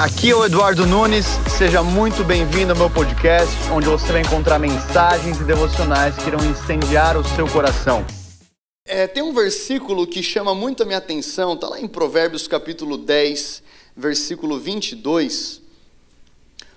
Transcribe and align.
Aqui 0.00 0.30
é 0.30 0.34
o 0.34 0.46
Eduardo 0.46 0.86
Nunes, 0.86 1.26
seja 1.58 1.82
muito 1.82 2.24
bem-vindo 2.24 2.72
ao 2.72 2.78
meu 2.78 2.88
podcast, 2.88 3.54
onde 3.70 3.86
você 3.86 4.10
vai 4.10 4.22
encontrar 4.22 4.58
mensagens 4.58 5.38
e 5.38 5.44
devocionais 5.44 6.16
que 6.16 6.26
irão 6.26 6.40
incendiar 6.42 7.18
o 7.18 7.22
seu 7.36 7.46
coração. 7.46 8.02
É, 8.86 9.06
tem 9.06 9.22
um 9.22 9.34
versículo 9.34 10.06
que 10.06 10.22
chama 10.22 10.54
muito 10.54 10.82
a 10.82 10.86
minha 10.86 10.96
atenção, 10.96 11.52
está 11.52 11.68
lá 11.68 11.78
em 11.78 11.86
Provérbios 11.86 12.48
capítulo 12.48 12.96
10, 12.96 13.62
versículo 13.94 14.58
22. 14.58 15.60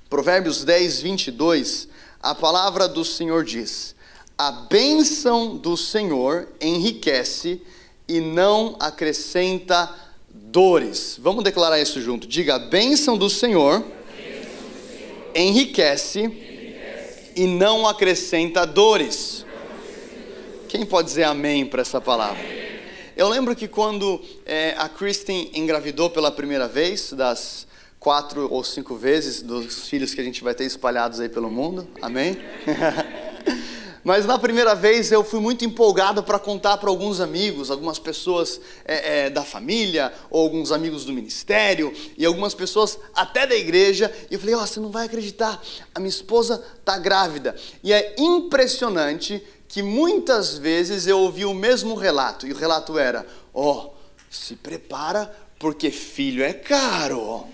Provérbios 0.09 0.65
10, 0.65 0.99
22, 0.99 1.87
a 2.21 2.35
palavra 2.35 2.89
do 2.89 3.05
Senhor 3.05 3.45
diz: 3.45 3.95
A 4.37 4.51
bênção 4.51 5.55
do 5.55 5.77
Senhor 5.77 6.49
enriquece 6.59 7.61
e 8.05 8.19
não 8.19 8.75
acrescenta 8.81 10.12
dores. 10.53 11.17
Vamos 11.19 11.43
declarar 11.43 11.81
isso 11.81 11.99
junto. 11.99 12.27
Diga: 12.27 12.55
a 12.55 12.59
bênção 12.59 13.17
do 13.17 13.27
Senhor, 13.27 13.83
Enriquece, 15.33 16.31
e 17.35 17.47
não 17.47 17.87
acrescenta 17.87 18.63
dores. 18.63 19.43
Quem 20.69 20.85
pode 20.85 21.07
dizer 21.07 21.23
amém 21.23 21.65
para 21.65 21.81
essa 21.81 21.99
palavra? 21.99 22.43
Eu 23.17 23.27
lembro 23.29 23.55
que 23.55 23.67
quando 23.67 24.21
é, 24.45 24.75
a 24.77 24.87
Kristen 24.87 25.49
engravidou 25.53 26.09
pela 26.11 26.31
primeira 26.31 26.67
vez, 26.67 27.13
das 27.13 27.65
quatro 27.99 28.47
ou 28.51 28.63
cinco 28.63 28.95
vezes 28.95 29.41
dos 29.41 29.87
filhos 29.87 30.13
que 30.13 30.21
a 30.21 30.23
gente 30.23 30.43
vai 30.43 30.53
ter 30.53 30.65
espalhados 30.65 31.19
aí 31.19 31.29
pelo 31.29 31.49
mundo, 31.49 31.87
amém? 32.01 32.37
Mas 34.03 34.25
na 34.25 34.37
primeira 34.37 34.75
vez 34.75 35.11
eu 35.11 35.23
fui 35.23 35.39
muito 35.39 35.63
empolgado 35.63 36.21
para 36.21 36.37
contar 36.37 36.77
para 36.77 36.89
alguns 36.89 37.21
amigos, 37.21 37.71
algumas 37.71 37.97
pessoas 37.97 38.59
é, 38.83 39.25
é, 39.25 39.29
da 39.29 39.43
família, 39.43 40.13
ou 40.29 40.41
alguns 40.41 40.71
amigos 40.73 41.05
do 41.05 41.13
ministério, 41.13 41.93
e 42.17 42.25
algumas 42.25 42.53
pessoas 42.53 42.99
até 43.15 43.47
da 43.47 43.55
igreja. 43.55 44.13
E 44.29 44.33
eu 44.33 44.39
falei: 44.39 44.55
Ó, 44.55 44.61
oh, 44.61 44.67
você 44.67 44.79
não 44.79 44.89
vai 44.89 45.05
acreditar, 45.05 45.61
a 45.95 45.99
minha 45.99 46.09
esposa 46.09 46.61
está 46.79 46.97
grávida. 46.97 47.55
E 47.81 47.93
é 47.93 48.15
impressionante 48.17 49.41
que 49.69 49.81
muitas 49.81 50.57
vezes 50.57 51.07
eu 51.07 51.19
ouvi 51.19 51.45
o 51.45 51.53
mesmo 51.53 51.95
relato, 51.95 52.45
e 52.45 52.51
o 52.51 52.57
relato 52.57 52.99
era: 52.99 53.25
Ó, 53.53 53.71
oh, 53.71 53.93
se 54.29 54.55
prepara, 54.55 55.33
porque 55.57 55.89
filho 55.91 56.43
é 56.43 56.51
caro. 56.51 57.47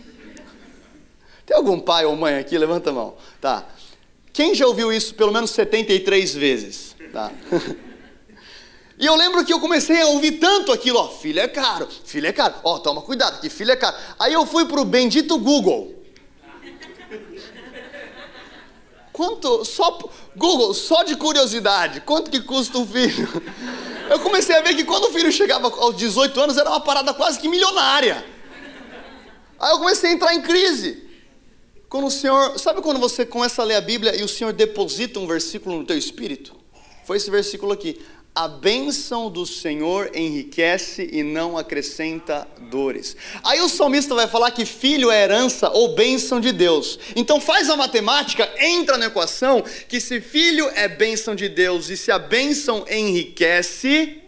Tem 1.45 1.55
algum 1.55 1.79
pai 1.79 2.05
ou 2.05 2.15
mãe 2.15 2.35
aqui? 2.37 2.57
Levanta 2.57 2.89
a 2.89 2.93
mão. 2.93 3.15
Tá. 3.39 3.67
Quem 4.39 4.55
já 4.55 4.65
ouviu 4.65 4.89
isso 4.89 5.15
pelo 5.15 5.33
menos 5.33 5.51
73 5.51 6.33
vezes? 6.33 6.95
Tá. 7.11 7.29
E 9.01 9.05
eu 9.05 9.15
lembro 9.15 9.45
que 9.45 9.53
eu 9.53 9.61
comecei 9.61 10.01
a 10.01 10.07
ouvir 10.07 10.33
tanto 10.33 10.73
aquilo, 10.73 10.99
ó, 10.99 11.07
filho 11.07 11.39
é 11.39 11.47
caro, 11.47 11.87
filho 12.03 12.27
é 12.27 12.33
caro, 12.33 12.55
ó, 12.65 12.79
toma 12.79 13.01
cuidado, 13.01 13.39
que 13.39 13.49
filho 13.49 13.71
é 13.71 13.77
caro. 13.77 13.95
Aí 14.19 14.33
eu 14.33 14.45
fui 14.45 14.65
pro 14.65 14.83
bendito 14.83 15.37
Google. 15.37 16.03
Quanto, 19.13 19.63
só, 19.63 19.97
Google, 20.35 20.73
só 20.73 21.03
de 21.03 21.15
curiosidade, 21.15 22.01
quanto 22.01 22.29
que 22.29 22.41
custa 22.41 22.77
um 22.77 22.85
filho? 22.85 23.41
Eu 24.09 24.19
comecei 24.19 24.57
a 24.57 24.61
ver 24.61 24.75
que 24.75 24.83
quando 24.83 25.05
o 25.05 25.13
filho 25.13 25.31
chegava 25.31 25.69
aos 25.69 25.95
18 25.95 26.37
anos 26.37 26.57
era 26.57 26.69
uma 26.69 26.81
parada 26.81 27.13
quase 27.13 27.39
que 27.39 27.47
milionária. 27.47 28.25
Aí 29.57 29.71
eu 29.71 29.77
comecei 29.77 30.09
a 30.09 30.13
entrar 30.13 30.35
em 30.35 30.41
crise. 30.41 31.08
Quando 31.89 32.05
o 32.05 32.11
Senhor, 32.11 32.59
sabe 32.59 32.83
quando 32.83 32.99
você 32.99 33.25
começa 33.25 33.63
a 33.63 33.65
ler 33.65 33.73
a 33.73 33.81
Bíblia 33.81 34.15
e 34.15 34.23
o 34.23 34.27
Senhor 34.27 34.53
deposita 34.53 35.19
um 35.19 35.25
versículo 35.25 35.79
no 35.79 35.83
teu 35.83 35.97
espírito? 35.97 36.55
Foi 37.03 37.17
esse 37.17 37.31
versículo 37.31 37.71
aqui. 37.71 37.99
A 38.35 38.47
bênção 38.47 39.27
do 39.27 39.43
Senhor 39.43 40.11
enriquece 40.13 41.09
e 41.11 41.23
não 41.23 41.57
acrescenta 41.57 42.47
dores. 42.69 43.17
Aí 43.43 43.59
o 43.61 43.67
salmista 43.67 44.13
vai 44.13 44.27
falar 44.27 44.51
que 44.51 44.65
filho 44.65 45.09
é 45.09 45.23
herança 45.23 45.71
ou 45.71 45.95
bênção 45.95 46.39
de 46.39 46.51
Deus. 46.51 46.99
Então 47.15 47.41
faz 47.41 47.71
a 47.71 47.75
matemática, 47.75 48.47
entra 48.59 48.95
na 48.95 49.07
equação 49.07 49.63
que 49.87 49.99
se 49.99 50.21
filho 50.21 50.69
é 50.75 50.87
bênção 50.87 51.33
de 51.33 51.49
Deus 51.49 51.89
e 51.89 51.97
se 51.97 52.11
a 52.11 52.19
bênção 52.19 52.85
enriquece, 52.87 54.18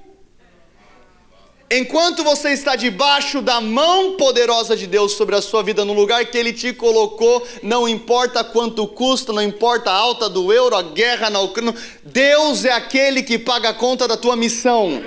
Enquanto 1.74 2.22
você 2.22 2.50
está 2.50 2.76
debaixo 2.76 3.42
da 3.42 3.62
mão 3.62 4.18
poderosa 4.18 4.76
de 4.76 4.86
Deus 4.86 5.14
sobre 5.14 5.38
a 5.38 5.42
sua 5.42 5.64
vida, 5.64 5.86
no 5.86 5.94
lugar 5.94 6.26
que 6.26 6.38
Ele 6.38 6.52
te 6.52 6.74
colocou, 6.74 7.48
não 7.64 7.88
importa 7.88 8.44
quanto 8.44 8.86
custa, 8.86 9.32
não 9.32 9.42
importa 9.42 9.90
a 9.90 9.96
alta 9.96 10.28
do 10.28 10.52
euro, 10.52 10.76
a 10.76 10.82
guerra 10.82 11.30
na 11.30 11.40
Ucrânia, 11.40 11.74
Deus 12.04 12.66
é 12.66 12.74
aquele 12.74 13.24
que 13.24 13.40
paga 13.40 13.70
a 13.70 13.74
conta 13.74 14.06
da 14.06 14.18
tua 14.18 14.36
missão. 14.36 15.02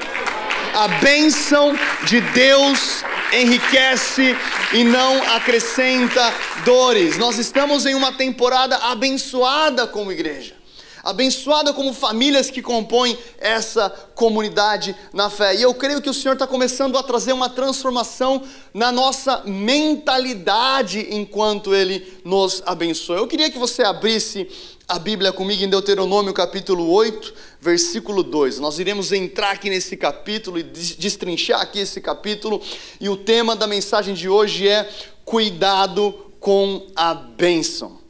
A 0.72 0.88
bênção 0.88 1.78
de 2.06 2.22
Deus 2.22 3.04
enriquece 3.30 4.34
e 4.72 4.84
não 4.84 5.22
acrescenta 5.34 6.32
dores. 6.64 7.18
Nós 7.18 7.36
estamos 7.36 7.84
em 7.84 7.94
uma 7.94 8.12
temporada 8.12 8.78
abençoada 8.78 9.86
como 9.86 10.10
igreja 10.10 10.63
abençoada 11.04 11.72
como 11.72 11.92
famílias 11.92 12.50
que 12.50 12.62
compõem 12.62 13.16
essa 13.38 13.90
comunidade 14.14 14.96
na 15.12 15.28
fé. 15.28 15.54
E 15.54 15.62
eu 15.62 15.74
creio 15.74 16.00
que 16.00 16.08
o 16.08 16.14
Senhor 16.14 16.32
está 16.32 16.46
começando 16.46 16.96
a 16.96 17.02
trazer 17.02 17.32
uma 17.32 17.50
transformação 17.50 18.42
na 18.72 18.90
nossa 18.90 19.42
mentalidade 19.44 21.06
enquanto 21.10 21.74
Ele 21.74 22.20
nos 22.24 22.62
abençoa. 22.64 23.18
Eu 23.18 23.28
queria 23.28 23.50
que 23.50 23.58
você 23.58 23.82
abrisse 23.82 24.48
a 24.88 24.98
Bíblia 24.98 25.32
comigo 25.32 25.62
em 25.62 25.68
Deuteronômio 25.68 26.32
capítulo 26.32 26.90
8, 26.90 27.34
versículo 27.60 28.22
2. 28.22 28.58
Nós 28.58 28.78
iremos 28.78 29.12
entrar 29.12 29.52
aqui 29.52 29.70
nesse 29.70 29.96
capítulo 29.96 30.58
e 30.58 30.62
destrinchar 30.62 31.60
aqui 31.60 31.80
esse 31.80 32.00
capítulo, 32.00 32.60
e 33.00 33.08
o 33.08 33.16
tema 33.16 33.54
da 33.54 33.66
mensagem 33.66 34.14
de 34.14 34.28
hoje 34.28 34.68
é 34.68 34.88
cuidado 35.24 36.12
com 36.38 36.86
a 36.94 37.14
bênção. 37.14 38.03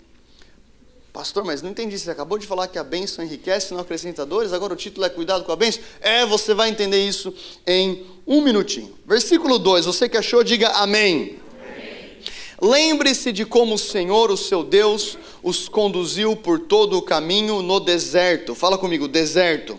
Pastor, 1.15 1.45
mas 1.45 1.63
não 1.63 1.71
entendi. 1.71 1.97
Você 1.97 2.11
acabou 2.11 2.39
de 2.39 2.45
falar 2.45 2.67
que 2.67 2.77
a 2.77 2.83
bênção 2.83 3.25
enriquece 3.25 3.73
não 3.73 3.79
acrescenta 3.79 4.27
dores, 4.27 4.53
agora 4.53 4.73
o 4.73 4.77
título 4.77 5.07
é 5.07 5.09
Cuidado 5.09 5.45
com 5.45 5.53
a 5.53 5.57
bênção? 5.57 5.81
É, 6.01 6.27
você 6.27 6.53
vai 6.53 6.69
entender 6.69 7.07
isso 7.07 7.33
em 7.65 8.05
um 8.27 8.41
minutinho. 8.41 8.93
Versículo 9.07 9.57
2, 9.57 9.87
você 9.87 10.09
que 10.09 10.17
achou, 10.17 10.43
diga 10.43 10.71
amém. 10.71 11.39
amém. 11.63 12.19
Lembre-se 12.61 13.31
de 13.31 13.45
como 13.45 13.77
o 13.77 13.79
Senhor, 13.79 14.33
o 14.33 14.37
seu 14.37 14.65
Deus, 14.65 15.17
os 15.41 15.69
conduziu 15.69 16.35
por 16.35 16.59
todo 16.59 16.99
o 16.99 17.03
caminho 17.03 17.63
no 17.63 17.79
deserto. 17.79 18.53
Fala 18.53 18.77
comigo, 18.77 19.07
deserto 19.07 19.79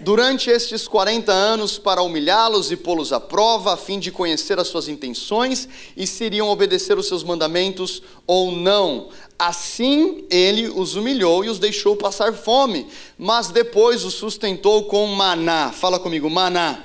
durante 0.00 0.50
estes 0.50 0.86
40 0.86 1.32
anos 1.32 1.78
para 1.78 2.02
humilhá-los 2.02 2.70
e 2.70 2.76
pô-los 2.76 3.12
à 3.12 3.20
prova, 3.20 3.74
a 3.74 3.76
fim 3.76 3.98
de 3.98 4.10
conhecer 4.10 4.58
as 4.58 4.68
suas 4.68 4.88
intenções 4.88 5.68
e 5.96 6.06
se 6.06 6.24
iriam 6.24 6.48
obedecer 6.48 6.98
os 6.98 7.08
seus 7.08 7.22
mandamentos 7.22 8.02
ou 8.26 8.52
não. 8.52 9.08
Assim 9.38 10.24
ele 10.30 10.68
os 10.68 10.96
humilhou 10.96 11.44
e 11.44 11.48
os 11.48 11.58
deixou 11.58 11.96
passar 11.96 12.32
fome, 12.32 12.86
mas 13.18 13.48
depois 13.48 14.04
os 14.04 14.14
sustentou 14.14 14.84
com 14.84 15.06
maná. 15.08 15.72
Fala 15.72 15.98
comigo, 15.98 16.30
maná. 16.30 16.82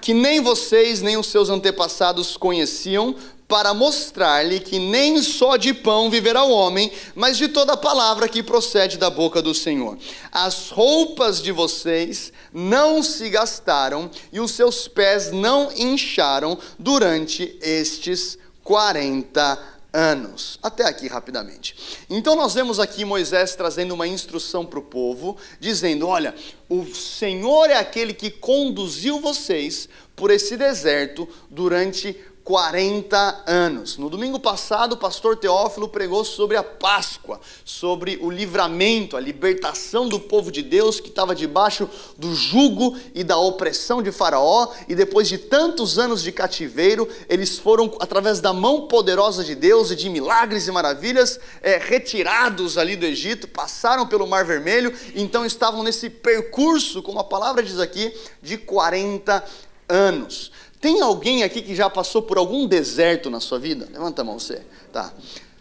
Que 0.00 0.14
nem 0.14 0.40
vocês 0.40 1.02
nem 1.02 1.16
os 1.16 1.26
seus 1.26 1.50
antepassados 1.50 2.36
conheciam, 2.36 3.14
para 3.50 3.74
mostrar-lhe 3.74 4.60
que 4.60 4.78
nem 4.78 5.20
só 5.20 5.56
de 5.56 5.74
pão 5.74 6.08
viverá 6.08 6.44
o 6.44 6.52
homem, 6.52 6.90
mas 7.16 7.36
de 7.36 7.48
toda 7.48 7.76
palavra 7.76 8.28
que 8.28 8.44
procede 8.44 8.96
da 8.96 9.10
boca 9.10 9.42
do 9.42 9.52
Senhor. 9.52 9.98
As 10.30 10.70
roupas 10.70 11.42
de 11.42 11.50
vocês 11.50 12.32
não 12.52 13.02
se 13.02 13.28
gastaram 13.28 14.08
e 14.32 14.38
os 14.38 14.52
seus 14.52 14.86
pés 14.86 15.32
não 15.32 15.68
incharam 15.76 16.56
durante 16.78 17.58
estes 17.60 18.38
40 18.62 19.58
anos. 19.92 20.58
Até 20.62 20.84
aqui 20.84 21.08
rapidamente. 21.08 21.74
Então 22.08 22.36
nós 22.36 22.54
vemos 22.54 22.78
aqui 22.78 23.04
Moisés 23.04 23.56
trazendo 23.56 23.94
uma 23.94 24.06
instrução 24.06 24.64
para 24.64 24.78
o 24.78 24.82
povo, 24.82 25.36
dizendo: 25.58 26.06
Olha, 26.06 26.34
o 26.68 26.86
Senhor 26.86 27.68
é 27.68 27.76
aquele 27.76 28.14
que 28.14 28.30
conduziu 28.30 29.20
vocês 29.20 29.88
por 30.14 30.30
esse 30.30 30.56
deserto 30.56 31.28
durante 31.50 32.16
40 32.44 33.44
anos. 33.46 33.96
No 33.98 34.08
domingo 34.08 34.40
passado, 34.40 34.94
o 34.94 34.96
pastor 34.96 35.36
Teófilo 35.36 35.88
pregou 35.88 36.24
sobre 36.24 36.56
a 36.56 36.62
Páscoa, 36.62 37.40
sobre 37.64 38.18
o 38.20 38.30
livramento, 38.30 39.16
a 39.16 39.20
libertação 39.20 40.08
do 40.08 40.18
povo 40.18 40.50
de 40.50 40.62
Deus 40.62 41.00
que 41.00 41.08
estava 41.08 41.34
debaixo 41.34 41.88
do 42.16 42.34
jugo 42.34 42.96
e 43.14 43.22
da 43.22 43.36
opressão 43.36 44.02
de 44.02 44.10
Faraó, 44.10 44.68
e 44.88 44.94
depois 44.94 45.28
de 45.28 45.38
tantos 45.38 45.98
anos 45.98 46.22
de 46.22 46.32
cativeiro, 46.32 47.08
eles 47.28 47.58
foram, 47.58 47.96
através 48.00 48.40
da 48.40 48.52
mão 48.52 48.88
poderosa 48.88 49.44
de 49.44 49.54
Deus 49.54 49.90
e 49.90 49.96
de 49.96 50.08
milagres 50.08 50.66
e 50.66 50.72
maravilhas, 50.72 51.38
é, 51.62 51.76
retirados 51.76 52.78
ali 52.78 52.96
do 52.96 53.06
Egito, 53.06 53.46
passaram 53.46 54.06
pelo 54.06 54.26
Mar 54.26 54.44
Vermelho, 54.44 54.92
então 55.14 55.44
estavam 55.44 55.82
nesse 55.82 56.08
percurso, 56.08 57.02
como 57.02 57.20
a 57.20 57.24
palavra 57.24 57.62
diz 57.62 57.78
aqui, 57.78 58.12
de 58.42 58.56
40 58.56 59.44
anos. 59.88 60.52
Tem 60.80 61.00
alguém 61.02 61.42
aqui 61.42 61.60
que 61.60 61.74
já 61.74 61.90
passou 61.90 62.22
por 62.22 62.38
algum 62.38 62.66
deserto 62.66 63.28
na 63.28 63.38
sua 63.38 63.58
vida? 63.58 63.88
Levanta 63.92 64.22
a 64.22 64.24
mão 64.24 64.38
você. 64.38 64.62
Tá. 64.92 65.12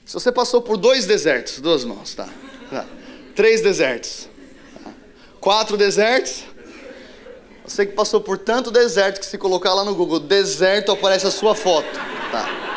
Se 0.05 0.13
você 0.13 0.31
passou 0.31 0.61
por 0.61 0.77
dois 0.77 1.05
desertos, 1.05 1.59
duas 1.59 1.83
mãos, 1.83 2.15
tá. 2.15 2.29
tá. 2.69 2.85
Três 3.35 3.61
desertos. 3.61 4.29
Tá. 4.81 4.91
Quatro 5.41 5.75
desertos. 5.75 6.45
Você 7.65 7.85
que 7.85 7.91
passou 7.91 8.21
por 8.21 8.37
tanto 8.37 8.71
deserto 8.71 9.19
que 9.19 9.25
se 9.25 9.37
colocar 9.37 9.73
lá 9.73 9.83
no 9.83 9.93
Google 9.93 10.19
deserto 10.19 10.91
aparece 10.91 11.27
a 11.27 11.31
sua 11.31 11.53
foto. 11.53 11.99
Tá. 12.31 12.68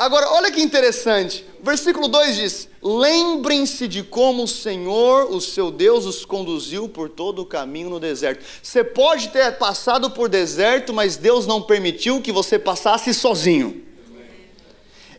Agora, 0.00 0.30
olha 0.30 0.50
que 0.50 0.62
interessante. 0.62 1.44
Versículo 1.62 2.08
2 2.08 2.34
diz: 2.34 2.68
Lembrem-se 2.82 3.86
de 3.86 4.02
como 4.02 4.44
o 4.44 4.48
Senhor, 4.48 5.30
o 5.30 5.42
seu 5.42 5.70
Deus, 5.70 6.06
os 6.06 6.24
conduziu 6.24 6.88
por 6.88 7.10
todo 7.10 7.42
o 7.42 7.44
caminho 7.44 7.90
no 7.90 8.00
deserto. 8.00 8.42
Você 8.62 8.82
pode 8.82 9.28
ter 9.28 9.58
passado 9.58 10.10
por 10.10 10.30
deserto, 10.30 10.94
mas 10.94 11.18
Deus 11.18 11.46
não 11.46 11.60
permitiu 11.60 12.22
que 12.22 12.32
você 12.32 12.58
passasse 12.58 13.12
sozinho. 13.12 13.84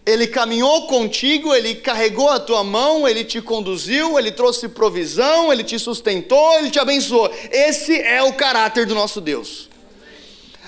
Ele 0.04 0.26
caminhou 0.26 0.88
contigo, 0.88 1.54
ele 1.54 1.76
carregou 1.76 2.30
a 2.30 2.40
tua 2.40 2.64
mão, 2.64 3.08
ele 3.08 3.24
te 3.24 3.40
conduziu, 3.40 4.18
ele 4.18 4.32
trouxe 4.32 4.68
provisão, 4.68 5.54
ele 5.54 5.64
te 5.64 5.78
sustentou, 5.78 6.58
ele 6.58 6.72
te 6.72 6.80
abençoou. 6.80 7.30
Esse 7.52 8.00
é 8.02 8.24
o 8.24 8.34
caráter 8.34 8.88
do 8.88 8.96
nosso 8.96 9.22
Deus. 9.22 9.70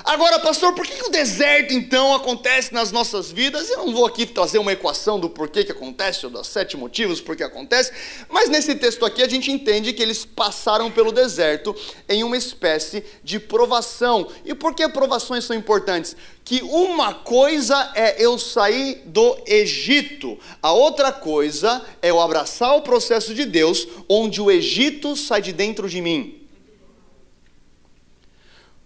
Agora, 0.05 0.38
pastor, 0.38 0.73
por 0.73 0.85
que, 0.85 1.01
o 1.01 1.09
deserto 1.09 1.73
então 1.73 2.13
acontece 2.13 2.73
nas 2.73 2.91
nossas 2.91 3.31
vidas? 3.31 3.69
Eu 3.69 3.85
não 3.85 3.94
vou 3.94 4.05
aqui 4.05 4.25
trazer 4.25 4.57
uma 4.57 4.73
equação 4.73 5.17
do 5.17 5.29
porquê 5.29 5.63
que 5.63 5.71
acontece, 5.71 6.25
ou 6.25 6.31
dos 6.31 6.47
sete 6.47 6.75
motivos 6.75 7.21
por 7.21 7.38
que 7.38 7.44
acontece, 7.44 7.89
mas 8.29 8.50
nesse 8.50 8.75
texto 8.75 9.05
aqui 9.05 9.23
a 9.23 9.29
gente 9.29 9.50
entende 9.50 9.94
que 9.94 10.03
eles 10.03 10.25
passaram 10.25 10.91
pelo 10.91 11.13
deserto 11.13 11.73
em 12.09 12.21
uma 12.21 12.35
espécie 12.35 13.01
de 13.23 13.39
provação. 13.39 14.27
E 14.44 14.53
por 14.53 14.75
que 14.75 14.89
provações 14.89 15.45
são 15.45 15.55
importantes? 15.55 16.17
Que 16.44 16.61
uma 16.63 17.13
coisa 17.13 17.91
é 17.95 18.21
eu 18.21 18.38
sair 18.38 19.03
do 19.05 19.38
Egito, 19.47 20.38
a 20.61 20.73
outra 20.73 21.13
coisa 21.13 21.81
é 22.01 22.09
eu 22.09 22.19
abraçar 22.19 22.75
o 22.75 22.81
processo 22.81 23.33
de 23.33 23.45
Deus, 23.45 23.88
onde 24.09 24.41
o 24.41 24.51
Egito 24.51 25.15
sai 25.15 25.41
de 25.41 25.53
dentro 25.53 25.88
de 25.88 26.01
mim. 26.01 26.42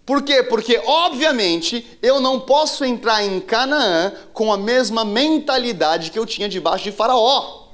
Por 0.08 0.22
quê? 0.22 0.42
Porque, 0.42 0.80
obviamente, 0.86 1.86
eu 2.00 2.18
não 2.18 2.40
posso 2.40 2.82
entrar 2.82 3.22
em 3.22 3.38
Canaã 3.40 4.10
com 4.32 4.50
a 4.50 4.56
mesma 4.56 5.04
mentalidade 5.04 6.10
que 6.10 6.18
eu 6.18 6.24
tinha 6.24 6.48
debaixo 6.48 6.84
de 6.84 6.92
Faraó. 6.92 7.68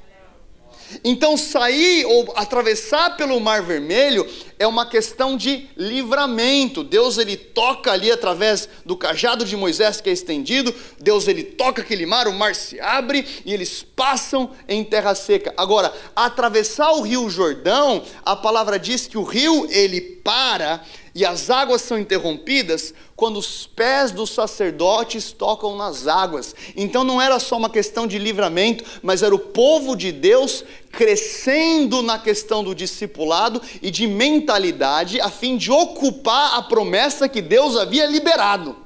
Então, 1.01 1.37
sair 1.37 2.03
ou 2.05 2.33
atravessar 2.35 3.15
pelo 3.15 3.39
Mar 3.39 3.61
Vermelho 3.61 4.27
é 4.59 4.67
uma 4.67 4.85
questão 4.85 5.37
de 5.37 5.69
livramento. 5.77 6.83
Deus 6.83 7.17
ele 7.17 7.37
toca 7.37 7.93
ali 7.93 8.11
através 8.11 8.67
do 8.85 8.97
cajado 8.97 9.45
de 9.45 9.55
Moisés 9.55 10.01
que 10.01 10.09
é 10.09 10.13
estendido. 10.13 10.75
Deus 10.99 11.29
ele 11.29 11.41
toca 11.41 11.81
aquele 11.81 12.05
mar, 12.05 12.27
o 12.27 12.33
mar 12.33 12.53
se 12.53 12.77
abre 12.81 13.25
e 13.45 13.53
eles 13.53 13.81
passam 13.81 14.51
em 14.67 14.83
terra 14.83 15.15
seca. 15.15 15.53
Agora, 15.55 15.93
atravessar 16.13 16.91
o 16.91 17.01
Rio 17.01 17.29
Jordão, 17.29 18.03
a 18.25 18.35
palavra 18.35 18.77
diz 18.77 19.07
que 19.07 19.17
o 19.17 19.23
rio 19.23 19.67
ele 19.69 20.01
para 20.01 20.83
e 21.15 21.25
as 21.25 21.49
águas 21.49 21.81
são 21.81 21.97
interrompidas 21.97 22.93
quando 23.15 23.39
os 23.39 23.65
pés 23.65 24.11
dos 24.11 24.31
sacerdotes 24.31 25.31
tocam 25.31 25.77
nas 25.77 26.07
águas. 26.07 26.53
Então 26.75 27.05
não 27.05 27.21
era 27.21 27.39
só 27.39 27.55
uma 27.55 27.69
questão 27.69 28.05
de 28.05 28.19
livramento, 28.19 28.83
mas 29.01 29.23
era 29.23 29.33
o 29.33 29.39
povo 29.39 29.95
de 29.95 30.11
Deus 30.11 30.65
crescendo 30.91 32.01
na 32.01 32.19
questão 32.19 32.61
do 32.61 32.75
discipulado 32.75 33.61
e 33.81 33.89
de 33.89 34.05
mentalidade 34.05 35.21
a 35.21 35.29
fim 35.29 35.55
de 35.55 35.71
ocupar 35.71 36.55
a 36.55 36.61
promessa 36.61 37.29
que 37.29 37.41
Deus 37.41 37.77
havia 37.77 38.05
liberado. 38.05 38.84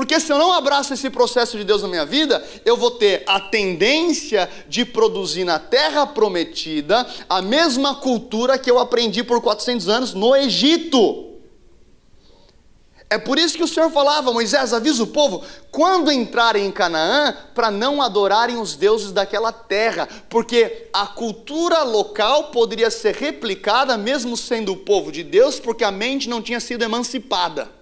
Porque 0.00 0.18
se 0.18 0.32
eu 0.32 0.38
não 0.38 0.50
abraço 0.50 0.94
esse 0.94 1.10
processo 1.10 1.58
de 1.58 1.62
Deus 1.62 1.82
na 1.82 1.88
minha 1.88 2.06
vida, 2.06 2.42
eu 2.64 2.74
vou 2.74 2.90
ter 2.92 3.22
a 3.26 3.38
tendência 3.38 4.48
de 4.66 4.82
produzir 4.82 5.44
na 5.44 5.58
terra 5.58 6.06
prometida 6.06 7.06
a 7.28 7.42
mesma 7.42 7.96
cultura 7.96 8.56
que 8.56 8.70
eu 8.70 8.78
aprendi 8.78 9.22
por 9.22 9.42
400 9.42 9.90
anos 9.90 10.14
no 10.14 10.34
Egito. 10.34 11.34
É 13.10 13.18
por 13.18 13.38
isso 13.38 13.58
que 13.58 13.62
o 13.62 13.68
Senhor 13.68 13.90
falava, 13.90 14.32
Moisés, 14.32 14.72
avisa 14.72 15.02
o 15.02 15.08
povo, 15.08 15.44
quando 15.70 16.10
entrarem 16.10 16.64
em 16.64 16.72
Canaã, 16.72 17.36
para 17.54 17.70
não 17.70 18.00
adorarem 18.00 18.56
os 18.56 18.76
deuses 18.76 19.12
daquela 19.12 19.52
terra, 19.52 20.08
porque 20.30 20.88
a 20.94 21.08
cultura 21.08 21.82
local 21.82 22.44
poderia 22.44 22.90
ser 22.90 23.16
replicada, 23.16 23.98
mesmo 23.98 24.34
sendo 24.34 24.72
o 24.72 24.78
povo 24.78 25.12
de 25.12 25.22
Deus, 25.22 25.60
porque 25.60 25.84
a 25.84 25.90
mente 25.90 26.26
não 26.26 26.40
tinha 26.40 26.58
sido 26.58 26.84
emancipada. 26.84 27.79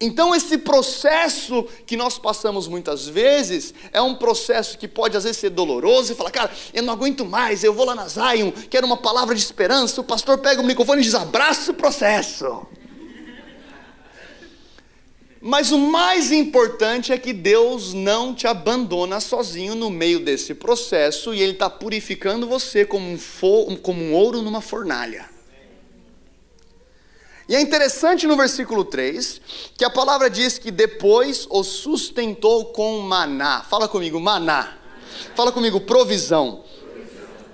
Então, 0.00 0.34
esse 0.34 0.56
processo 0.56 1.66
que 1.84 1.94
nós 1.94 2.18
passamos 2.18 2.66
muitas 2.66 3.06
vezes 3.06 3.74
é 3.92 4.00
um 4.00 4.14
processo 4.14 4.78
que 4.78 4.88
pode 4.88 5.14
às 5.14 5.24
vezes 5.24 5.36
ser 5.36 5.50
doloroso 5.50 6.12
e 6.12 6.16
falar, 6.16 6.30
cara, 6.30 6.50
eu 6.72 6.82
não 6.82 6.94
aguento 6.94 7.22
mais, 7.26 7.62
eu 7.62 7.74
vou 7.74 7.84
lá 7.84 7.94
na 7.94 8.08
Zion, 8.08 8.50
quero 8.70 8.86
uma 8.86 8.96
palavra 8.96 9.34
de 9.34 9.42
esperança. 9.42 10.00
O 10.00 10.04
pastor 10.04 10.38
pega 10.38 10.62
o 10.62 10.64
microfone 10.64 11.02
e 11.02 11.04
diz: 11.04 11.14
abraça 11.14 11.72
o 11.72 11.74
processo. 11.74 12.66
Mas 15.42 15.70
o 15.70 15.78
mais 15.78 16.32
importante 16.32 17.12
é 17.12 17.18
que 17.18 17.32
Deus 17.32 17.92
não 17.92 18.34
te 18.34 18.46
abandona 18.46 19.20
sozinho 19.20 19.74
no 19.74 19.90
meio 19.90 20.20
desse 20.20 20.54
processo 20.54 21.34
e 21.34 21.42
Ele 21.42 21.52
está 21.52 21.68
purificando 21.68 22.46
você 22.46 22.84
como 22.84 23.06
um, 23.06 23.76
como 23.76 24.02
um 24.02 24.14
ouro 24.14 24.40
numa 24.42 24.60
fornalha. 24.60 25.39
E 27.50 27.56
é 27.56 27.60
interessante 27.60 28.28
no 28.28 28.36
versículo 28.36 28.84
3 28.84 29.40
que 29.76 29.84
a 29.84 29.90
palavra 29.90 30.30
diz 30.30 30.56
que 30.56 30.70
depois 30.70 31.48
o 31.50 31.64
sustentou 31.64 32.66
com 32.66 33.00
maná. 33.00 33.64
Fala 33.68 33.88
comigo, 33.88 34.20
maná. 34.20 34.78
Fala 35.34 35.50
comigo, 35.50 35.80
provisão. 35.80 36.62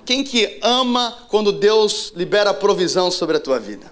Quem 0.04 0.22
que 0.22 0.58
ama 0.60 1.16
quando 1.28 1.50
Deus 1.50 2.12
libera 2.14 2.52
provisão 2.52 3.10
sobre 3.10 3.38
a 3.38 3.40
tua 3.40 3.58
vida? 3.58 3.90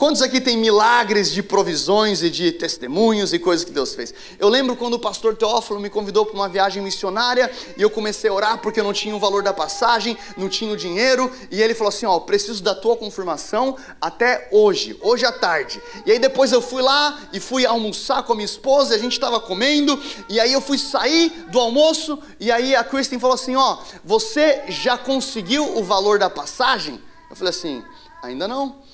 Quantos 0.00 0.22
aqui 0.22 0.40
tem 0.40 0.56
milagres 0.56 1.30
de 1.30 1.42
provisões 1.42 2.22
e 2.22 2.30
de 2.30 2.52
testemunhos 2.52 3.34
e 3.34 3.38
coisas 3.38 3.66
que 3.66 3.70
Deus 3.70 3.94
fez? 3.94 4.14
Eu 4.38 4.48
lembro 4.48 4.74
quando 4.74 4.94
o 4.94 4.98
pastor 4.98 5.36
Teófilo 5.36 5.78
me 5.78 5.90
convidou 5.90 6.24
para 6.24 6.34
uma 6.34 6.48
viagem 6.48 6.82
missionária 6.82 7.52
e 7.76 7.82
eu 7.82 7.90
comecei 7.90 8.30
a 8.30 8.32
orar 8.32 8.58
porque 8.62 8.80
eu 8.80 8.84
não 8.84 8.94
tinha 8.94 9.14
o 9.14 9.18
valor 9.18 9.42
da 9.42 9.52
passagem, 9.52 10.16
não 10.38 10.48
tinha 10.48 10.72
o 10.72 10.76
dinheiro, 10.76 11.30
e 11.50 11.60
ele 11.60 11.74
falou 11.74 11.90
assim: 11.90 12.06
Ó, 12.06 12.18
preciso 12.20 12.62
da 12.62 12.74
tua 12.74 12.96
confirmação 12.96 13.76
até 14.00 14.48
hoje, 14.50 14.98
hoje 15.02 15.26
à 15.26 15.32
tarde. 15.32 15.82
E 16.06 16.12
aí 16.12 16.18
depois 16.18 16.50
eu 16.50 16.62
fui 16.62 16.80
lá 16.80 17.20
e 17.30 17.38
fui 17.38 17.66
almoçar 17.66 18.22
com 18.22 18.32
a 18.32 18.36
minha 18.36 18.46
esposa, 18.46 18.94
a 18.94 18.98
gente 18.98 19.12
estava 19.12 19.38
comendo, 19.38 20.02
e 20.30 20.40
aí 20.40 20.50
eu 20.50 20.62
fui 20.62 20.78
sair 20.78 21.28
do 21.50 21.60
almoço, 21.60 22.18
e 22.40 22.50
aí 22.50 22.74
a 22.74 22.82
Kristen 22.82 23.18
falou 23.18 23.34
assim: 23.34 23.54
Ó, 23.54 23.76
você 24.02 24.64
já 24.66 24.96
conseguiu 24.96 25.76
o 25.76 25.84
valor 25.84 26.18
da 26.18 26.30
passagem? 26.30 26.98
Eu 27.28 27.36
falei 27.36 27.50
assim: 27.50 27.84
ainda 28.22 28.48
não. 28.48 28.88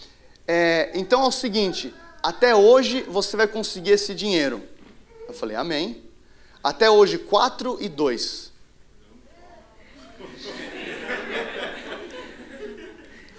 É, 0.47 0.91
então 0.95 1.23
é 1.23 1.27
o 1.27 1.33
seguinte: 1.33 1.95
até 2.23 2.55
hoje 2.55 3.03
você 3.03 3.37
vai 3.37 3.47
conseguir 3.47 3.93
esse 3.93 4.15
dinheiro. 4.15 4.63
Eu 5.29 5.35
falei, 5.35 5.57
amém. 5.57 6.05
Até 6.63 6.91
hoje, 6.91 7.19
4 7.19 7.79
e 7.81 7.89
2. 7.89 8.53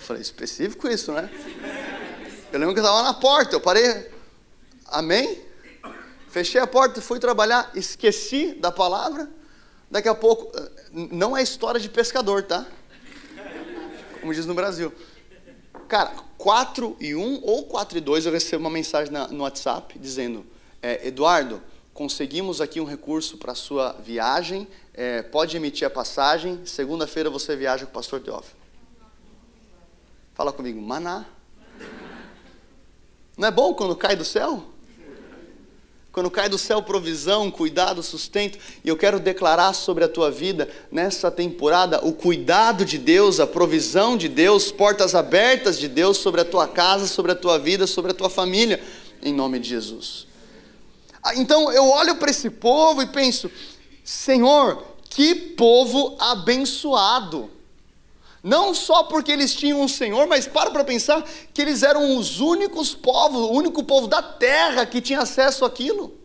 falei, 0.08 0.22
específico 0.22 0.88
isso, 0.88 1.12
né? 1.12 1.29
Eu 2.51 2.60
lembro 2.60 2.74
que 2.74 2.79
eu 2.79 2.84
estava 2.84 3.03
na 3.03 3.13
porta, 3.13 3.58
eu 3.58 3.60
parei, 3.60 4.10
amém? 4.86 5.43
Fechei 6.29 6.62
a 6.62 6.65
porta, 6.65 7.01
fui 7.01 7.20
trabalhar, 7.20 7.70
esqueci 7.75 8.53
da 8.53 8.72
palavra. 8.72 9.29
Daqui 9.91 10.08
a 10.08 10.15
pouco, 10.15 10.50
não 10.93 11.36
é 11.36 11.43
história 11.43 11.79
de 11.79 11.89
pescador, 11.89 12.43
tá? 12.43 12.65
Como 14.22 14.34
diz 14.34 14.46
no 14.46 14.53
Brasil. 14.53 14.93
Cara, 15.89 16.13
4 16.38 16.96
e 17.00 17.15
1 17.15 17.41
ou 17.44 17.63
4 17.63 17.98
e 17.98 18.01
2 18.01 18.25
eu 18.25 18.32
recebo 18.32 18.63
uma 18.63 18.70
mensagem 18.70 19.12
na, 19.12 19.27
no 19.27 19.44
WhatsApp 19.44 19.98
dizendo: 19.98 20.46
é, 20.82 21.08
Eduardo, 21.08 21.62
conseguimos 21.94 22.62
aqui 22.62 22.79
um 22.79 22.86
recurso 22.86 23.38
para 23.38 23.53
a 23.53 23.56
sua 23.56 23.94
viagem, 23.94 24.67
é, 24.94 25.24
pode 25.24 25.58
emitir 25.58 25.88
a 25.88 25.89
passagem, 25.89 26.65
segunda-feira 26.65 27.29
você 27.29 27.56
viaja 27.56 27.86
com 27.86 27.91
o 27.91 27.94
pastor 27.94 28.22
Teófilo. 28.22 28.58
Fala 30.36 30.53
comigo, 30.53 30.79
maná. 30.79 31.25
Não 33.36 33.48
é 33.48 33.51
bom 33.51 33.74
quando 33.74 33.96
cai 33.96 34.15
do 34.15 34.24
céu? 34.24 34.63
Quando 36.17 36.31
cai 36.31 36.50
do 36.50 36.57
céu 36.57 36.81
provisão, 36.81 37.51
cuidado, 37.51 38.01
sustento, 38.01 38.57
e 38.83 38.89
eu 38.89 38.97
quero 38.97 39.19
declarar 39.19 39.71
sobre 39.74 40.03
a 40.03 40.07
tua 40.07 40.31
vida 40.31 40.67
nessa 40.91 41.29
temporada 41.29 42.03
o 42.03 42.12
cuidado 42.12 42.83
de 42.83 42.97
Deus, 42.97 43.39
a 43.39 43.45
provisão 43.45 44.17
de 44.17 44.27
Deus, 44.27 44.71
portas 44.71 45.13
abertas 45.13 45.77
de 45.77 45.88
Deus 45.88 46.17
sobre 46.17 46.41
a 46.41 46.43
tua 46.43 46.67
casa, 46.67 47.05
sobre 47.05 47.33
a 47.33 47.36
tua 47.36 47.59
vida, 47.59 47.86
sobre 47.86 48.09
a 48.09 48.15
tua 48.15 48.31
família, 48.31 48.83
em 49.21 49.31
nome 49.31 49.59
de 49.59 49.69
Jesus. 49.69 50.25
Ah, 51.21 51.36
então 51.36 51.71
eu 51.71 51.88
olho 51.88 52.15
para 52.15 52.31
esse 52.31 52.50
povo 52.50 53.03
e 53.03 53.05
penso: 53.05 53.51
Senhor, 54.03 54.83
que 55.12 55.36
povo 55.36 56.17
abençoado. 56.19 57.47
Não 58.44 58.74
só 58.74 59.03
porque 59.03 59.32
eles 59.32 59.53
tinham 59.53 59.82
um 59.82 59.88
Senhor, 59.88 60.27
mas 60.27 60.48
para 60.48 60.72
para 60.72 60.84
pensar 60.84 61.24
que 61.53 61.62
eles 61.62 61.84
eram 61.84 62.17
os 62.17 62.39
únicos 62.39 62.94
povos, 62.94 63.41
o 63.41 63.51
único 63.51 63.84
povo 63.84 64.08
da 64.08 64.22
terra 64.22 64.86
que 64.86 65.01
tinha 65.01 65.20
acesso 65.20 65.65
àquilo. 65.65 66.17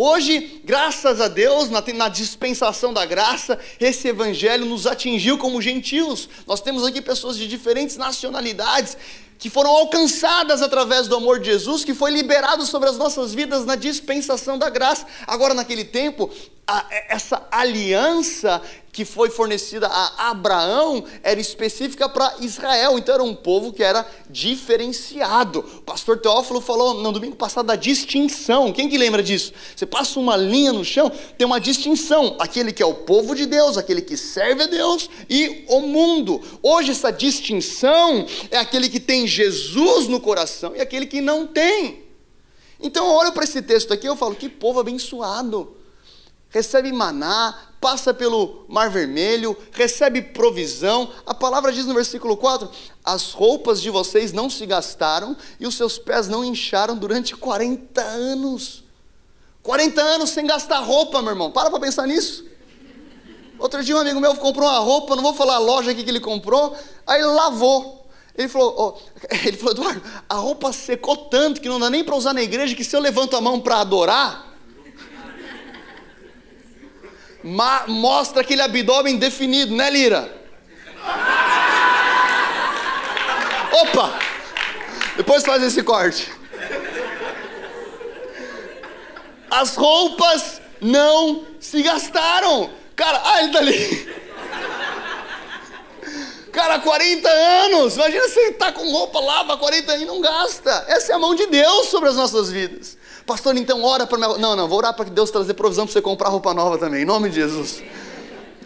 Hoje, 0.00 0.60
graças 0.64 1.20
a 1.20 1.26
Deus, 1.26 1.70
na, 1.70 1.82
na, 1.94 2.08
dispensação 2.08 2.92
da 2.92 3.04
graça, 3.04 3.58
esse 3.80 4.06
evangelho 4.06 4.64
nos 4.64 4.86
atingiu 4.86 5.36
como 5.38 5.60
gentios. 5.60 6.28
Nós 6.46 6.60
temos 6.60 6.84
aqui 6.84 7.02
pessoas 7.02 7.36
de 7.36 7.48
diferentes 7.48 7.96
nacionalidades. 7.96 8.96
Que 9.38 9.48
foram 9.48 9.70
alcançadas 9.70 10.60
através 10.60 11.06
do 11.06 11.16
amor 11.16 11.38
de 11.38 11.46
Jesus, 11.46 11.84
que 11.84 11.94
foi 11.94 12.10
liberado 12.10 12.66
sobre 12.66 12.88
as 12.88 12.98
nossas 12.98 13.32
vidas 13.32 13.64
na 13.64 13.76
dispensação 13.76 14.58
da 14.58 14.68
graça. 14.68 15.06
Agora, 15.26 15.54
naquele 15.54 15.84
tempo, 15.84 16.28
a, 16.66 16.84
essa 17.08 17.46
aliança 17.50 18.60
que 18.98 19.04
foi 19.04 19.30
fornecida 19.30 19.86
a 19.86 20.30
Abraão 20.30 21.04
era 21.22 21.38
específica 21.38 22.08
para 22.08 22.34
Israel, 22.40 22.98
então 22.98 23.14
era 23.14 23.22
um 23.22 23.32
povo 23.32 23.72
que 23.72 23.80
era 23.80 24.04
diferenciado. 24.28 25.60
O 25.60 25.82
pastor 25.82 26.18
Teófilo 26.18 26.60
falou 26.60 26.94
no 26.94 27.12
domingo 27.12 27.36
passado 27.36 27.66
da 27.66 27.76
distinção. 27.76 28.72
Quem 28.72 28.88
que 28.88 28.98
lembra 28.98 29.22
disso? 29.22 29.52
Você 29.76 29.86
passa 29.86 30.18
uma 30.18 30.36
linha 30.36 30.72
no 30.72 30.84
chão, 30.84 31.12
tem 31.38 31.46
uma 31.46 31.60
distinção: 31.60 32.34
aquele 32.40 32.72
que 32.72 32.82
é 32.82 32.86
o 32.86 32.92
povo 32.92 33.36
de 33.36 33.46
Deus, 33.46 33.78
aquele 33.78 34.02
que 34.02 34.16
serve 34.16 34.64
a 34.64 34.66
Deus 34.66 35.08
e 35.30 35.64
o 35.68 35.80
mundo. 35.80 36.42
Hoje 36.60 36.90
essa 36.90 37.12
distinção 37.12 38.26
é 38.50 38.58
aquele 38.58 38.88
que 38.88 38.98
tem 38.98 39.27
Jesus 39.28 40.08
no 40.08 40.20
coração 40.20 40.74
e 40.74 40.80
aquele 40.80 41.06
que 41.06 41.20
não 41.20 41.46
tem. 41.46 42.04
Então 42.80 43.06
eu 43.06 43.12
olho 43.12 43.32
para 43.32 43.44
esse 43.44 43.62
texto 43.62 43.92
aqui 43.92 44.08
e 44.08 44.16
falo: 44.16 44.34
que 44.34 44.48
povo 44.48 44.80
abençoado 44.80 45.76
recebe 46.50 46.90
maná, 46.92 47.54
passa 47.80 48.12
pelo 48.14 48.64
Mar 48.68 48.90
Vermelho, 48.90 49.56
recebe 49.72 50.22
provisão. 50.22 51.10
A 51.26 51.34
palavra 51.34 51.72
diz 51.72 51.86
no 51.86 51.94
versículo 51.94 52.36
4: 52.36 52.70
As 53.04 53.32
roupas 53.32 53.80
de 53.80 53.90
vocês 53.90 54.32
não 54.32 54.48
se 54.48 54.64
gastaram 54.66 55.36
e 55.60 55.66
os 55.66 55.74
seus 55.74 55.98
pés 55.98 56.28
não 56.28 56.44
incharam 56.44 56.96
durante 56.96 57.36
40 57.36 58.00
anos. 58.00 58.84
40 59.62 60.00
anos 60.00 60.30
sem 60.30 60.46
gastar 60.46 60.80
roupa, 60.80 61.20
meu 61.20 61.32
irmão. 61.32 61.50
Para 61.50 61.70
para 61.70 61.80
pensar 61.80 62.06
nisso. 62.06 62.46
Outro 63.58 63.82
dia 63.82 63.96
um 63.96 63.98
amigo 63.98 64.20
meu 64.20 64.36
comprou 64.36 64.68
uma 64.68 64.78
roupa, 64.78 65.16
não 65.16 65.22
vou 65.22 65.34
falar 65.34 65.56
a 65.56 65.58
loja 65.58 65.90
aqui 65.90 66.04
que 66.04 66.10
ele 66.10 66.20
comprou, 66.20 66.76
aí 67.04 67.22
lavou. 67.22 67.97
Ele 68.38 68.48
falou, 68.48 68.74
oh, 68.78 69.24
ele 69.44 69.56
falou, 69.56 69.72
Eduardo, 69.72 70.02
a 70.28 70.34
roupa 70.36 70.72
secou 70.72 71.16
tanto 71.16 71.60
que 71.60 71.68
não 71.68 71.80
dá 71.80 71.90
nem 71.90 72.04
para 72.04 72.14
usar 72.14 72.32
na 72.32 72.40
igreja, 72.40 72.76
que 72.76 72.84
se 72.84 72.94
eu 72.94 73.00
levanto 73.00 73.36
a 73.36 73.40
mão 73.40 73.58
para 73.60 73.80
adorar, 73.80 74.54
mostra 77.88 78.42
aquele 78.42 78.62
abdômen 78.62 79.16
definido, 79.16 79.74
né, 79.74 79.90
Lira? 79.90 80.32
Opa! 83.72 84.18
Depois 85.16 85.44
faz 85.44 85.60
esse 85.64 85.82
corte. 85.82 86.30
As 89.50 89.74
roupas 89.74 90.60
não 90.80 91.44
se 91.58 91.82
gastaram. 91.82 92.70
Cara, 92.94 93.20
ah, 93.24 93.42
ele 93.42 93.52
tá 93.52 93.58
ali. 93.58 94.07
Cara, 96.58 96.80
40 96.80 97.28
anos. 97.28 97.94
Imagina 97.94 98.28
você 98.28 98.50
tá 98.50 98.72
com 98.72 98.90
roupa, 98.90 99.20
lava 99.20 99.56
40 99.56 99.92
anos 99.92 100.02
e 100.02 100.06
não 100.06 100.20
gasta. 100.20 100.86
Essa 100.88 101.12
é 101.12 101.14
a 101.14 101.18
mão 101.18 101.32
de 101.32 101.46
Deus 101.46 101.86
sobre 101.86 102.08
as 102.08 102.16
nossas 102.16 102.50
vidas. 102.50 102.98
Pastor, 103.24 103.56
então 103.56 103.84
ora 103.84 104.08
para 104.08 104.18
minha. 104.18 104.36
Não, 104.38 104.56
não, 104.56 104.66
vou 104.66 104.78
orar 104.78 104.92
para 104.92 105.04
que 105.04 105.12
Deus 105.12 105.30
trazer 105.30 105.54
provisão 105.54 105.86
para 105.86 105.92
você 105.92 106.02
comprar 106.02 106.30
roupa 106.30 106.52
nova 106.52 106.76
também, 106.76 107.02
em 107.02 107.04
nome 107.04 107.28
de 107.28 107.36
Jesus. 107.36 107.80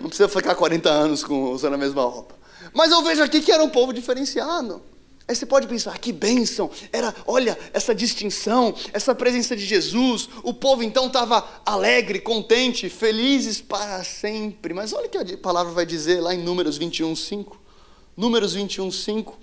Não 0.00 0.08
precisa 0.08 0.26
ficar 0.26 0.54
40 0.54 0.88
anos 0.88 1.22
com, 1.22 1.52
usando 1.52 1.74
a 1.74 1.76
mesma 1.76 2.02
roupa. 2.02 2.34
Mas 2.72 2.90
eu 2.90 3.02
vejo 3.02 3.22
aqui 3.22 3.42
que 3.42 3.52
era 3.52 3.62
um 3.62 3.68
povo 3.68 3.92
diferenciado. 3.92 4.80
Aí 5.28 5.36
você 5.36 5.44
pode 5.44 5.66
pensar, 5.66 5.92
ah, 5.92 5.98
que 5.98 6.12
bênção, 6.12 6.70
era, 6.90 7.14
olha, 7.26 7.58
essa 7.74 7.94
distinção, 7.94 8.74
essa 8.94 9.14
presença 9.14 9.54
de 9.54 9.66
Jesus, 9.66 10.30
o 10.42 10.54
povo 10.54 10.82
então 10.82 11.08
estava 11.08 11.46
alegre, 11.66 12.20
contente, 12.20 12.88
felizes 12.88 13.60
para 13.60 14.02
sempre. 14.02 14.72
Mas 14.72 14.94
olha 14.94 15.08
o 15.08 15.10
que 15.10 15.18
a 15.18 15.36
palavra 15.36 15.74
vai 15.74 15.84
dizer 15.84 16.22
lá 16.22 16.34
em 16.34 16.42
Números 16.42 16.78
21, 16.78 17.14
5. 17.14 17.61
Números 18.16 18.52
21, 18.52 18.90
5. 18.90 19.38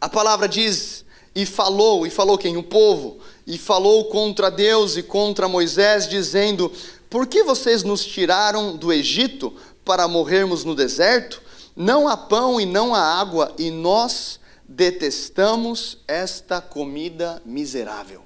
A 0.00 0.08
palavra 0.08 0.48
diz: 0.48 1.04
E 1.34 1.44
falou, 1.44 2.06
e 2.06 2.10
falou 2.10 2.38
quem? 2.38 2.56
O 2.56 2.62
povo 2.62 3.20
e 3.46 3.56
falou 3.56 4.06
contra 4.06 4.50
Deus 4.50 4.96
e 4.96 5.02
contra 5.02 5.48
Moisés, 5.48 6.08
dizendo: 6.08 6.72
Por 7.08 7.26
que 7.26 7.44
vocês 7.44 7.82
nos 7.82 8.04
tiraram 8.04 8.76
do 8.76 8.92
Egito 8.92 9.54
para 9.84 10.08
morrermos 10.08 10.64
no 10.64 10.74
deserto? 10.74 11.40
Não 11.76 12.08
há 12.08 12.16
pão 12.16 12.60
e 12.60 12.66
não 12.66 12.94
há 12.94 13.20
água, 13.20 13.54
e 13.58 13.70
nós 13.70 14.40
detestamos 14.66 15.98
esta 16.08 16.60
comida 16.60 17.40
miserável. 17.44 18.22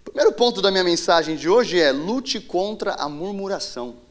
O 0.00 0.10
primeiro 0.10 0.32
ponto 0.32 0.62
da 0.62 0.70
minha 0.70 0.84
mensagem 0.84 1.34
de 1.34 1.48
hoje 1.48 1.80
é: 1.80 1.90
lute 1.90 2.38
contra 2.38 2.94
a 2.94 3.08
murmuração. 3.08 4.05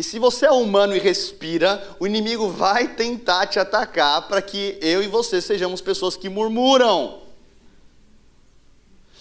E 0.00 0.02
se 0.02 0.18
você 0.18 0.46
é 0.46 0.50
humano 0.50 0.96
e 0.96 0.98
respira, 0.98 1.94
o 2.00 2.06
inimigo 2.06 2.48
vai 2.48 2.88
tentar 2.88 3.46
te 3.46 3.58
atacar 3.58 4.22
para 4.28 4.40
que 4.40 4.78
eu 4.80 5.02
e 5.02 5.06
você 5.06 5.42
sejamos 5.42 5.82
pessoas 5.82 6.16
que 6.16 6.26
murmuram. 6.26 7.18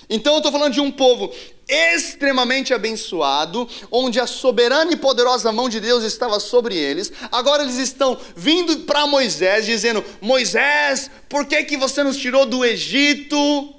Então 0.10 0.36
eu 0.36 0.38
estou 0.38 0.54
falando 0.54 0.72
de 0.72 0.80
um 0.80 0.90
povo 0.90 1.34
extremamente 1.68 2.74
abençoado, 2.74 3.68
onde 3.92 4.22
a 4.22 4.26
soberana 4.26 4.94
e 4.94 4.96
poderosa 4.96 5.52
mão 5.52 5.68
de 5.68 5.82
Deus 5.82 6.06
estava 6.06 6.40
sobre 6.40 6.78
eles. 6.78 7.12
Agora 7.30 7.64
eles 7.64 7.78
estão 7.78 8.18
vindo 8.34 8.86
para 8.86 9.06
Moisés, 9.06 9.66
dizendo: 9.66 10.02
Moisés, 10.22 11.12
por 11.28 11.46
que, 11.46 11.62
que 11.66 11.76
você 11.76 12.06
nos 12.06 12.16
tirou 12.16 12.46
do 12.46 12.64
Egito? 12.64 13.76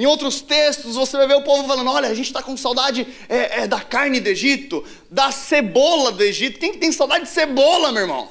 Em 0.00 0.06
outros 0.06 0.40
textos 0.40 0.94
você 0.94 1.14
vai 1.14 1.28
ver 1.28 1.34
o 1.34 1.42
povo 1.42 1.68
falando: 1.68 1.90
olha, 1.90 2.08
a 2.08 2.14
gente 2.14 2.28
está 2.28 2.42
com 2.42 2.56
saudade 2.56 3.06
é, 3.28 3.64
é, 3.64 3.66
da 3.66 3.82
carne 3.82 4.18
do 4.18 4.30
Egito, 4.30 4.82
da 5.10 5.30
cebola 5.30 6.10
do 6.10 6.22
Egito. 6.22 6.58
Quem 6.58 6.72
que 6.72 6.78
tem 6.78 6.90
saudade 6.90 7.24
de 7.24 7.30
cebola, 7.30 7.92
meu 7.92 8.00
irmão? 8.00 8.26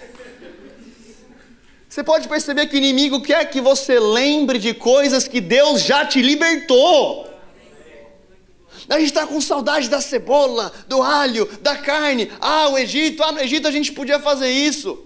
Você 1.88 2.03
pode 2.03 2.27
perceber 2.27 2.65
que 2.65 2.75
o 2.75 2.79
inimigo 2.79 3.21
quer 3.21 3.47
que 3.51 3.61
você 3.61 3.99
lembre 3.99 4.57
de 4.57 4.73
coisas 4.73 5.27
que 5.27 5.39
Deus 5.39 5.83
já 5.83 6.03
te 6.07 6.23
libertou. 6.23 7.29
A 8.89 8.97
gente 8.97 9.09
está 9.09 9.27
com 9.27 9.39
saudade 9.39 9.89
da 9.89 10.01
cebola, 10.01 10.73
do 10.88 11.03
alho, 11.03 11.47
da 11.61 11.75
carne. 11.75 12.31
Ah, 12.41 12.69
o 12.69 12.79
Egito, 12.79 13.21
ah, 13.21 13.31
no 13.31 13.41
Egito 13.41 13.67
a 13.67 13.71
gente 13.71 13.91
podia 13.91 14.19
fazer 14.19 14.49
isso. 14.49 15.05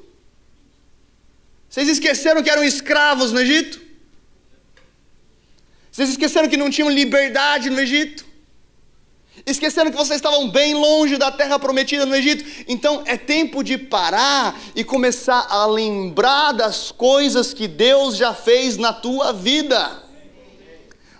Vocês 1.69 1.89
esqueceram 1.89 2.41
que 2.41 2.49
eram 2.49 2.63
escravos 2.63 3.33
no 3.33 3.41
Egito? 3.41 3.82
Vocês 5.93 6.09
esqueceram 6.09 6.49
que 6.49 6.57
não 6.57 6.71
tinham 6.71 6.89
liberdade 6.89 7.69
no 7.69 7.79
Egito? 7.79 8.25
Esqueceram 9.45 9.91
que 9.91 9.97
vocês 9.97 10.17
estavam 10.17 10.49
bem 10.49 10.73
longe 10.73 11.17
da 11.17 11.31
terra 11.31 11.59
prometida 11.59 12.03
no 12.03 12.15
Egito? 12.15 12.43
Então 12.67 13.03
é 13.05 13.15
tempo 13.15 13.63
de 13.63 13.77
parar 13.77 14.59
e 14.75 14.83
começar 14.83 15.45
a 15.47 15.67
lembrar 15.67 16.51
das 16.53 16.91
coisas 16.91 17.53
que 17.53 17.67
Deus 17.67 18.17
já 18.17 18.33
fez 18.33 18.75
na 18.75 18.91
tua 18.91 19.31
vida. 19.31 20.01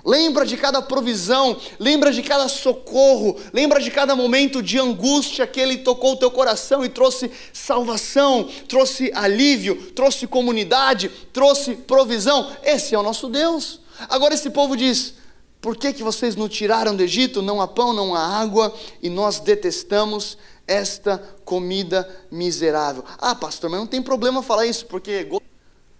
Lembra 0.03 0.43
de 0.43 0.57
cada 0.57 0.81
provisão, 0.81 1.55
lembra 1.79 2.11
de 2.11 2.23
cada 2.23 2.47
socorro, 2.47 3.39
lembra 3.53 3.79
de 3.79 3.91
cada 3.91 4.15
momento 4.15 4.63
de 4.63 4.79
angústia 4.79 5.45
que 5.45 5.59
Ele 5.59 5.77
tocou 5.77 6.13
o 6.13 6.17
teu 6.17 6.31
coração 6.31 6.83
e 6.83 6.89
trouxe 6.89 7.29
salvação, 7.53 8.49
trouxe 8.67 9.11
alívio, 9.13 9.91
trouxe 9.91 10.25
comunidade, 10.25 11.11
trouxe 11.31 11.75
provisão. 11.75 12.51
Esse 12.63 12.95
é 12.95 12.97
o 12.97 13.03
nosso 13.03 13.29
Deus. 13.29 13.82
Agora 14.09 14.33
esse 14.33 14.49
povo 14.49 14.75
diz: 14.75 15.15
Por 15.61 15.75
que, 15.75 15.93
que 15.93 16.03
vocês 16.03 16.35
nos 16.35 16.55
tiraram 16.55 16.95
do 16.95 17.03
Egito? 17.03 17.41
Não 17.41 17.61
há 17.61 17.67
pão, 17.67 17.93
não 17.93 18.15
há 18.15 18.39
água, 18.39 18.73
e 19.01 19.09
nós 19.09 19.39
detestamos 19.39 20.37
esta 20.67 21.17
comida 21.43 22.09
miserável. 22.31 23.03
Ah, 23.17 23.35
pastor, 23.35 23.69
mas 23.69 23.79
não 23.79 23.87
tem 23.87 24.01
problema 24.01 24.41
falar 24.41 24.65
isso, 24.65 24.85
porque. 24.85 25.27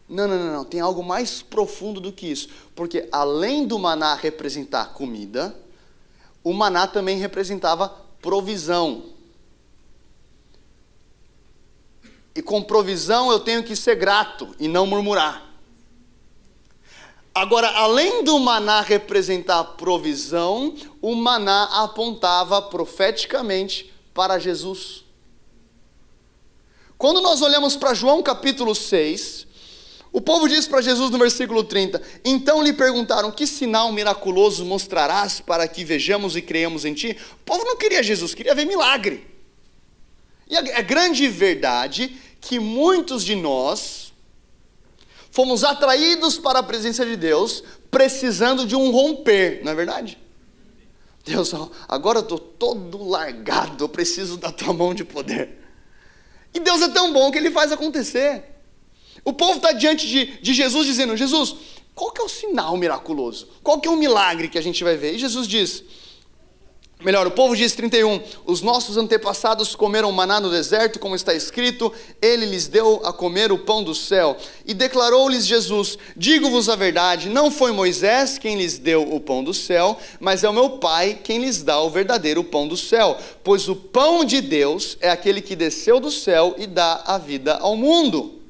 Não, 0.08 0.28
não, 0.28 0.38
não, 0.38 0.54
não. 0.54 0.66
Tem 0.66 0.80
algo 0.80 1.04
mais 1.04 1.42
profundo 1.42 2.00
do 2.00 2.12
que 2.12 2.28
isso. 2.28 2.50
Porque 2.76 3.08
além 3.12 3.66
do 3.66 3.80
maná 3.80 4.16
representar 4.16 4.94
comida, 4.94 5.56
o 6.44 6.54
maná 6.54 6.86
também 6.88 7.18
representava 7.18 7.90
provisão. 8.22 9.06
E 12.36 12.42
com 12.42 12.62
provisão 12.62 13.32
eu 13.32 13.40
tenho 13.40 13.64
que 13.64 13.76
ser 13.76 13.96
grato 13.96 14.56
e 14.60 14.68
não 14.68 14.86
murmurar. 14.86 15.53
Agora, 17.36 17.68
além 17.70 18.24
do 18.24 18.38
maná 18.40 18.82
representar 18.82 19.64
provisão, 19.64 20.76
o 21.02 21.16
maná 21.16 21.64
apontava 21.84 22.62
profeticamente 22.62 23.92
para 24.14 24.38
Jesus. 24.38 25.04
Quando 26.98 27.22
nós 27.22 27.42
olhamos 27.42 27.76
para 27.76 27.96
João 27.96 28.22
capítulo 28.22 28.76
6, 28.76 29.48
o 30.12 30.22
povo 30.22 30.48
diz 30.48 30.68
para 30.68 30.80
Jesus 30.80 31.10
no 31.10 31.18
versículo 31.18 31.64
30: 31.64 32.00
Então 32.24 32.62
lhe 32.62 32.72
perguntaram: 32.72 33.32
Que 33.32 33.48
sinal 33.48 33.92
miraculoso 33.92 34.64
mostrarás 34.64 35.42
para 35.42 35.68
que 35.68 35.84
vejamos 35.84 36.36
e 36.36 36.42
creiamos 36.42 36.86
em 36.86 36.94
ti? 36.94 37.18
O 37.42 37.44
povo 37.44 37.66
não 37.66 37.76
queria 37.76 38.04
Jesus, 38.04 38.36
queria 38.36 38.54
ver 38.54 38.66
milagre. 38.66 39.26
E 40.48 40.56
é 40.56 40.84
grande 40.84 41.28
verdade 41.28 42.16
que 42.40 42.60
muitos 42.60 43.24
de 43.24 43.36
nós, 43.36 44.03
fomos 45.34 45.64
atraídos 45.64 46.38
para 46.38 46.60
a 46.60 46.64
presença 46.64 47.04
de 47.04 47.16
Deus, 47.16 47.64
precisando 47.90 48.68
de 48.68 48.76
um 48.76 48.92
romper, 48.92 49.62
não 49.64 49.72
é 49.72 49.76
verdade? 49.76 50.20
Deus, 51.26 51.52
agora 51.88 52.20
eu 52.20 52.22
estou 52.22 52.38
todo 52.38 53.04
largado, 53.04 53.84
eu 53.84 53.90
preciso 53.90 54.38
da 54.38 54.52
tua 54.52 54.72
mão 54.74 54.94
de 54.94 55.04
poder. 55.04 55.60
E 56.54 56.60
Deus 56.60 56.84
é 56.84 56.90
tão 56.90 57.12
bom 57.12 57.32
que 57.32 57.40
ele 57.40 57.50
faz 57.50 57.72
acontecer. 57.72 58.44
O 59.26 59.34
povo 59.34 59.56
está 59.56 59.72
diante 59.72 60.08
de, 60.08 60.40
de 60.40 60.54
Jesus 60.54 60.86
dizendo: 60.86 61.18
Jesus, 61.18 61.56
qual 61.96 62.12
que 62.12 62.22
é 62.22 62.24
o 62.24 62.30
sinal 62.30 62.78
miraculoso? 62.78 63.48
Qual 63.64 63.80
que 63.80 63.88
é 63.88 63.92
o 63.92 63.98
milagre 63.98 64.48
que 64.48 64.60
a 64.60 64.62
gente 64.62 64.84
vai 64.84 64.96
ver? 64.96 65.16
E 65.16 65.18
Jesus 65.18 65.48
diz: 65.48 65.84
Melhor, 67.02 67.28
o 67.28 67.32
povo 67.32 67.56
diz 67.56 67.74
31: 67.74 68.22
Os 68.46 68.62
nossos 68.62 68.96
antepassados 68.96 69.76
comeram 69.76 70.12
maná 70.12 70.40
no 70.40 70.50
deserto, 70.50 71.00
como 71.00 71.16
está 71.16 71.34
escrito, 71.34 71.92
ele 72.22 72.46
lhes 72.46 72.68
deu 72.68 73.02
a 73.04 73.12
comer 73.12 73.52
o 73.52 73.58
pão 73.58 73.84
do 73.84 73.94
céu. 73.94 74.38
E 74.66 74.74
declarou-lhes 74.74 75.46
Jesus: 75.46 75.98
Digo-vos 76.16 76.70
a 76.70 76.78
verdade, 76.78 77.28
não 77.28 77.52
foi 77.52 77.74
Moisés 77.74 78.38
quem 78.38 78.58
lhes 78.58 78.78
deu 78.78 79.14
o 79.14 79.20
pão 79.20 79.44
do 79.44 79.54
céu, 79.54 79.98
mas 80.20 80.46
é 80.46 80.50
o 80.50 80.54
meu 80.54 80.72
Pai 80.78 81.20
quem 81.22 81.40
lhes 81.40 81.62
dá 81.62 81.82
o 81.82 81.90
verdadeiro 81.90 82.44
pão 82.44 82.68
do 82.68 82.78
céu. 82.78 83.18
Pois 83.44 83.68
o 83.68 83.76
pão 83.76 84.24
de 84.24 84.40
Deus 84.40 84.98
é 85.02 85.10
aquele 85.10 85.42
que 85.42 85.58
desceu 85.58 86.00
do 86.00 86.10
céu 86.10 86.56
e 86.58 86.66
dá 86.66 87.04
a 87.06 87.18
vida 87.18 87.56
ao 87.56 87.76
mundo. 87.76 88.43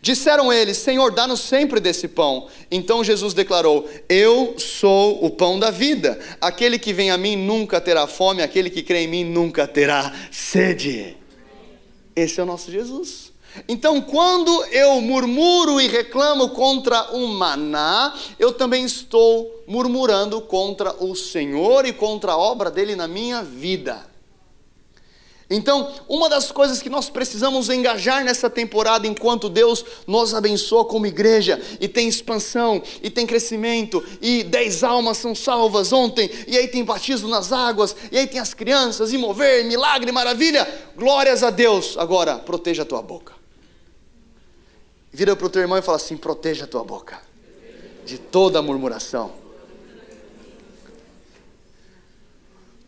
Disseram 0.00 0.52
eles: 0.52 0.76
Senhor, 0.76 1.12
dá-nos 1.12 1.40
sempre 1.40 1.80
desse 1.80 2.08
pão. 2.08 2.48
Então 2.70 3.02
Jesus 3.04 3.34
declarou: 3.34 3.88
Eu 4.08 4.54
sou 4.58 5.24
o 5.24 5.30
pão 5.30 5.58
da 5.58 5.70
vida. 5.70 6.18
Aquele 6.40 6.78
que 6.78 6.92
vem 6.92 7.10
a 7.10 7.18
mim 7.18 7.36
nunca 7.36 7.80
terá 7.80 8.06
fome, 8.06 8.42
aquele 8.42 8.70
que 8.70 8.82
crê 8.82 9.04
em 9.04 9.08
mim 9.08 9.24
nunca 9.24 9.66
terá 9.66 10.12
sede. 10.30 11.16
Esse 12.14 12.40
é 12.40 12.42
o 12.42 12.46
nosso 12.46 12.70
Jesus. 12.70 13.32
Então, 13.68 14.00
quando 14.00 14.64
eu 14.66 15.00
murmuro 15.00 15.80
e 15.80 15.88
reclamo 15.88 16.50
contra 16.50 17.12
o 17.12 17.26
maná, 17.26 18.14
eu 18.38 18.52
também 18.52 18.84
estou 18.84 19.64
murmurando 19.66 20.40
contra 20.42 20.92
o 21.02 21.16
Senhor 21.16 21.86
e 21.86 21.92
contra 21.92 22.32
a 22.32 22.38
obra 22.38 22.70
dele 22.70 22.94
na 22.94 23.08
minha 23.08 23.42
vida. 23.42 24.06
Então, 25.50 25.94
uma 26.06 26.28
das 26.28 26.52
coisas 26.52 26.82
que 26.82 26.90
nós 26.90 27.08
precisamos 27.08 27.70
engajar 27.70 28.22
nessa 28.22 28.50
temporada, 28.50 29.06
enquanto 29.06 29.48
Deus 29.48 29.82
nos 30.06 30.34
abençoa 30.34 30.84
como 30.84 31.06
igreja, 31.06 31.58
e 31.80 31.88
tem 31.88 32.06
expansão, 32.06 32.82
e 33.02 33.08
tem 33.08 33.26
crescimento, 33.26 34.04
e 34.20 34.42
dez 34.42 34.84
almas 34.84 35.16
são 35.16 35.34
salvas 35.34 35.90
ontem, 35.90 36.30
e 36.46 36.58
aí 36.58 36.68
tem 36.68 36.84
batismo 36.84 37.28
nas 37.28 37.50
águas, 37.50 37.96
e 38.12 38.18
aí 38.18 38.26
tem 38.26 38.38
as 38.38 38.52
crianças, 38.52 39.10
e 39.10 39.16
mover, 39.16 39.64
milagre, 39.64 40.12
maravilha, 40.12 40.68
glórias 40.94 41.42
a 41.42 41.48
Deus. 41.48 41.96
Agora, 41.96 42.36
proteja 42.36 42.82
a 42.82 42.86
tua 42.86 43.00
boca. 43.00 43.32
Vira 45.10 45.34
para 45.34 45.46
o 45.46 45.50
teu 45.50 45.62
irmão 45.62 45.78
e 45.78 45.82
fala 45.82 45.96
assim: 45.96 46.16
proteja 46.18 46.64
a 46.64 46.68
tua 46.68 46.84
boca 46.84 47.22
de 48.04 48.18
toda 48.18 48.60
murmuração. 48.60 49.32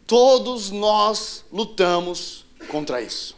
Todos 0.07 0.71
nós 0.71 1.45
lutamos 1.51 2.45
contra 2.71 3.03
isso. 3.03 3.37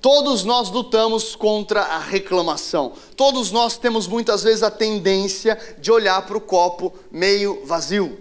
Todos 0.00 0.44
nós 0.44 0.70
lutamos 0.70 1.34
contra 1.34 1.82
a 1.82 1.98
reclamação. 1.98 2.92
Todos 3.16 3.50
nós 3.50 3.76
temos 3.76 4.06
muitas 4.06 4.42
vezes 4.42 4.62
a 4.62 4.70
tendência 4.70 5.58
de 5.78 5.90
olhar 5.90 6.24
para 6.24 6.36
o 6.36 6.40
copo 6.40 6.94
meio 7.10 7.64
vazio. 7.64 8.16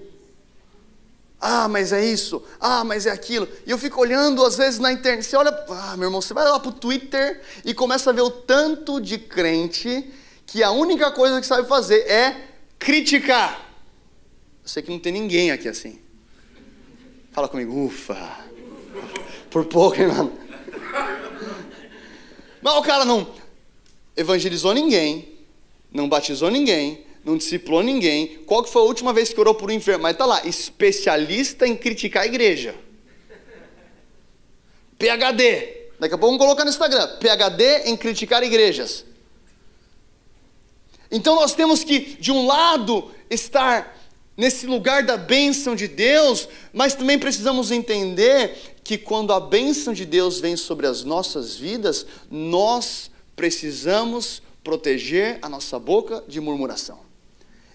Ah, 1.39 1.67
mas 1.67 1.94
é 1.94 2.03
isso. 2.03 2.44
Ah, 2.60 2.84
mas 2.84 3.06
é 3.06 3.12
aquilo. 3.12 3.48
E 3.65 3.70
eu 3.70 3.77
fico 3.77 4.01
olhando 4.01 4.44
às 4.44 4.58
vezes 4.58 4.79
na 4.79 4.91
internet. 4.91 5.24
Você 5.24 5.38
olha, 5.38 5.51
ah, 5.70 5.96
meu 5.96 6.08
irmão, 6.08 6.20
você 6.20 6.34
vai 6.34 6.46
lá 6.46 6.60
para 6.60 6.70
o 6.70 6.74
Twitter 6.74 7.41
e 7.63 7.75
começa 7.75 8.10
a 8.10 8.13
ver 8.13 8.22
o 8.22 8.32
tanto 8.32 9.00
de 9.00 9.20
crente 9.20 10.12
que 10.48 10.63
a 10.63 10.72
única 10.72 11.12
coisa 11.12 11.39
que 11.39 11.46
sabe 11.46 11.67
fazer 11.67 12.00
é 12.10 12.48
criticar. 12.79 13.72
Eu 14.63 14.70
sei 14.70 14.82
que 14.82 14.89
não 14.89 15.00
tem 15.00 15.12
ninguém 15.12 15.51
aqui 15.51 15.67
assim. 15.67 16.00
Fala 17.32 17.48
comigo, 17.48 17.86
ufa. 17.86 18.48
Por 19.49 19.65
pouco, 19.65 19.99
irmão. 19.99 20.31
Mas 22.61 22.75
o 22.75 22.81
cara 22.81 23.05
não 23.05 23.27
evangelizou 24.15 24.73
ninguém, 24.73 25.37
não 25.91 26.09
batizou 26.09 26.49
ninguém, 26.49 27.05
não 27.23 27.37
discipulou 27.37 27.83
ninguém. 27.83 28.39
Qual 28.45 28.63
que 28.63 28.69
foi 28.69 28.81
a 28.81 28.85
última 28.85 29.13
vez 29.13 29.29
que 29.33 29.39
orou 29.39 29.53
por 29.53 29.69
um 29.69 29.73
enfermo? 29.73 30.03
Mas 30.03 30.17
tá 30.17 30.25
lá, 30.25 30.45
especialista 30.45 31.67
em 31.67 31.75
criticar 31.75 32.23
a 32.23 32.25
igreja. 32.25 32.75
PhD. 34.97 35.77
Daqui 35.99 36.13
a 36.13 36.17
pouco 36.17 36.38
vamos 36.38 36.39
colocar 36.39 36.63
no 36.63 36.69
Instagram. 36.69 37.07
PhD 37.19 37.89
em 37.89 37.95
criticar 37.95 38.43
igrejas. 38.43 39.05
Então 41.12 41.36
nós 41.36 41.53
temos 41.53 41.83
que, 41.83 41.99
de 41.99 42.31
um 42.31 42.45
lado, 42.45 43.12
estar 43.29 43.95
nesse 44.36 44.67
lugar 44.67 45.03
da 45.03 45.17
bênção 45.17 45.75
de 45.75 45.88
Deus, 45.88 46.47
mas 46.71 46.93
também 46.93 47.17
precisamos 47.17 47.71
entender 47.71 48.76
que 48.88 48.97
quando 48.97 49.34
a 49.34 49.39
bênção 49.41 49.91
de 49.91 50.06
Deus 50.06 50.39
vem 50.39 50.56
sobre 50.56 50.88
as 50.88 51.04
nossas 51.04 51.58
vidas, 51.58 52.06
nós 52.32 53.12
precisamos 53.36 54.41
proteger 54.63 55.39
a 55.41 55.50
nossa 55.50 55.78
boca 55.78 56.23
de 56.26 56.39
murmuração. 56.39 56.97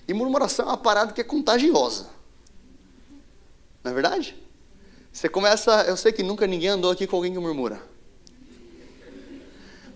E 0.08 0.14
murmuração 0.14 0.64
é 0.64 0.68
uma 0.70 0.78
parada 0.78 1.12
que 1.12 1.20
é 1.20 1.24
contagiosa. 1.24 2.06
Não 3.84 3.90
é 3.90 3.94
verdade? 3.94 4.34
Você 5.12 5.28
começa, 5.28 5.82
eu 5.82 5.98
sei 5.98 6.12
que 6.12 6.22
nunca 6.22 6.46
ninguém 6.46 6.70
andou 6.70 6.90
aqui 6.90 7.06
com 7.06 7.16
alguém 7.16 7.34
que 7.34 7.38
murmura. 7.38 7.82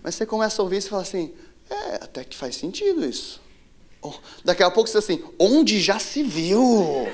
Mas 0.03 0.13
você 0.13 0.23
começa 0.23 0.61
a 0.61 0.63
ouvir 0.63 0.77
e 0.77 0.81
fala 0.81 1.01
assim: 1.01 1.33
é, 1.67 1.95
até 1.95 2.23
que 2.23 2.37
faz 2.37 2.55
sentido 2.55 3.03
isso. 3.03 3.41
Oh, 4.03 4.13
daqui 4.45 4.61
a 4.61 4.69
pouco 4.69 4.87
você 4.87 4.99
assim, 4.99 5.23
onde 5.39 5.81
já 5.81 5.97
se 5.97 6.21
viu? 6.21 7.07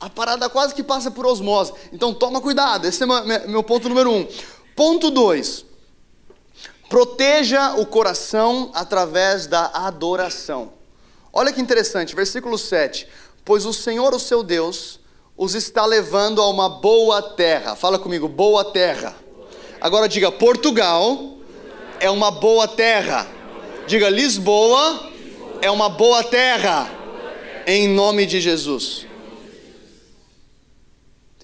A 0.00 0.10
parada 0.10 0.48
quase 0.48 0.74
que 0.74 0.82
passa 0.82 1.10
por 1.10 1.26
osmose. 1.26 1.72
Então 1.92 2.12
toma 2.12 2.40
cuidado, 2.40 2.86
esse 2.86 3.02
é 3.02 3.06
meu, 3.46 3.62
ponto 3.62 3.88
número 3.88 4.10
um. 4.10 4.26
Ponto 4.74 5.10
dois. 5.10 5.64
Proteja 6.88 7.74
o 7.74 7.86
coração 7.86 8.70
através 8.74 9.46
da 9.46 9.66
adoração. 9.74 10.72
Olha 11.32 11.52
que 11.52 11.60
interessante, 11.60 12.14
versículo 12.14 12.56
7. 12.56 13.08
Pois 13.44 13.66
o 13.66 13.72
Senhor, 13.72 14.14
o 14.14 14.20
seu 14.20 14.42
Deus, 14.42 15.00
os 15.36 15.54
está 15.54 15.84
levando 15.84 16.40
a 16.40 16.48
uma 16.48 16.68
boa 16.68 17.20
terra. 17.20 17.74
Fala 17.76 17.98
comigo, 17.98 18.28
boa 18.28 18.64
terra. 18.64 19.14
Agora 19.80 20.08
diga, 20.08 20.30
Portugal 20.32 21.34
é 22.00 22.10
uma 22.10 22.30
boa 22.30 22.68
terra. 22.68 23.26
Diga, 23.86 24.08
Lisboa 24.08 25.10
é 25.60 25.70
uma 25.70 25.88
boa 25.88 26.22
terra. 26.24 26.90
Em 27.66 27.88
nome 27.88 28.26
de 28.26 28.40
Jesus. 28.40 29.05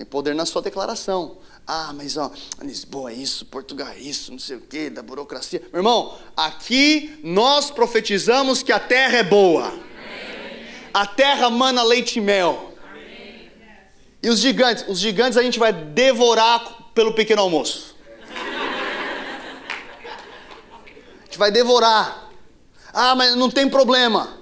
Tem 0.03 0.07
poder 0.09 0.35
na 0.35 0.45
sua 0.45 0.61
declaração. 0.61 1.39
Ah, 1.65 1.93
mas 1.95 2.17
ó, 2.17 2.33
Lisboa 2.61 3.13
é 3.13 3.15
isso, 3.15 3.47
Portugal 3.47 3.87
é 3.87 4.01
isso, 4.01 4.33
não 4.33 4.39
sei 4.41 4.57
o 4.57 4.61
que, 4.61 4.91
da 4.91 5.01
burocracia. 5.01 5.63
Meu 5.73 5.79
irmão, 5.79 6.19
aqui 6.37 7.21
nós 7.23 7.71
profetizamos 7.71 8.65
que 8.65 8.73
a 8.73 8.81
terra 8.81 9.19
é 9.19 9.23
boa. 9.23 9.69
Amém. 9.69 10.67
A 10.93 11.07
terra 11.07 11.49
mana 11.49 11.85
leite 11.85 12.19
e 12.19 12.21
mel. 12.21 12.75
Amém. 12.91 13.49
E 14.21 14.29
os 14.29 14.41
gigantes? 14.41 14.85
Os 14.89 14.99
gigantes 14.99 15.39
a 15.39 15.43
gente 15.45 15.61
vai 15.61 15.73
devorar 15.73 16.91
pelo 16.93 17.15
pequeno 17.15 17.43
almoço. 17.43 17.95
A 21.21 21.25
gente 21.27 21.39
vai 21.39 21.53
devorar. 21.53 22.29
Ah, 22.93 23.15
mas 23.15 23.37
não 23.37 23.49
tem 23.49 23.71
problema. 23.71 24.37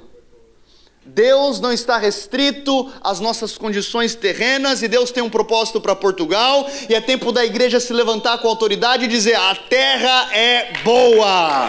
Deus 1.15 1.61
não 1.61 1.73
está 1.73 1.99
restrito 1.99 2.89
às 3.03 3.19
nossas 3.19 3.59
condições 3.59 4.15
terrenas 4.15 4.81
e 4.81 4.87
Deus 4.87 5.11
tem 5.11 5.23
um 5.23 5.29
propósito 5.29 5.81
para 5.81 5.97
Portugal 5.97 6.71
e 6.89 6.95
é 6.95 7.01
tempo 7.01 7.33
da 7.33 7.45
igreja 7.45 7.81
se 7.81 7.93
levantar 7.93 8.39
com 8.39 8.47
autoridade 8.47 9.05
e 9.05 9.09
dizer: 9.09 9.35
a 9.35 9.57
terra 9.57 10.29
é 10.33 10.73
boa, 10.85 11.69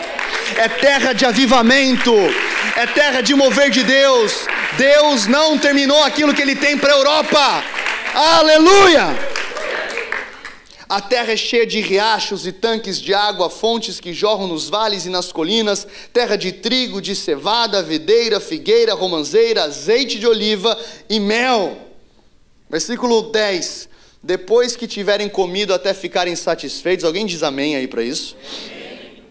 é 0.55 0.69
terra 0.69 1.13
de 1.13 1.25
avivamento, 1.25 2.13
é 2.75 2.85
terra 2.85 3.21
de 3.21 3.33
mover 3.33 3.71
de 3.71 3.83
Deus. 3.83 4.45
Deus 4.77 5.25
não 5.25 5.57
terminou 5.57 6.03
aquilo 6.03 6.33
que 6.33 6.41
Ele 6.41 6.55
tem 6.55 6.77
para 6.77 6.93
a 6.93 6.97
Europa. 6.97 7.63
Aleluia! 8.13 9.40
A 10.91 10.99
terra 10.99 11.31
é 11.31 11.37
cheia 11.37 11.65
de 11.65 11.79
riachos 11.79 12.45
e 12.45 12.51
tanques 12.51 12.99
de 12.99 13.13
água, 13.13 13.49
fontes 13.49 13.97
que 13.97 14.11
jorram 14.11 14.45
nos 14.45 14.67
vales 14.67 15.05
e 15.05 15.09
nas 15.09 15.31
colinas, 15.31 15.87
terra 16.11 16.35
de 16.35 16.51
trigo, 16.51 17.01
de 17.01 17.15
cevada, 17.15 17.81
videira, 17.81 18.41
figueira, 18.41 18.93
romanzeira, 18.93 19.63
azeite 19.63 20.19
de 20.19 20.27
oliva 20.27 20.77
e 21.09 21.17
mel. 21.17 21.77
Versículo 22.69 23.21
10. 23.31 23.87
Depois 24.21 24.75
que 24.75 24.85
tiverem 24.85 25.29
comido 25.29 25.73
até 25.73 25.93
ficarem 25.93 26.35
satisfeitos, 26.35 27.05
alguém 27.05 27.25
diz 27.25 27.41
amém 27.41 27.77
aí 27.77 27.87
para 27.87 28.03
isso? 28.03 28.35
Amém. 28.65 29.23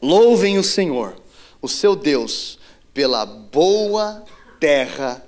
Louvem 0.00 0.56
o 0.56 0.62
Senhor, 0.62 1.20
o 1.60 1.68
seu 1.68 1.96
Deus, 1.96 2.60
pela 2.94 3.26
boa 3.26 4.24
terra 4.60 5.20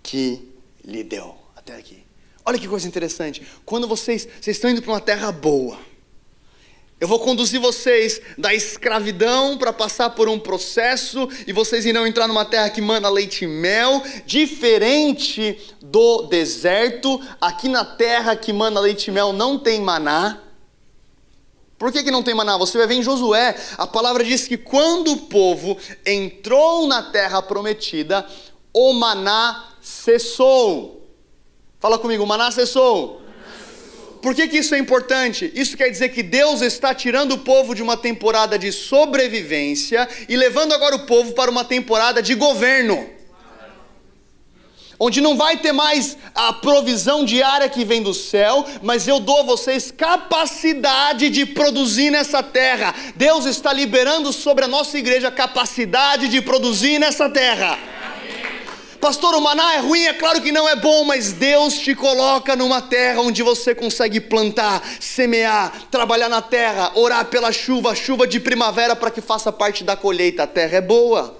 que 0.00 0.48
lhe 0.84 1.02
deu. 1.02 1.34
Até 1.56 1.74
aqui. 1.74 2.07
Olha 2.48 2.58
que 2.58 2.66
coisa 2.66 2.88
interessante. 2.88 3.46
Quando 3.62 3.86
vocês, 3.86 4.26
vocês 4.40 4.56
estão 4.56 4.70
indo 4.70 4.80
para 4.80 4.92
uma 4.92 5.00
terra 5.02 5.30
boa, 5.30 5.78
Eu 6.98 7.06
vou 7.06 7.20
conduzir 7.20 7.60
vocês 7.60 8.22
da 8.38 8.54
escravidão 8.54 9.58
para 9.58 9.70
passar 9.70 10.08
por 10.10 10.30
um 10.30 10.38
processo 10.38 11.28
e 11.46 11.52
vocês 11.52 11.84
irão 11.84 12.06
entrar 12.06 12.26
numa 12.26 12.46
terra 12.46 12.70
que 12.70 12.80
manda 12.80 13.10
leite 13.10 13.44
e 13.44 13.46
mel, 13.46 14.02
diferente 14.24 15.58
do 15.82 16.22
deserto. 16.22 17.20
Aqui 17.38 17.68
na 17.68 17.84
terra 17.84 18.34
que 18.34 18.50
manda 18.50 18.80
leite 18.80 19.08
e 19.08 19.10
mel 19.12 19.30
não 19.30 19.58
tem 19.58 19.82
maná. 19.82 20.40
Por 21.76 21.92
que, 21.92 22.02
que 22.02 22.10
não 22.10 22.22
tem 22.22 22.34
maná? 22.34 22.56
Você 22.56 22.78
vai 22.78 22.86
ver 22.86 22.94
em 22.94 23.02
Josué, 23.02 23.54
a 23.76 23.86
palavra 23.86 24.24
diz 24.24 24.48
que 24.48 24.56
quando 24.56 25.12
o 25.12 25.18
povo 25.18 25.76
entrou 26.06 26.86
na 26.86 27.02
terra 27.02 27.42
prometida, 27.42 28.26
o 28.72 28.94
maná 28.94 29.74
cessou. 29.82 30.97
Fala 31.80 31.98
comigo, 31.98 32.26
maná 32.26 32.50
cessou. 32.50 33.22
Por 34.20 34.34
que, 34.34 34.48
que 34.48 34.58
isso 34.58 34.74
é 34.74 34.78
importante? 34.78 35.50
Isso 35.54 35.76
quer 35.76 35.88
dizer 35.88 36.08
que 36.08 36.24
Deus 36.24 36.60
está 36.60 36.92
tirando 36.92 37.32
o 37.32 37.38
povo 37.38 37.72
de 37.72 37.82
uma 37.82 37.96
temporada 37.96 38.58
de 38.58 38.72
sobrevivência 38.72 40.08
e 40.28 40.36
levando 40.36 40.72
agora 40.72 40.96
o 40.96 41.06
povo 41.06 41.32
para 41.34 41.50
uma 41.50 41.64
temporada 41.64 42.20
de 42.20 42.34
governo. 42.34 43.08
Onde 44.98 45.20
não 45.20 45.36
vai 45.36 45.58
ter 45.58 45.70
mais 45.70 46.18
a 46.34 46.52
provisão 46.52 47.24
diária 47.24 47.68
que 47.68 47.84
vem 47.84 48.02
do 48.02 48.12
céu, 48.12 48.66
mas 48.82 49.06
eu 49.06 49.20
dou 49.20 49.38
a 49.38 49.44
vocês 49.44 49.92
capacidade 49.92 51.30
de 51.30 51.46
produzir 51.46 52.10
nessa 52.10 52.42
terra. 52.42 52.92
Deus 53.14 53.44
está 53.44 53.72
liberando 53.72 54.32
sobre 54.32 54.64
a 54.64 54.68
nossa 54.68 54.98
igreja 54.98 55.30
capacidade 55.30 56.26
de 56.26 56.42
produzir 56.42 56.98
nessa 56.98 57.30
terra. 57.30 57.78
Pastor, 59.00 59.34
o 59.36 59.40
maná 59.40 59.74
é 59.74 59.78
ruim? 59.78 60.04
É 60.06 60.12
claro 60.12 60.42
que 60.42 60.50
não 60.50 60.68
é 60.68 60.74
bom, 60.74 61.04
mas 61.04 61.32
Deus 61.32 61.78
te 61.78 61.94
coloca 61.94 62.56
numa 62.56 62.82
terra 62.82 63.20
onde 63.20 63.44
você 63.44 63.72
consegue 63.72 64.20
plantar, 64.20 64.82
semear, 64.98 65.72
trabalhar 65.88 66.28
na 66.28 66.42
terra, 66.42 66.90
orar 66.96 67.24
pela 67.26 67.52
chuva, 67.52 67.94
chuva 67.94 68.26
de 68.26 68.40
primavera 68.40 68.96
para 68.96 69.10
que 69.10 69.20
faça 69.20 69.52
parte 69.52 69.84
da 69.84 69.96
colheita. 69.96 70.42
A 70.42 70.46
terra 70.48 70.78
é 70.78 70.80
boa. 70.80 71.37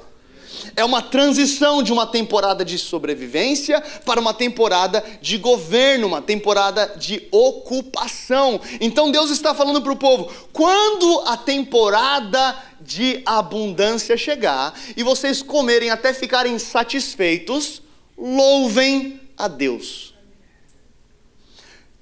É 0.78 0.84
uma 0.84 1.02
transição 1.02 1.82
de 1.82 1.92
uma 1.92 2.06
temporada 2.06 2.64
de 2.64 2.78
sobrevivência 2.78 3.82
para 4.04 4.20
uma 4.20 4.32
temporada 4.32 5.04
de 5.20 5.36
governo, 5.36 6.06
uma 6.06 6.22
temporada 6.22 6.94
de 6.96 7.26
ocupação. 7.32 8.60
Então 8.80 9.10
Deus 9.10 9.28
está 9.28 9.52
falando 9.52 9.82
para 9.82 9.90
o 9.90 9.96
povo: 9.96 10.32
quando 10.52 11.24
a 11.26 11.36
temporada 11.36 12.56
de 12.80 13.20
abundância 13.26 14.16
chegar 14.16 14.72
e 14.96 15.02
vocês 15.02 15.42
comerem 15.42 15.90
até 15.90 16.14
ficarem 16.14 16.56
satisfeitos, 16.60 17.82
louvem 18.16 19.20
a 19.36 19.48
Deus. 19.48 20.07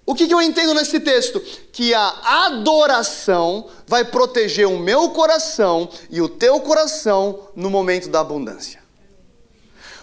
O 0.07 0.15
que, 0.15 0.29
que, 0.29 0.33
eu 0.33 0.41
entendo 0.41 0.73
nesse 0.73 1.01
texto? 1.01 1.41
Que 1.73 1.93
a 1.93 2.47
adoração 2.47 3.67
vai 3.89 4.05
proteger 4.05 4.69
o 4.69 4.79
meu 4.79 5.11
coração 5.11 5.89
e 6.09 6.23
o 6.23 6.29
teu 6.29 6.61
coração 6.61 7.49
no 7.57 7.69
momento 7.69 8.09
da 8.09 8.21
abundância. 8.21 8.87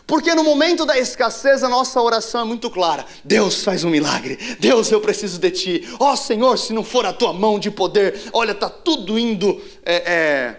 Porque 0.05 0.35
no 0.35 0.43
momento 0.43 0.85
da 0.85 0.99
escassez 0.99 1.63
a 1.63 1.69
nossa 1.69 2.01
oração 2.01 2.41
é 2.41 2.43
muito 2.43 2.69
clara: 2.69 3.05
Deus 3.23 3.63
faz 3.63 3.85
um 3.85 3.89
milagre, 3.89 4.37
Deus 4.59 4.91
eu 4.91 4.99
preciso 4.99 5.39
de 5.39 5.51
ti, 5.51 5.95
ó 5.97 6.11
oh, 6.11 6.17
Senhor, 6.17 6.57
se 6.57 6.73
não 6.73 6.83
for 6.83 7.05
a 7.05 7.13
tua 7.13 7.31
mão 7.31 7.57
de 7.57 7.71
poder, 7.71 8.29
olha, 8.33 8.53
tá 8.53 8.69
tudo 8.69 9.17
indo 9.17 9.61
é, 9.85 9.95
é, 9.95 10.55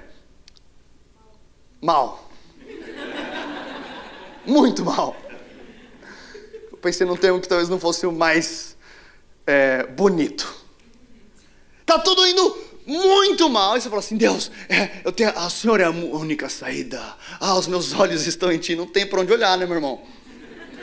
mal, 1.82 2.30
muito 4.46 4.82
mal. 4.82 5.14
Eu 6.72 6.78
pensei 6.78 7.06
num 7.06 7.16
termo 7.16 7.38
que 7.38 7.48
talvez 7.48 7.68
não 7.68 7.78
fosse 7.78 8.06
o 8.06 8.12
mais 8.12 8.73
é, 9.46 9.84
bonito. 9.84 10.52
Tá 11.84 11.98
tudo 11.98 12.26
indo 12.26 12.56
muito 12.86 13.48
mal. 13.48 13.76
E 13.76 13.80
você 13.80 13.88
fala 13.88 14.00
assim: 14.00 14.16
Deus, 14.16 14.50
é, 14.68 15.00
eu 15.04 15.12
tenho, 15.12 15.30
a 15.30 15.48
Senhor 15.50 15.80
é 15.80 15.84
a 15.84 15.90
única 15.90 16.48
saída. 16.48 17.02
Ah, 17.40 17.56
os 17.56 17.66
meus 17.66 17.92
olhos 17.92 18.24
estão 18.26 18.52
em 18.52 18.58
Ti. 18.58 18.76
Não 18.76 18.86
tem 18.86 19.06
para 19.06 19.20
onde 19.20 19.32
olhar, 19.32 19.58
né, 19.58 19.66
meu 19.66 19.76
irmão? 19.76 20.02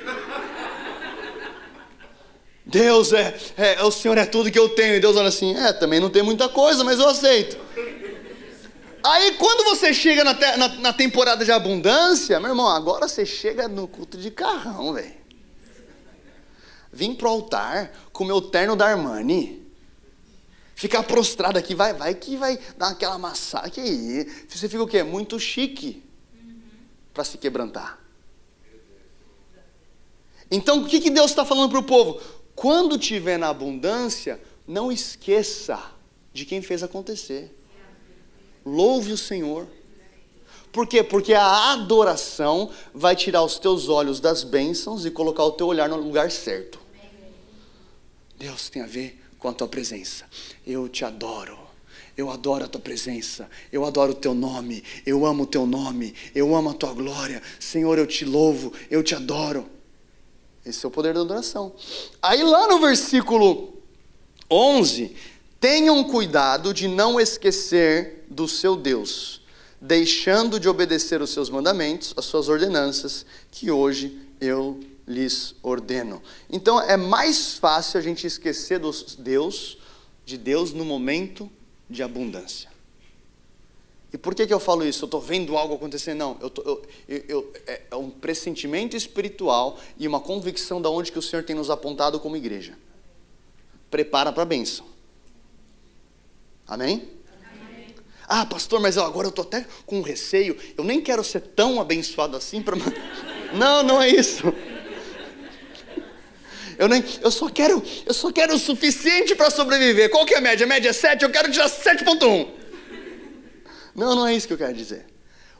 Deus 2.66 3.14
é, 3.14 3.38
é, 3.58 3.84
o 3.84 3.92
Senhor 3.92 4.18
é 4.18 4.26
tudo 4.26 4.52
que 4.52 4.60
eu 4.60 4.70
tenho. 4.70 4.96
E 4.96 5.00
Deus 5.00 5.16
olha 5.16 5.30
assim: 5.30 5.56
é, 5.56 5.72
também 5.74 6.00
não 6.00 6.10
tem 6.10 6.24
muita 6.24 6.50
coisa, 6.50 6.84
mas 6.84 7.00
eu 7.00 7.08
aceito. 7.08 7.58
Aí 9.04 9.32
quando 9.32 9.64
você 9.64 9.96
chega 9.96 10.24
na, 10.24 10.36
te, 10.36 10.58
na, 10.58 10.68
na 10.68 10.94
temporada 10.94 11.44
de 11.44 11.52
abundância, 11.52 12.40
meu 12.40 12.52
irmão, 12.52 12.68
agora 12.68 13.08
você 13.08 13.26
chega 13.26 13.68
no 13.68 13.88
culto 13.88 14.16
de 14.16 14.30
carrão, 14.30 14.94
velho. 14.94 15.21
Vim 16.92 17.16
pro 17.16 17.30
altar 17.30 17.92
com 18.12 18.24
meu 18.24 18.42
terno 18.42 18.76
da 18.76 18.88
Armani 18.88 19.62
Ficar 20.82 21.04
prostrado 21.04 21.60
aqui, 21.60 21.76
vai, 21.76 21.94
vai 21.94 22.16
que 22.16 22.36
vai 22.36 22.58
dar 22.76 22.88
aquela 22.88 23.16
massagem. 23.16 23.84
aí. 23.84 24.46
Você 24.50 24.68
fica 24.68 24.82
o 24.82 24.88
quê? 24.88 25.04
Muito 25.04 25.40
chique 25.40 26.04
para 27.14 27.24
se 27.24 27.38
quebrantar. 27.38 28.00
Então, 30.50 30.82
o 30.82 30.88
que, 30.88 31.00
que 31.00 31.12
Deus 31.12 31.30
está 31.30 31.46
falando 31.46 31.70
para 31.70 31.78
o 31.78 31.84
povo? 31.84 32.20
Quando 32.56 32.98
tiver 32.98 33.38
na 33.38 33.50
abundância, 33.50 34.42
não 34.68 34.92
esqueça 34.92 35.80
de 36.34 36.46
quem 36.46 36.64
fez 36.64 36.82
acontecer. 36.82 37.56
Louve 38.66 39.14
o 39.14 39.18
Senhor. 39.20 39.68
Por 40.72 40.88
quê? 40.88 41.04
Porque 41.04 41.36
a 41.36 41.74
adoração 41.74 42.72
vai 42.92 43.16
tirar 43.16 43.44
os 43.44 43.60
teus 43.60 43.88
olhos 43.88 44.20
das 44.20 44.44
bênçãos 44.44 45.06
e 45.06 45.12
colocar 45.12 45.44
o 45.44 45.52
teu 45.52 45.68
olhar 45.68 45.88
no 45.88 45.98
lugar 45.98 46.32
certo. 46.32 46.81
Deus 48.42 48.70
tem 48.70 48.82
a 48.82 48.88
ver 48.88 49.22
com 49.38 49.48
a 49.48 49.54
tua 49.54 49.68
presença. 49.68 50.26
Eu 50.66 50.90
te 50.90 51.06
adoro. 51.06 51.60
Eu 52.18 52.30
adoro 52.32 52.66
a 52.66 52.68
tua 52.68 52.82
presença, 52.82 53.50
eu 53.72 53.86
adoro 53.86 54.12
o 54.12 54.16
teu 54.16 54.34
nome, 54.34 54.84
eu 55.06 55.26
amo 55.26 55.44
o 55.44 55.46
teu 55.46 55.66
nome, 55.66 56.14
eu 56.36 56.54
amo 56.54 56.70
a 56.70 56.74
tua 56.74 56.94
glória. 56.94 57.42
Senhor, 57.58 57.98
eu 57.98 58.06
te 58.06 58.26
louvo, 58.26 58.74
eu 58.90 59.02
te 59.02 59.16
adoro. 59.16 59.66
Esse 60.66 60.86
é 60.86 60.90
o 60.90 60.92
poder 60.92 61.14
da 61.14 61.22
adoração. 61.22 61.74
Aí 62.22 62.44
lá 62.44 62.68
no 62.68 62.82
versículo 62.82 63.74
11, 64.50 65.16
tenham 65.60 66.04
cuidado 66.04 66.74
de 66.74 66.88
não 66.88 67.20
esquecer 67.20 68.26
do 68.30 68.48
seu 68.48 68.76
Deus, 68.76 69.42
deixando 69.80 70.60
de 70.60 70.68
obedecer 70.68 71.22
os 71.22 71.30
seus 71.30 71.50
mandamentos, 71.50 72.14
as 72.18 72.26
suas 72.26 72.50
ordenanças, 72.50 73.26
que 73.50 73.72
hoje 73.72 74.20
eu 74.40 74.80
lhes 75.08 75.56
ordeno. 75.62 76.22
Então 76.50 76.80
é 76.82 76.98
mais 76.98 77.56
fácil 77.56 78.00
a 78.00 78.04
gente 78.04 78.26
esquecer 78.26 78.80
dos 78.80 79.16
Deus, 79.16 79.78
de 80.26 80.38
Deus 80.38 80.72
no 80.72 80.86
momento 80.86 81.50
de 81.90 82.02
abundância. 82.04 82.72
E 84.14 84.18
por 84.18 84.36
que, 84.36 84.46
que 84.46 84.54
eu 84.54 84.60
falo 84.60 84.86
isso? 84.86 85.06
Eu 85.06 85.08
estou 85.08 85.22
vendo 85.22 85.56
algo 85.56 85.76
acontecer? 85.76 86.14
Não, 86.14 86.38
eu, 86.42 86.50
tô, 86.50 86.62
eu, 86.62 86.84
eu, 87.08 87.54
é, 87.66 87.82
é 87.92 87.96
um 87.96 88.10
pressentimento 88.10 88.96
espiritual 88.96 89.80
e 89.98 90.06
uma 90.06 90.20
convicção 90.20 90.82
da 90.82 90.90
onde 90.90 91.12
que 91.12 91.20
o 91.20 91.22
Senhor 91.22 91.44
tem 91.44 91.56
nos 91.56 91.70
apontado 91.70 92.20
como 92.20 92.36
igreja. 92.36 92.78
Prepara 93.90 94.32
para 94.34 94.44
a 94.44 94.46
bênção. 94.46 94.86
Amém? 96.68 97.08
Amém? 97.54 97.96
Ah, 98.28 98.46
pastor, 98.46 98.82
mas 98.82 98.98
agora 98.98 99.28
eu 99.28 99.30
estou 99.30 99.44
até 99.44 99.66
com 99.86 100.02
receio. 100.02 100.58
Eu 100.78 100.84
nem 100.84 101.00
quero 101.00 101.24
ser 101.24 101.42
tão 101.42 101.80
abençoado 101.80 102.36
assim 102.36 102.62
para. 102.62 102.76
Não, 103.54 103.84
não 103.84 104.02
é 104.02 104.08
isso. 104.08 104.46
Eu, 106.82 106.88
nem, 106.88 107.04
eu, 107.22 107.30
só 107.30 107.48
quero, 107.48 107.84
eu 108.08 108.12
só 108.12 108.32
quero 108.32 108.56
o 108.56 108.58
suficiente 108.58 109.36
para 109.36 109.52
sobreviver. 109.52 110.10
Qual 110.10 110.26
que 110.26 110.34
é 110.34 110.40
a 110.40 110.42
média? 110.42 110.66
A 110.66 110.68
média 110.68 110.90
é 110.90 110.94
7, 110.94 111.22
eu 111.22 111.30
quero 111.30 111.52
tirar 111.52 111.70
7.1. 111.70 112.50
Não, 113.94 114.16
não 114.16 114.26
é 114.26 114.34
isso 114.34 114.48
que 114.48 114.54
eu 114.54 114.58
quero 114.58 114.74
dizer. 114.74 115.06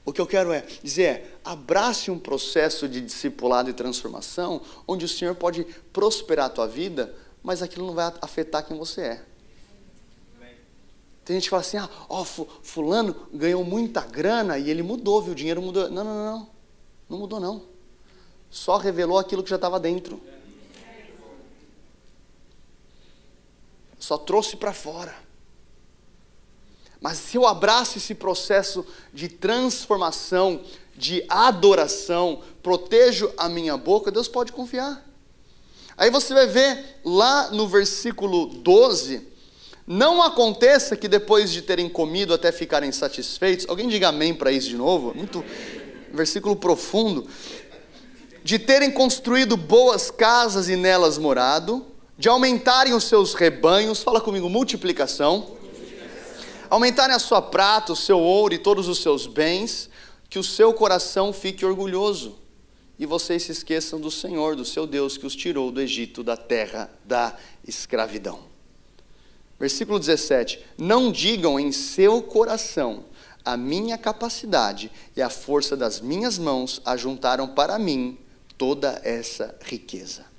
O 0.04 0.12
que 0.12 0.20
eu 0.20 0.26
quero 0.26 0.52
é 0.52 0.66
dizer 0.82 1.04
é, 1.04 1.32
abrace 1.46 2.10
um 2.10 2.18
processo 2.18 2.90
de 2.90 3.00
discipulado 3.00 3.70
e 3.70 3.74
transformação, 3.74 4.64
onde 4.88 5.06
o 5.06 5.08
Senhor 5.08 5.36
pode 5.36 5.64
prosperar 5.94 6.48
a 6.48 6.50
tua 6.50 6.68
vida, 6.68 7.14
mas 7.44 7.62
aquilo 7.62 7.86
não 7.86 7.94
vai 7.94 8.12
afetar 8.20 8.66
quem 8.66 8.76
você 8.76 9.02
é. 9.02 9.22
Tem 11.24 11.36
gente 11.36 11.44
que 11.44 11.50
fala 11.52 11.62
assim, 11.62 11.78
ah, 11.78 11.88
ó, 12.10 12.26
fulano 12.26 13.16
ganhou 13.32 13.64
muita 13.64 14.02
grana 14.02 14.58
e 14.58 14.72
ele 14.72 14.82
mudou, 14.82 15.22
viu? 15.22 15.34
O 15.34 15.36
dinheiro 15.36 15.62
mudou. 15.62 15.88
Não, 15.88 16.04
não, 16.04 16.16
não, 16.16 16.26
não. 16.26 16.50
Não 17.08 17.18
mudou, 17.20 17.40
não. 17.40 17.62
Só 18.50 18.78
revelou 18.78 19.20
aquilo 19.20 19.44
que 19.44 19.52
já 19.52 19.58
estava 19.58 19.80
dentro. 19.80 20.20
Só 24.02 24.18
trouxe 24.18 24.58
para 24.58 24.74
fora. 24.74 25.16
Mas 27.00 27.20
se 27.20 27.38
eu 27.38 27.46
abraço 27.46 28.00
esse 28.00 28.16
processo 28.16 28.86
de 29.14 29.30
transformação, 29.30 30.62
de 30.96 31.24
adoração, 31.30 32.42
protejo 32.62 33.32
a 33.38 33.48
minha 33.48 33.78
boca, 33.78 34.12
Deus 34.12 34.28
pode 34.28 34.52
confiar. 34.52 35.08
Aí 35.96 36.10
você 36.10 36.34
vai 36.34 36.48
ver 36.48 37.00
lá 37.06 37.52
no 37.52 37.68
versículo 37.68 38.48
12: 38.48 39.28
Não 39.86 40.22
aconteça 40.22 40.98
que 40.98 41.08
depois 41.08 41.52
de 41.52 41.62
terem 41.62 41.88
comido 41.88 42.34
até 42.34 42.52
ficarem 42.52 42.92
satisfeitos, 42.92 43.68
alguém 43.70 43.88
diga 43.88 44.10
amém 44.10 44.34
para 44.34 44.52
isso 44.52 44.68
de 44.68 44.78
novo, 44.78 45.14
muito 45.16 45.46
versículo 46.12 46.56
profundo. 46.56 47.28
De 48.44 48.58
terem 48.58 48.90
construído 48.90 49.56
boas 49.56 50.10
casas 50.10 50.70
e 50.70 50.76
nelas 50.76 51.20
morado, 51.20 51.91
de 52.22 52.30
aumentarem 52.30 52.94
os 52.94 53.06
seus 53.06 53.34
rebanhos, 53.34 54.04
fala 54.04 54.22
comigo, 54.22 54.48
multiplicação, 54.48 55.58
aumentarem 56.70 57.16
a 57.16 57.20
sua 57.20 57.42
prata, 57.42 57.94
o 57.94 57.96
seu 57.96 58.20
ouro 58.20 58.54
e 58.54 58.60
todos 58.60 58.88
os 58.88 59.02
seus 59.02 59.26
bens, 59.26 59.90
que 60.30 60.38
o 60.38 60.44
seu 60.44 60.72
coração 60.72 61.34
fique 61.34 61.66
orgulhoso 61.66 62.38
e 63.00 63.08
vocês 63.08 63.42
se 63.42 63.52
esqueçam 63.52 64.00
do 64.00 64.12
Senhor, 64.12 64.56
do 64.56 64.64
seu 64.64 64.86
Deus, 64.86 65.18
que 65.18 65.26
os 65.26 65.36
tirou 65.36 65.72
do 65.72 65.82
Egito, 65.82 66.24
da 66.24 66.38
terra 66.38 66.92
da 67.04 67.36
escravidão. 67.68 68.42
Versículo 69.60 69.98
17: 69.98 70.64
Não 70.78 71.12
digam 71.12 71.60
em 71.60 71.72
seu 71.72 72.22
coração, 72.22 73.06
a 73.44 73.58
minha 73.58 73.98
capacidade 73.98 74.92
e 75.18 75.24
a 75.24 75.30
força 75.32 75.76
das 75.76 76.00
minhas 76.00 76.38
mãos 76.38 76.84
ajuntaram 76.86 77.48
para 77.48 77.80
mim 77.80 78.16
toda 78.60 79.02
essa 79.04 79.58
riqueza. 79.64 80.31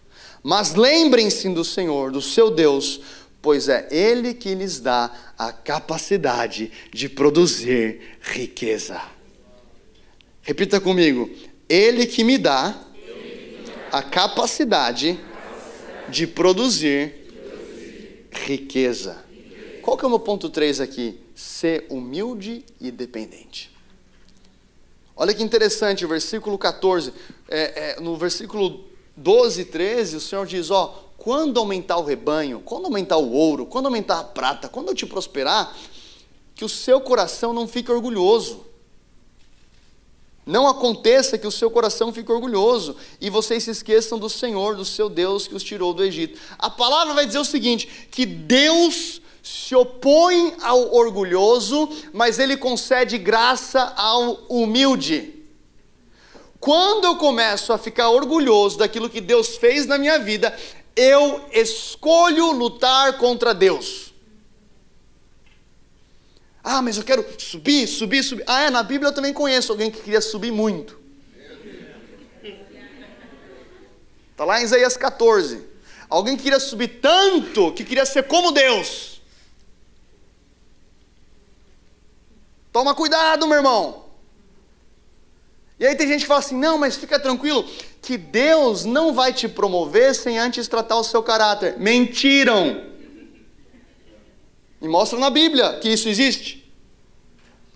Mas 0.42 0.74
lembrem-se 0.74 1.48
do 1.50 1.64
Senhor, 1.64 2.10
do 2.10 2.20
seu 2.20 2.50
Deus, 2.50 3.00
pois 3.40 3.68
é 3.68 3.88
Ele 3.90 4.34
que 4.34 4.54
lhes 4.54 4.80
dá 4.80 5.10
a 5.38 5.52
capacidade 5.52 6.70
de 6.92 7.08
produzir 7.08 8.00
riqueza. 8.20 9.00
Repita 10.42 10.80
comigo: 10.80 11.30
ele 11.68 12.04
que 12.04 12.24
me 12.24 12.36
dá 12.36 12.78
a 13.90 14.02
capacidade 14.02 15.18
de 16.08 16.26
produzir 16.26 17.14
riqueza. 18.30 19.24
Qual 19.80 19.96
que 19.96 20.04
é 20.04 20.06
o 20.06 20.10
meu 20.10 20.20
ponto 20.20 20.50
3 20.50 20.80
aqui? 20.80 21.18
Ser 21.34 21.86
humilde 21.88 22.64
e 22.80 22.90
dependente. 22.90 23.70
Olha 25.16 25.32
que 25.32 25.42
interessante, 25.42 26.04
o 26.04 26.08
versículo 26.08 26.58
14, 26.58 27.12
é, 27.48 27.94
é, 27.96 28.00
no 28.00 28.16
versículo 28.16 28.84
12 29.16 29.60
e 29.60 29.64
13, 29.64 30.16
o 30.16 30.20
Senhor 30.20 30.46
diz: 30.46 30.70
Ó, 30.70 31.02
quando 31.16 31.58
aumentar 31.58 31.98
o 31.98 32.04
rebanho, 32.04 32.60
quando 32.64 32.86
aumentar 32.86 33.16
o 33.16 33.32
ouro, 33.32 33.66
quando 33.66 33.86
aumentar 33.86 34.20
a 34.20 34.24
prata, 34.24 34.68
quando 34.68 34.88
eu 34.88 34.94
te 34.94 35.06
prosperar, 35.06 35.74
que 36.54 36.64
o 36.64 36.68
seu 36.68 37.00
coração 37.00 37.52
não 37.52 37.68
fique 37.68 37.90
orgulhoso. 37.90 38.66
Não 40.44 40.66
aconteça 40.66 41.38
que 41.38 41.46
o 41.46 41.52
seu 41.52 41.70
coração 41.70 42.12
fique 42.12 42.32
orgulhoso 42.32 42.96
e 43.20 43.30
vocês 43.30 43.62
se 43.62 43.70
esqueçam 43.70 44.18
do 44.18 44.28
Senhor, 44.28 44.74
do 44.74 44.84
seu 44.84 45.08
Deus 45.08 45.46
que 45.46 45.54
os 45.54 45.62
tirou 45.62 45.94
do 45.94 46.02
Egito. 46.02 46.40
A 46.58 46.68
palavra 46.68 47.14
vai 47.14 47.24
dizer 47.24 47.38
o 47.38 47.44
seguinte: 47.44 48.08
que 48.10 48.26
Deus 48.26 49.22
se 49.42 49.74
opõe 49.74 50.54
ao 50.60 50.94
orgulhoso, 50.94 51.88
mas 52.12 52.38
ele 52.40 52.56
concede 52.56 53.18
graça 53.18 53.92
ao 53.96 54.34
humilde. 54.48 55.41
Quando 56.62 57.06
eu 57.06 57.16
começo 57.16 57.72
a 57.72 57.76
ficar 57.76 58.08
orgulhoso 58.10 58.78
daquilo 58.78 59.10
que 59.10 59.20
Deus 59.20 59.56
fez 59.56 59.84
na 59.84 59.98
minha 59.98 60.16
vida, 60.20 60.56
eu 60.94 61.44
escolho 61.50 62.52
lutar 62.52 63.18
contra 63.18 63.52
Deus. 63.52 64.14
Ah, 66.62 66.80
mas 66.80 66.96
eu 66.96 67.02
quero 67.02 67.26
subir, 67.36 67.88
subir, 67.88 68.22
subir. 68.22 68.44
Ah, 68.46 68.62
é, 68.62 68.70
na 68.70 68.84
Bíblia 68.84 69.08
eu 69.08 69.12
também 69.12 69.32
conheço 69.32 69.72
alguém 69.72 69.90
que 69.90 70.02
queria 70.02 70.20
subir 70.20 70.52
muito. 70.52 71.00
Está 74.30 74.44
lá 74.44 74.60
em 74.60 74.64
Isaías 74.64 74.96
14. 74.96 75.66
Alguém 76.08 76.36
que 76.36 76.44
queria 76.44 76.60
subir 76.60 77.00
tanto 77.00 77.72
que 77.72 77.84
queria 77.84 78.06
ser 78.06 78.28
como 78.28 78.52
Deus. 78.52 79.20
Toma 82.72 82.94
cuidado, 82.94 83.48
meu 83.48 83.56
irmão. 83.56 84.01
E 85.82 85.86
aí 85.86 85.96
tem 85.96 86.06
gente 86.06 86.20
que 86.20 86.28
fala 86.28 86.38
assim: 86.38 86.54
não, 86.54 86.78
mas 86.78 86.94
fica 86.94 87.18
tranquilo, 87.18 87.68
que 88.00 88.16
Deus 88.16 88.84
não 88.84 89.12
vai 89.12 89.32
te 89.32 89.48
promover 89.48 90.14
sem 90.14 90.38
antes 90.38 90.68
tratar 90.68 90.96
o 90.96 91.02
seu 91.02 91.24
caráter. 91.24 91.76
Mentiram. 91.76 92.84
E 94.80 94.86
mostra 94.86 95.18
na 95.18 95.28
Bíblia 95.28 95.80
que 95.80 95.88
isso 95.88 96.08
existe. 96.08 96.72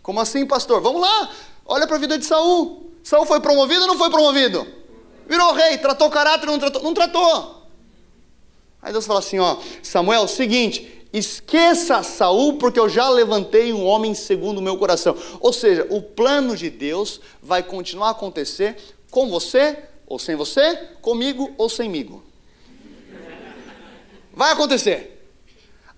Como 0.05 0.21
assim, 0.21 0.47
pastor? 0.47 0.81
Vamos 0.81 1.01
lá. 1.01 1.33
Olha 1.65 1.85
para 1.85 1.97
a 1.97 1.99
vida 1.99 2.17
de 2.17 2.25
Saul. 2.25 2.93
Saul 3.03 3.27
foi 3.27 3.41
promovido 3.41 3.81
ou 3.81 3.89
não 3.89 3.99
foi 3.99 4.09
promovido? 4.09 4.65
Virou 5.29 5.53
rei, 5.53 5.77
tratou 5.77 6.09
caráter, 6.09 6.47
não 6.47 6.61
tratou? 6.61 6.85
Não 6.85 6.95
tratou. 6.95 7.67
Aí 8.81 8.93
Deus 8.93 9.05
fala 9.05 9.19
assim, 9.19 9.41
ó, 9.41 9.57
Samuel, 9.83 10.23
é 10.23 10.29
seguinte, 10.29 10.96
esqueça 11.13 12.03
Saul, 12.03 12.59
porque 12.59 12.79
eu 12.79 12.89
já 12.89 13.09
levantei 13.09 13.73
um 13.73 13.85
homem 13.85 14.15
segundo 14.15 14.59
o 14.59 14.63
meu 14.63 14.77
coração. 14.77 15.17
Ou 15.41 15.53
seja, 15.53 15.87
o 15.91 16.03
plano 16.03 16.57
de 16.57 16.71
Deus 16.71 17.21
vai 17.43 17.63
continuar 17.63 18.09
a 18.09 18.13
acontecer 18.13 18.77
com 19.11 19.29
você 19.29 19.79
ou 20.07 20.19
sem 20.19 20.37
você, 20.37 20.77
comigo 21.01 21.53
ou 21.59 21.69
semigo. 21.69 22.23
Vai 24.33 24.53
acontecer. 24.53 25.27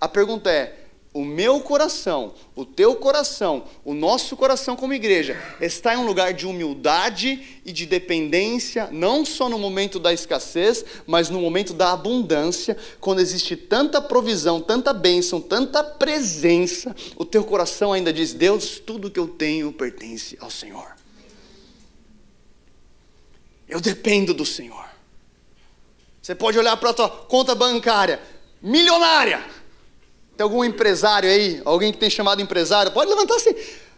A 0.00 0.08
pergunta 0.08 0.50
é: 0.50 0.77
o 1.12 1.24
meu 1.24 1.60
coração, 1.60 2.34
o 2.54 2.64
teu 2.64 2.94
coração, 2.94 3.64
o 3.84 3.94
nosso 3.94 4.36
coração 4.36 4.76
como 4.76 4.92
igreja 4.92 5.36
está 5.60 5.94
em 5.94 5.96
um 5.96 6.06
lugar 6.06 6.34
de 6.34 6.46
humildade 6.46 7.60
e 7.64 7.72
de 7.72 7.86
dependência, 7.86 8.88
não 8.92 9.24
só 9.24 9.48
no 9.48 9.58
momento 9.58 9.98
da 9.98 10.12
escassez, 10.12 10.84
mas 11.06 11.30
no 11.30 11.40
momento 11.40 11.72
da 11.72 11.92
abundância, 11.92 12.76
quando 13.00 13.20
existe 13.20 13.56
tanta 13.56 14.02
provisão, 14.02 14.60
tanta 14.60 14.92
bênção, 14.92 15.40
tanta 15.40 15.82
presença, 15.82 16.94
o 17.16 17.24
teu 17.24 17.42
coração 17.42 17.92
ainda 17.92 18.12
diz: 18.12 18.34
Deus, 18.34 18.78
tudo 18.78 19.10
que 19.10 19.18
eu 19.18 19.28
tenho 19.28 19.72
pertence 19.72 20.36
ao 20.40 20.50
Senhor. 20.50 20.94
Eu 23.66 23.80
dependo 23.80 24.34
do 24.34 24.46
Senhor. 24.46 24.86
Você 26.20 26.34
pode 26.34 26.58
olhar 26.58 26.76
para 26.76 26.90
a 26.90 26.94
tua 26.94 27.08
conta 27.08 27.54
bancária, 27.54 28.20
milionária 28.60 29.57
tem 30.38 30.44
algum 30.44 30.62
empresário 30.62 31.28
aí? 31.28 31.60
Alguém 31.64 31.90
que 31.90 31.98
tem 31.98 32.08
chamado 32.08 32.40
empresário? 32.40 32.92
Pode 32.92 33.10
levantar 33.10 33.34
assim. 33.34 33.52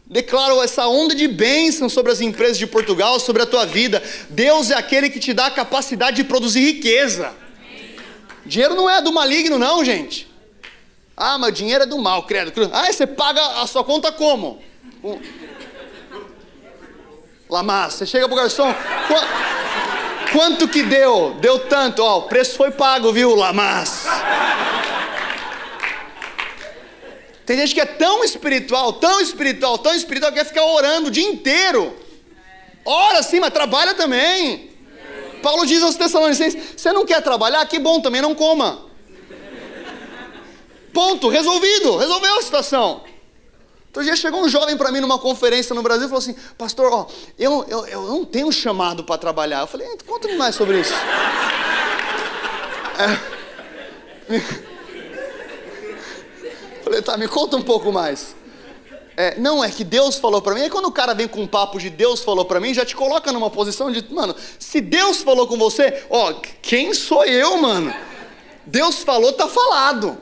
Declaro 0.07 0.63
essa 0.63 0.89
onda 0.89 1.15
de 1.15 1.29
bênção 1.29 1.87
sobre 1.87 2.11
as 2.11 2.23
empresas 2.23 2.57
de 2.57 2.67
Portugal, 2.67 3.21
sobre 3.21 3.43
a 3.43 3.47
tua 3.47 3.67
vida. 3.67 4.03
Deus 4.31 4.71
é 4.71 4.75
aquele 4.75 5.11
que 5.11 5.21
te 5.21 5.35
dá 5.35 5.47
a 5.47 5.51
capacidade 5.51 6.17
de 6.17 6.25
produzir 6.25 6.61
riqueza. 6.61 7.35
Dinheiro 8.47 8.75
não 8.75 8.89
é 8.89 9.03
do 9.03 9.13
maligno, 9.13 9.59
não, 9.59 9.85
gente. 9.85 10.33
Ah, 11.15 11.37
mas 11.37 11.53
dinheiro 11.53 11.85
é 11.85 11.87
do 11.87 11.99
mal, 11.99 12.23
credo. 12.23 12.71
Ah, 12.73 12.91
você 12.91 13.07
paga 13.07 13.61
a 13.61 13.67
sua 13.67 13.85
conta 13.85 14.11
como? 14.11 14.63
Um... 15.05 15.21
Você 17.91 18.07
chega 18.07 18.27
pro 18.27 18.37
garçom. 18.37 18.75
Quanto 20.33 20.67
que 20.67 20.85
deu? 20.85 21.37
Deu 21.39 21.59
tanto, 21.59 22.03
ó, 22.03 22.21
o 22.21 22.23
preço 22.23 22.57
foi 22.57 22.71
pago, 22.71 23.13
viu, 23.13 23.35
Lamas? 23.35 24.07
Tem 27.51 27.59
gente 27.59 27.75
que 27.75 27.81
é 27.81 27.85
tão 27.85 28.23
espiritual, 28.23 28.93
tão 28.93 29.21
espiritual, 29.21 29.77
tão 29.77 29.93
espiritual, 29.93 30.31
que 30.31 30.39
quer 30.39 30.45
ficar 30.45 30.65
orando 30.65 31.09
o 31.09 31.11
dia 31.11 31.29
inteiro. 31.29 31.97
Ora 32.85 33.25
sim, 33.25 33.41
mas 33.41 33.53
trabalha 33.53 33.93
também. 33.93 34.71
Paulo 35.43 35.67
diz 35.67 35.83
aos 35.83 35.97
Tessalonicenses: 35.97 36.75
você 36.77 36.93
não 36.93 37.05
quer 37.05 37.21
trabalhar? 37.21 37.67
Que 37.67 37.81
bom, 37.81 38.01
também 38.01 38.23
não 38.23 38.37
coma. 38.37 38.87
Ponto, 40.95 41.29
resolvido, 41.29 41.97
resolveu 41.97 42.39
a 42.39 42.43
situação. 42.43 43.03
Outro 43.87 44.05
dia 44.05 44.15
chegou 44.15 44.45
um 44.45 44.49
jovem 44.49 44.77
para 44.77 44.93
mim 44.93 45.01
numa 45.01 45.19
conferência 45.19 45.75
no 45.75 45.83
Brasil 45.83 46.07
e 46.07 46.09
falou 46.09 46.21
assim: 46.21 46.37
Pastor, 46.57 46.93
ó, 46.93 47.09
eu, 47.37 47.67
eu, 47.69 47.85
eu 47.89 48.03
não 48.03 48.25
tenho 48.25 48.53
chamado 48.53 49.03
para 49.03 49.19
trabalhar. 49.19 49.63
Eu 49.63 49.67
falei: 49.67 49.89
Conta-me 50.07 50.37
mais 50.37 50.55
sobre 50.55 50.83
isso. 50.83 50.95
É. 54.31 54.70
Falei, 56.91 57.03
tá, 57.03 57.17
me 57.17 57.29
conta 57.29 57.57
um 57.57 57.63
pouco 57.63 57.93
mais. 57.93 58.35
É, 59.17 59.39
não, 59.39 59.63
é 59.63 59.71
que 59.71 59.85
Deus 59.85 60.17
falou 60.17 60.43
para 60.43 60.55
mim. 60.55 60.63
Aí 60.63 60.69
quando 60.69 60.87
o 60.87 60.93
cara 60.93 61.15
vem 61.15 61.29
com 61.29 61.41
um 61.41 61.47
papo 61.47 61.79
de 61.79 61.89
Deus 61.89 62.25
falou 62.25 62.45
para 62.45 62.59
mim, 62.59 62.75
já 62.75 62.85
te 62.85 62.97
coloca 62.97 63.33
numa 63.33 63.49
posição 63.49 63.93
de, 63.93 64.13
mano, 64.13 64.35
se 64.59 64.81
Deus 64.81 65.23
falou 65.23 65.47
com 65.47 65.57
você, 65.57 66.05
ó, 66.11 66.33
quem 66.61 66.93
sou 66.93 67.25
eu, 67.25 67.57
mano? 67.59 67.95
Deus 68.67 69.05
falou, 69.05 69.33
tá 69.33 69.47
falado. 69.47 70.19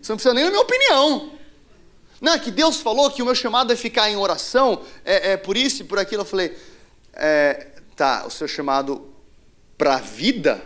Você 0.00 0.12
não 0.12 0.16
precisa 0.16 0.32
nem 0.32 0.44
da 0.44 0.50
minha 0.50 0.62
opinião. 0.62 1.32
Não, 2.20 2.34
é 2.34 2.38
que 2.38 2.52
Deus 2.52 2.76
falou 2.76 3.10
que 3.10 3.20
o 3.20 3.24
meu 3.24 3.34
chamado 3.34 3.72
é 3.72 3.76
ficar 3.76 4.08
em 4.08 4.14
oração, 4.14 4.82
é, 5.04 5.32
é 5.32 5.36
por 5.36 5.56
isso 5.56 5.82
e 5.82 5.84
por 5.84 5.98
aquilo. 5.98 6.22
Eu 6.22 6.26
falei, 6.26 6.56
é, 7.12 7.70
tá, 7.96 8.24
o 8.24 8.30
seu 8.30 8.46
chamado 8.46 9.04
para 9.76 9.96
a 9.96 9.98
vida 9.98 10.62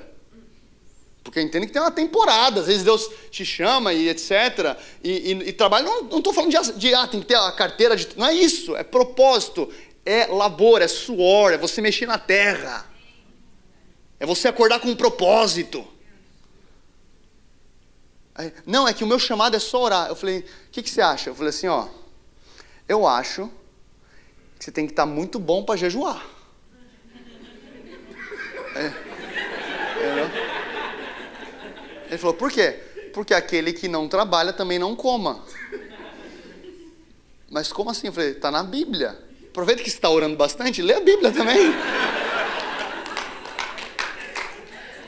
porque 1.28 1.42
entende 1.42 1.66
que 1.66 1.74
tem 1.74 1.82
uma 1.82 1.90
temporada, 1.90 2.62
às 2.62 2.66
vezes 2.68 2.82
Deus 2.82 3.06
te 3.30 3.44
chama 3.44 3.92
e 3.92 4.08
etc. 4.08 4.78
E, 5.04 5.10
e, 5.10 5.48
e 5.48 5.52
trabalho, 5.52 6.08
não 6.10 6.18
estou 6.20 6.32
falando 6.32 6.50
de, 6.50 6.72
de, 6.72 6.94
ah, 6.94 7.06
tem 7.06 7.20
que 7.20 7.26
ter 7.26 7.34
a 7.34 7.52
carteira 7.52 7.94
de. 7.94 8.08
Não 8.16 8.26
é 8.26 8.32
isso, 8.32 8.74
é 8.74 8.82
propósito, 8.82 9.70
é 10.06 10.24
labor, 10.24 10.80
é 10.80 10.88
suor, 10.88 11.52
é 11.52 11.58
você 11.58 11.82
mexer 11.82 12.06
na 12.06 12.16
terra. 12.16 12.90
É 14.18 14.24
você 14.24 14.48
acordar 14.48 14.80
com 14.80 14.88
um 14.88 14.96
propósito. 14.96 15.86
Não, 18.64 18.88
é 18.88 18.94
que 18.94 19.04
o 19.04 19.06
meu 19.06 19.18
chamado 19.18 19.54
é 19.54 19.58
só 19.58 19.82
orar. 19.82 20.08
Eu 20.08 20.16
falei, 20.16 20.38
o 20.38 20.44
que, 20.72 20.82
que 20.82 20.88
você 20.88 21.02
acha? 21.02 21.28
Eu 21.28 21.34
falei 21.34 21.50
assim, 21.50 21.68
ó, 21.68 21.88
eu 22.88 23.06
acho 23.06 23.50
que 24.58 24.64
você 24.64 24.72
tem 24.72 24.86
que 24.86 24.92
estar 24.92 25.04
muito 25.04 25.38
bom 25.38 25.62
para 25.62 25.76
jejuar. 25.76 26.26
É. 28.74 29.08
Ele 32.09 32.18
falou, 32.18 32.35
por 32.35 32.51
quê? 32.51 32.77
Porque 33.12 33.35
aquele 33.35 33.73
que 33.73 33.88
não 33.88 34.09
trabalha 34.09 34.53
também 34.53 34.79
não 34.79 34.97
coma. 34.97 35.44
Mas 37.51 37.73
como 37.73 37.90
assim? 37.90 38.09
Eu 38.09 38.12
falei, 38.12 38.31
está 38.31 38.51
na 38.51 38.62
Bíblia. 38.62 39.18
Aproveita 39.51 39.83
que 39.83 39.90
você 39.90 39.97
está 39.97 40.11
orando 40.11 40.37
bastante, 40.37 40.83
lê 40.83 40.94
a 40.94 41.01
Bíblia 41.01 41.33
também. 41.33 41.75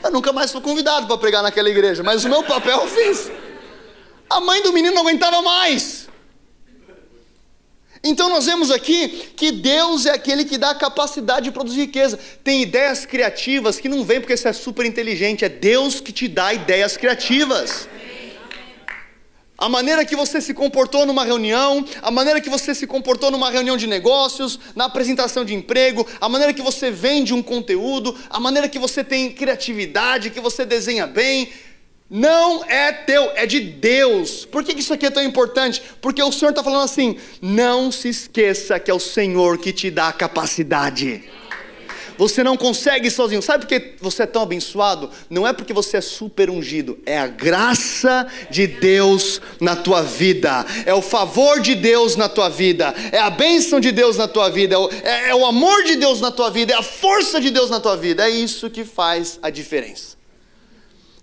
Eu 0.03 0.11
nunca 0.11 0.33
mais 0.33 0.51
fui 0.51 0.61
convidado 0.61 1.07
para 1.07 1.17
pregar 1.17 1.43
naquela 1.43 1.69
igreja, 1.69 2.01
mas 2.03 2.25
o 2.25 2.29
meu 2.29 2.43
papel 2.43 2.81
eu 2.81 2.87
fiz. 2.87 3.31
A 4.29 4.39
mãe 4.39 4.61
do 4.63 4.73
menino 4.73 4.95
não 4.95 5.03
aguentava 5.03 5.41
mais. 5.41 6.09
Então 8.03 8.29
nós 8.29 8.47
vemos 8.47 8.71
aqui 8.71 9.09
que 9.35 9.51
Deus 9.51 10.07
é 10.07 10.11
aquele 10.11 10.43
que 10.43 10.57
dá 10.57 10.71
a 10.71 10.75
capacidade 10.75 11.45
de 11.45 11.51
produzir 11.51 11.81
riqueza. 11.81 12.19
Tem 12.43 12.63
ideias 12.63 13.05
criativas 13.05 13.79
que 13.79 13.87
não 13.87 14.03
vem 14.03 14.19
porque 14.19 14.35
você 14.35 14.49
é 14.49 14.53
super 14.53 14.85
inteligente, 14.85 15.45
é 15.45 15.49
Deus 15.49 15.99
que 15.99 16.11
te 16.11 16.27
dá 16.27 16.51
ideias 16.51 16.97
criativas. 16.97 17.87
A 19.55 19.69
maneira 19.69 20.03
que 20.03 20.15
você 20.15 20.41
se 20.41 20.55
comportou 20.55 21.05
numa 21.05 21.23
reunião, 21.23 21.85
a 22.01 22.09
maneira 22.09 22.41
que 22.41 22.49
você 22.49 22.73
se 22.73 22.87
comportou 22.87 23.29
numa 23.29 23.51
reunião 23.51 23.77
de 23.77 23.85
negócios, 23.85 24.59
na 24.75 24.85
apresentação 24.85 25.45
de 25.45 25.53
emprego, 25.53 26.07
a 26.19 26.27
maneira 26.27 26.51
que 26.51 26.63
você 26.63 26.89
vende 26.89 27.31
um 27.31 27.43
conteúdo, 27.43 28.17
a 28.31 28.39
maneira 28.39 28.67
que 28.67 28.79
você 28.79 29.03
tem 29.03 29.31
criatividade, 29.31 30.31
que 30.31 30.39
você 30.39 30.65
desenha 30.65 31.05
bem, 31.05 31.47
não 32.13 32.61
é 32.65 32.91
teu, 32.91 33.31
é 33.35 33.45
de 33.45 33.61
Deus. 33.61 34.43
Por 34.43 34.65
que 34.65 34.77
isso 34.77 34.93
aqui 34.93 35.05
é 35.05 35.09
tão 35.09 35.23
importante? 35.23 35.81
Porque 36.01 36.21
o 36.21 36.29
Senhor 36.29 36.51
está 36.51 36.61
falando 36.61 36.83
assim: 36.83 37.15
não 37.41 37.89
se 37.89 38.09
esqueça 38.09 38.77
que 38.77 38.91
é 38.91 38.93
o 38.93 38.99
Senhor 38.99 39.57
que 39.57 39.71
te 39.71 39.89
dá 39.89 40.09
a 40.09 40.13
capacidade. 40.13 41.23
Você 42.17 42.43
não 42.43 42.57
consegue 42.57 43.09
sozinho. 43.09 43.41
Sabe 43.41 43.65
por 43.65 43.69
que 43.69 43.95
você 44.01 44.23
é 44.23 44.25
tão 44.25 44.41
abençoado? 44.41 45.09
Não 45.29 45.47
é 45.47 45.53
porque 45.53 45.71
você 45.71 45.97
é 45.97 46.01
super 46.01 46.49
ungido, 46.49 46.99
é 47.05 47.17
a 47.17 47.27
graça 47.27 48.27
de 48.49 48.67
Deus 48.67 49.41
na 49.59 49.77
tua 49.77 50.03
vida, 50.03 50.65
é 50.85 50.93
o 50.93 51.01
favor 51.01 51.61
de 51.61 51.73
Deus 51.75 52.17
na 52.17 52.27
tua 52.27 52.49
vida, 52.49 52.93
é 53.11 53.19
a 53.19 53.29
bênção 53.29 53.79
de 53.79 53.91
Deus 53.91 54.17
na 54.17 54.27
tua 54.27 54.49
vida, 54.49 54.75
é 54.75 54.77
o, 54.77 54.89
é, 54.91 55.29
é 55.29 55.35
o 55.35 55.45
amor 55.45 55.83
de 55.85 55.95
Deus 55.95 56.19
na 56.19 56.29
tua 56.29 56.51
vida, 56.51 56.73
é 56.73 56.75
a 56.75 56.83
força 56.83 57.39
de 57.39 57.49
Deus 57.49 57.69
na 57.69 57.79
tua 57.79 57.95
vida. 57.95 58.27
É 58.27 58.29
isso 58.29 58.69
que 58.69 58.83
faz 58.83 59.39
a 59.41 59.49
diferença. 59.49 60.20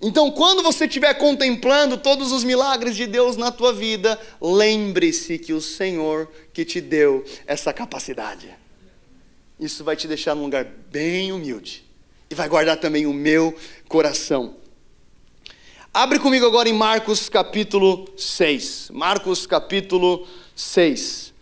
Então, 0.00 0.30
quando 0.30 0.62
você 0.62 0.87
estiver 0.87 1.12
contemplando 1.14 1.96
todos 1.96 2.30
os 2.30 2.44
milagres 2.44 2.94
de 2.94 3.06
Deus 3.06 3.37
na 3.37 3.50
tua 3.50 3.72
vida, 3.72 4.18
lembre-se 4.40 5.38
que 5.38 5.52
o 5.52 5.61
Senhor 5.61 6.30
que 6.52 6.64
te 6.64 6.80
deu 6.80 7.24
essa 7.46 7.72
capacidade. 7.72 8.48
Isso 9.58 9.82
vai 9.82 9.96
te 9.96 10.06
deixar 10.06 10.37
num 10.37 10.44
lugar 10.44 10.64
bem 10.64 11.32
humilde 11.32 11.84
e 12.30 12.34
vai 12.34 12.48
guardar 12.48 12.76
também 12.76 13.06
o 13.06 13.12
meu 13.12 13.56
coração. 13.88 14.56
Abre 15.92 16.20
comigo 16.20 16.46
agora 16.46 16.68
em 16.68 16.72
Marcos 16.72 17.28
capítulo 17.28 18.08
6. 18.16 18.90
Marcos 18.92 19.48
capítulo 19.48 20.28
6, 20.54 21.32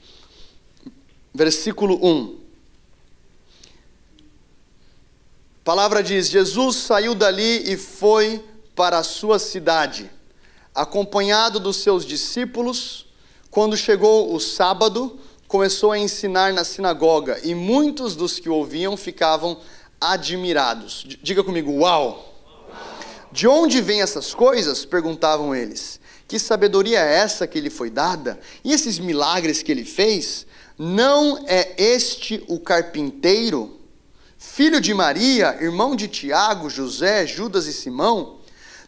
versículo 1.35 1.99
1. 2.03 2.46
A 5.67 5.75
palavra 5.75 6.01
diz: 6.01 6.29
Jesus 6.29 6.77
saiu 6.77 7.13
dali 7.13 7.73
e 7.73 7.77
foi 7.77 8.41
para 8.73 8.99
a 8.99 9.03
sua 9.03 9.37
cidade, 9.37 10.09
acompanhado 10.73 11.59
dos 11.59 11.79
seus 11.79 12.07
discípulos. 12.07 13.05
Quando 13.51 13.77
chegou 13.77 14.33
o 14.33 14.39
sábado, 14.39 15.19
começou 15.49 15.91
a 15.91 15.99
ensinar 15.99 16.53
na 16.53 16.63
sinagoga 16.63 17.41
e 17.43 17.53
muitos 17.53 18.15
dos 18.15 18.39
que 18.39 18.49
o 18.49 18.55
ouviam 18.55 18.97
ficavam 18.97 19.59
admirados. 20.01 21.05
Diga 21.21 21.43
comigo, 21.43 21.81
uau! 21.81 22.33
De 23.33 23.49
onde 23.49 23.81
vêm 23.81 24.03
essas 24.03 24.33
coisas? 24.33 24.85
perguntavam 24.85 25.53
eles. 25.53 25.99
Que 26.29 26.39
sabedoria 26.39 27.01
é 27.01 27.15
essa 27.15 27.45
que 27.45 27.61
lhe 27.61 27.71
foi 27.71 27.91
dada? 27.91 28.39
E 28.63 28.73
esses 28.73 29.01
milagres 29.01 29.65
que 29.65 29.73
ele 29.73 29.85
fez? 29.85 30.47
Não 30.79 31.45
é 31.49 31.75
este 31.77 32.45
o 32.47 32.61
carpinteiro? 32.61 33.76
Filho 34.47 34.81
de 34.81 34.95
Maria, 34.95 35.59
irmão 35.61 35.97
de 35.97 36.09
Tiago, 36.09 36.71
José, 36.71 37.27
Judas 37.27 37.67
e 37.67 37.73
Simão, 37.73 38.39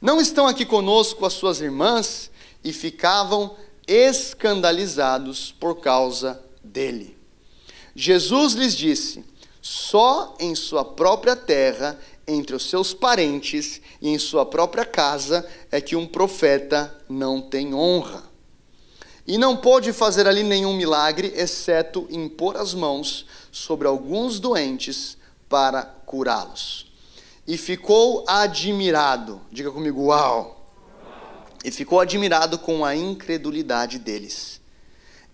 não 0.00 0.20
estão 0.20 0.46
aqui 0.46 0.64
conosco 0.64 1.26
as 1.26 1.34
suas 1.34 1.60
irmãs? 1.60 2.30
E 2.64 2.72
ficavam 2.72 3.54
escandalizados 3.86 5.54
por 5.58 5.80
causa 5.80 6.42
dele. 6.62 7.16
Jesus 7.94 8.54
lhes 8.54 8.74
disse: 8.74 9.24
só 9.60 10.34
em 10.40 10.54
sua 10.54 10.84
própria 10.84 11.36
terra, 11.36 11.98
entre 12.26 12.56
os 12.56 12.68
seus 12.70 12.94
parentes 12.94 13.80
e 14.00 14.08
em 14.08 14.18
sua 14.18 14.46
própria 14.46 14.84
casa 14.84 15.46
é 15.70 15.80
que 15.80 15.96
um 15.96 16.06
profeta 16.06 16.96
não 17.08 17.42
tem 17.42 17.74
honra. 17.74 18.22
E 19.26 19.36
não 19.36 19.56
pôde 19.56 19.92
fazer 19.92 20.26
ali 20.26 20.42
nenhum 20.42 20.74
milagre, 20.74 21.32
exceto 21.36 22.06
impor 22.10 22.56
as 22.56 22.72
mãos 22.72 23.26
sobre 23.52 23.86
alguns 23.86 24.40
doentes 24.40 25.17
para 25.48 25.82
curá-los. 25.82 26.86
E 27.46 27.56
ficou 27.56 28.24
admirado, 28.28 29.40
diga 29.50 29.70
comigo, 29.70 30.06
uau! 30.06 30.56
E 31.64 31.70
ficou 31.70 32.00
admirado 32.00 32.58
com 32.58 32.84
a 32.84 32.94
incredulidade 32.94 33.98
deles. 33.98 34.60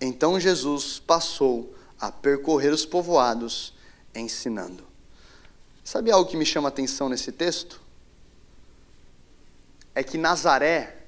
Então 0.00 0.38
Jesus 0.38 0.98
passou 0.98 1.74
a 2.00 2.10
percorrer 2.10 2.72
os 2.72 2.86
povoados, 2.86 3.74
ensinando. 4.14 4.84
Sabe 5.82 6.10
algo 6.10 6.30
que 6.30 6.36
me 6.36 6.46
chama 6.46 6.68
a 6.68 6.70
atenção 6.70 7.08
nesse 7.08 7.30
texto? 7.30 7.80
É 9.94 10.02
que 10.02 10.16
Nazaré, 10.16 11.06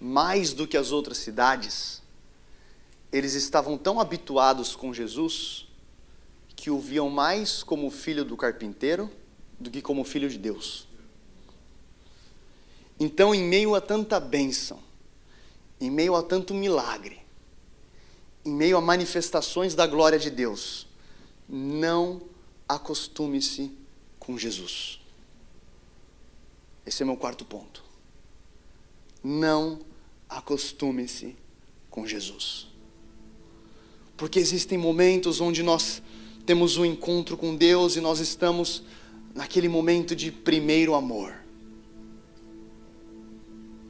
mais 0.00 0.52
do 0.52 0.66
que 0.66 0.76
as 0.76 0.92
outras 0.92 1.18
cidades, 1.18 2.02
eles 3.12 3.34
estavam 3.34 3.76
tão 3.76 4.00
habituados 4.00 4.76
com 4.76 4.92
Jesus 4.92 5.65
que 6.56 6.70
o 6.70 6.80
viam 6.80 7.10
mais 7.10 7.62
como 7.62 7.90
filho 7.90 8.24
do 8.24 8.36
carpinteiro 8.36 9.10
do 9.60 9.70
que 9.70 9.82
como 9.82 10.02
filho 10.02 10.28
de 10.28 10.38
Deus. 10.38 10.88
Então, 12.98 13.34
em 13.34 13.44
meio 13.44 13.74
a 13.74 13.80
tanta 13.80 14.18
bênção, 14.18 14.82
em 15.78 15.90
meio 15.90 16.14
a 16.16 16.22
tanto 16.22 16.54
milagre, 16.54 17.20
em 18.44 18.52
meio 18.52 18.78
a 18.78 18.80
manifestações 18.80 19.74
da 19.74 19.86
glória 19.86 20.18
de 20.18 20.30
Deus, 20.30 20.86
não 21.48 22.22
acostume-se 22.68 23.70
com 24.18 24.38
Jesus. 24.38 25.00
Esse 26.86 27.02
é 27.02 27.06
meu 27.06 27.16
quarto 27.16 27.44
ponto. 27.44 27.84
Não 29.22 29.80
acostume-se 30.28 31.36
com 31.90 32.06
Jesus. 32.06 32.68
Porque 34.16 34.38
existem 34.38 34.78
momentos 34.78 35.40
onde 35.40 35.62
nós 35.62 36.00
temos 36.46 36.76
um 36.76 36.84
encontro 36.84 37.36
com 37.36 37.56
Deus 37.56 37.96
e 37.96 38.00
nós 38.00 38.20
estamos 38.20 38.84
naquele 39.34 39.68
momento 39.68 40.14
de 40.14 40.30
primeiro 40.30 40.94
amor. 40.94 41.34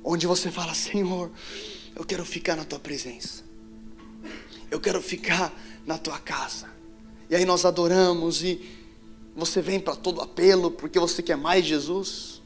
Onde 0.03 0.27
você 0.27 0.51
fala, 0.51 0.73
Senhor, 0.73 1.31
eu 1.95 2.05
quero 2.05 2.25
ficar 2.25 2.57
na 2.57 2.65
tua 2.65 2.79
presença. 2.79 3.45
Eu 4.71 4.81
quero 4.81 5.03
ficar 5.03 5.53
na 5.85 5.99
tua 5.99 6.19
casa. 6.19 6.69
E 7.29 7.37
aí 7.37 7.45
nós 7.45 7.67
adoramos 7.67 8.43
e 8.43 8.67
você 9.37 9.61
vem 9.61 9.79
para 9.79 9.95
todo 9.95 10.23
apelo 10.23 10.71
porque 10.71 10.99
você 10.99 11.23
quer 11.23 11.37
mais 11.37 11.67
Jesus. 11.67 12.41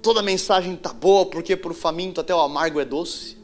Toda 0.00 0.22
mensagem 0.22 0.74
tá 0.74 0.92
boa 0.92 1.26
porque 1.26 1.54
para 1.54 1.70
o 1.70 1.74
faminto 1.74 2.20
até 2.20 2.34
o 2.34 2.40
amargo 2.40 2.80
é 2.80 2.84
doce. 2.84 3.36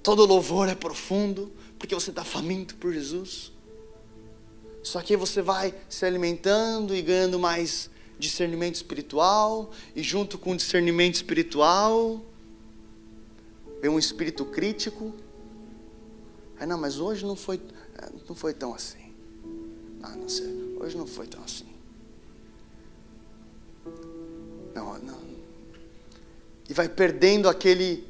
Todo 0.00 0.24
louvor 0.24 0.68
é 0.68 0.74
profundo 0.74 1.50
porque 1.82 1.96
você 1.96 2.10
está 2.10 2.22
faminto 2.22 2.76
por 2.76 2.92
Jesus. 2.92 3.50
Só 4.84 5.02
que 5.02 5.16
você 5.16 5.42
vai 5.42 5.74
se 5.88 6.06
alimentando 6.06 6.94
e 6.94 7.02
ganhando 7.02 7.40
mais 7.40 7.90
discernimento 8.20 8.76
espiritual, 8.76 9.72
e 9.96 10.00
junto 10.00 10.38
com 10.38 10.52
o 10.52 10.56
discernimento 10.56 11.16
espiritual, 11.16 12.24
vem 13.80 13.90
um 13.90 13.98
espírito 13.98 14.44
crítico. 14.44 15.12
Aí, 16.56 16.68
não, 16.68 16.78
mas 16.78 17.00
hoje 17.00 17.26
não 17.26 17.34
foi, 17.34 17.60
não 18.28 18.36
foi 18.36 18.54
tão 18.54 18.72
assim. 18.72 19.12
Ah, 20.04 20.14
não 20.14 20.28
sei, 20.28 20.76
hoje 20.80 20.96
não 20.96 21.06
foi 21.08 21.26
tão 21.26 21.42
assim. 21.42 21.66
Não, 24.72 24.98
não. 25.00 25.20
E 26.70 26.72
vai 26.72 26.88
perdendo 26.88 27.48
aquele, 27.48 28.06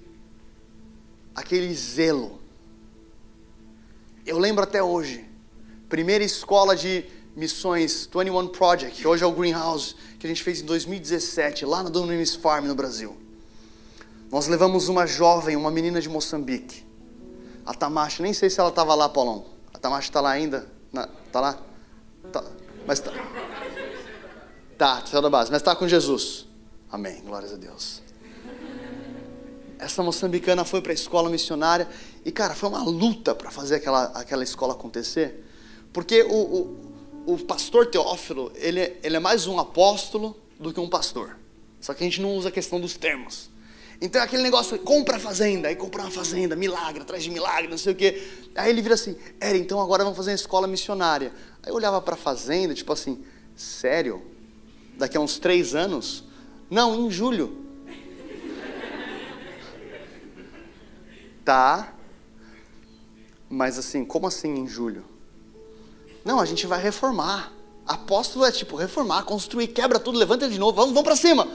aquele 1.34 1.74
zelo 1.74 2.41
eu 4.24 4.38
lembro 4.38 4.62
até 4.62 4.82
hoje, 4.82 5.28
primeira 5.88 6.22
escola 6.22 6.76
de 6.76 7.04
missões 7.34 8.08
21 8.14 8.48
Project, 8.48 9.00
que 9.00 9.08
hoje 9.08 9.24
é 9.24 9.26
o 9.26 9.32
Greenhouse, 9.32 9.96
que 10.18 10.26
a 10.26 10.28
gente 10.28 10.42
fez 10.42 10.60
em 10.60 10.64
2017, 10.64 11.64
lá 11.64 11.82
na 11.82 11.90
Dunamis 11.90 12.34
Farm, 12.34 12.66
no 12.66 12.74
Brasil. 12.74 13.16
Nós 14.30 14.46
levamos 14.46 14.88
uma 14.88 15.06
jovem, 15.06 15.56
uma 15.56 15.70
menina 15.70 16.00
de 16.00 16.08
Moçambique, 16.08 16.84
a 17.66 17.74
Tamashi, 17.74 18.22
nem 18.22 18.32
sei 18.32 18.48
se 18.48 18.60
ela 18.60 18.68
estava 18.68 18.94
lá, 18.94 19.08
Paulão. 19.08 19.46
A 19.72 19.78
Tamashi 19.78 20.08
está 20.08 20.20
lá 20.20 20.30
ainda? 20.30 20.66
Está 21.26 21.40
lá? 21.40 21.58
Tá, 22.32 22.44
mas 22.86 22.98
está. 22.98 23.12
Tá, 24.78 25.02
saiu 25.06 25.22
da 25.22 25.30
base, 25.30 25.50
mas 25.50 25.60
está 25.60 25.74
com 25.76 25.86
Jesus. 25.86 26.46
Amém, 26.90 27.22
glórias 27.24 27.52
a 27.52 27.56
Deus. 27.56 28.02
essa 29.78 30.02
moçambicana 30.02 30.64
foi 30.64 30.80
para 30.80 30.92
a 30.92 30.94
escola 30.94 31.28
missionária 31.28 31.88
e, 32.24 32.30
cara, 32.30 32.54
foi 32.54 32.68
uma 32.68 32.82
luta 32.82 33.34
para 33.34 33.50
fazer 33.50 33.76
aquela, 33.76 34.04
aquela 34.14 34.44
escola 34.44 34.74
acontecer. 34.74 35.44
Porque 35.92 36.22
o, 36.22 36.78
o, 37.26 37.34
o 37.34 37.38
pastor 37.38 37.86
Teófilo, 37.86 38.52
ele, 38.54 38.96
ele 39.02 39.16
é 39.16 39.20
mais 39.20 39.46
um 39.46 39.58
apóstolo 39.58 40.36
do 40.58 40.72
que 40.72 40.78
um 40.78 40.88
pastor. 40.88 41.36
Só 41.80 41.92
que 41.92 42.04
a 42.04 42.06
gente 42.06 42.20
não 42.20 42.36
usa 42.36 42.48
a 42.48 42.52
questão 42.52 42.80
dos 42.80 42.96
termos. 42.96 43.50
Então 44.00 44.20
é 44.20 44.24
aquele 44.24 44.42
negócio, 44.42 44.78
compra 44.80 45.16
a 45.16 45.20
fazenda, 45.20 45.68
aí 45.68 45.76
comprar 45.76 46.02
uma 46.02 46.10
fazenda, 46.10 46.56
milagre, 46.56 47.02
atrás 47.02 47.22
de 47.22 47.30
milagre, 47.30 47.68
não 47.68 47.78
sei 47.78 47.92
o 47.92 47.96
quê. 47.96 48.22
Aí 48.54 48.70
ele 48.70 48.82
vira 48.82 48.94
assim, 48.94 49.16
era 49.40 49.56
então 49.56 49.80
agora 49.80 50.02
vamos 50.02 50.16
fazer 50.16 50.30
uma 50.30 50.36
escola 50.36 50.66
missionária. 50.66 51.32
Aí 51.62 51.70
eu 51.70 51.74
olhava 51.74 52.00
para 52.00 52.14
a 52.14 52.16
fazenda, 52.16 52.74
tipo 52.74 52.92
assim, 52.92 53.24
sério? 53.56 54.22
Daqui 54.96 55.16
a 55.16 55.20
uns 55.20 55.38
três 55.38 55.74
anos? 55.74 56.24
Não, 56.70 57.06
em 57.06 57.10
julho. 57.10 57.58
Tá, 61.44 61.92
mas 63.52 63.78
assim, 63.78 64.02
como 64.02 64.26
assim 64.26 64.48
em 64.60 64.66
julho? 64.66 65.04
Não, 66.24 66.40
a 66.40 66.46
gente 66.46 66.66
vai 66.66 66.80
reformar. 66.80 67.52
Apóstolo 67.86 68.46
é 68.46 68.50
tipo 68.50 68.76
reformar, 68.76 69.24
construir, 69.24 69.68
quebra 69.68 70.00
tudo, 70.00 70.18
levanta 70.18 70.48
de 70.48 70.58
novo, 70.58 70.74
vamos, 70.74 70.94
vamos 70.94 71.04
para 71.04 71.14
cima. 71.14 71.46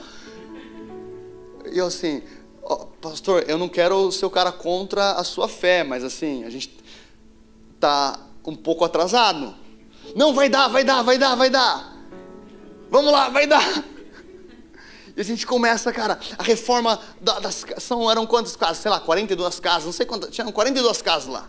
E 1.72 1.76
eu 1.76 1.86
assim, 1.86 2.22
oh, 2.62 2.86
pastor, 3.00 3.44
eu 3.48 3.58
não 3.58 3.68
quero 3.68 4.12
ser 4.12 4.26
o 4.26 4.30
cara 4.30 4.52
contra 4.52 5.14
a 5.14 5.24
sua 5.24 5.48
fé, 5.48 5.82
mas 5.82 6.04
assim, 6.04 6.44
a 6.44 6.50
gente 6.50 6.72
tá 7.80 8.16
um 8.46 8.54
pouco 8.54 8.84
atrasado. 8.84 9.52
Não, 10.14 10.32
vai 10.32 10.48
dar, 10.48 10.68
vai 10.68 10.84
dar, 10.84 11.02
vai 11.02 11.18
dar, 11.18 11.34
vai 11.34 11.50
dar. 11.50 11.96
Vamos 12.88 13.10
lá, 13.10 13.28
vai 13.28 13.48
dar. 13.48 13.84
E 15.16 15.20
a 15.20 15.24
gente 15.24 15.44
começa, 15.44 15.92
cara, 15.92 16.16
a 16.38 16.44
reforma 16.44 17.00
das 17.20 17.64
são 17.78 18.08
eram 18.08 18.24
quantas 18.24 18.54
casas? 18.54 18.78
Sei 18.78 18.88
lá, 18.88 19.00
42 19.00 19.58
casas, 19.58 19.86
não 19.86 19.92
sei 19.92 20.06
quantas, 20.06 20.30
tinham 20.30 20.52
42 20.52 21.02
casas 21.02 21.28
lá. 21.28 21.48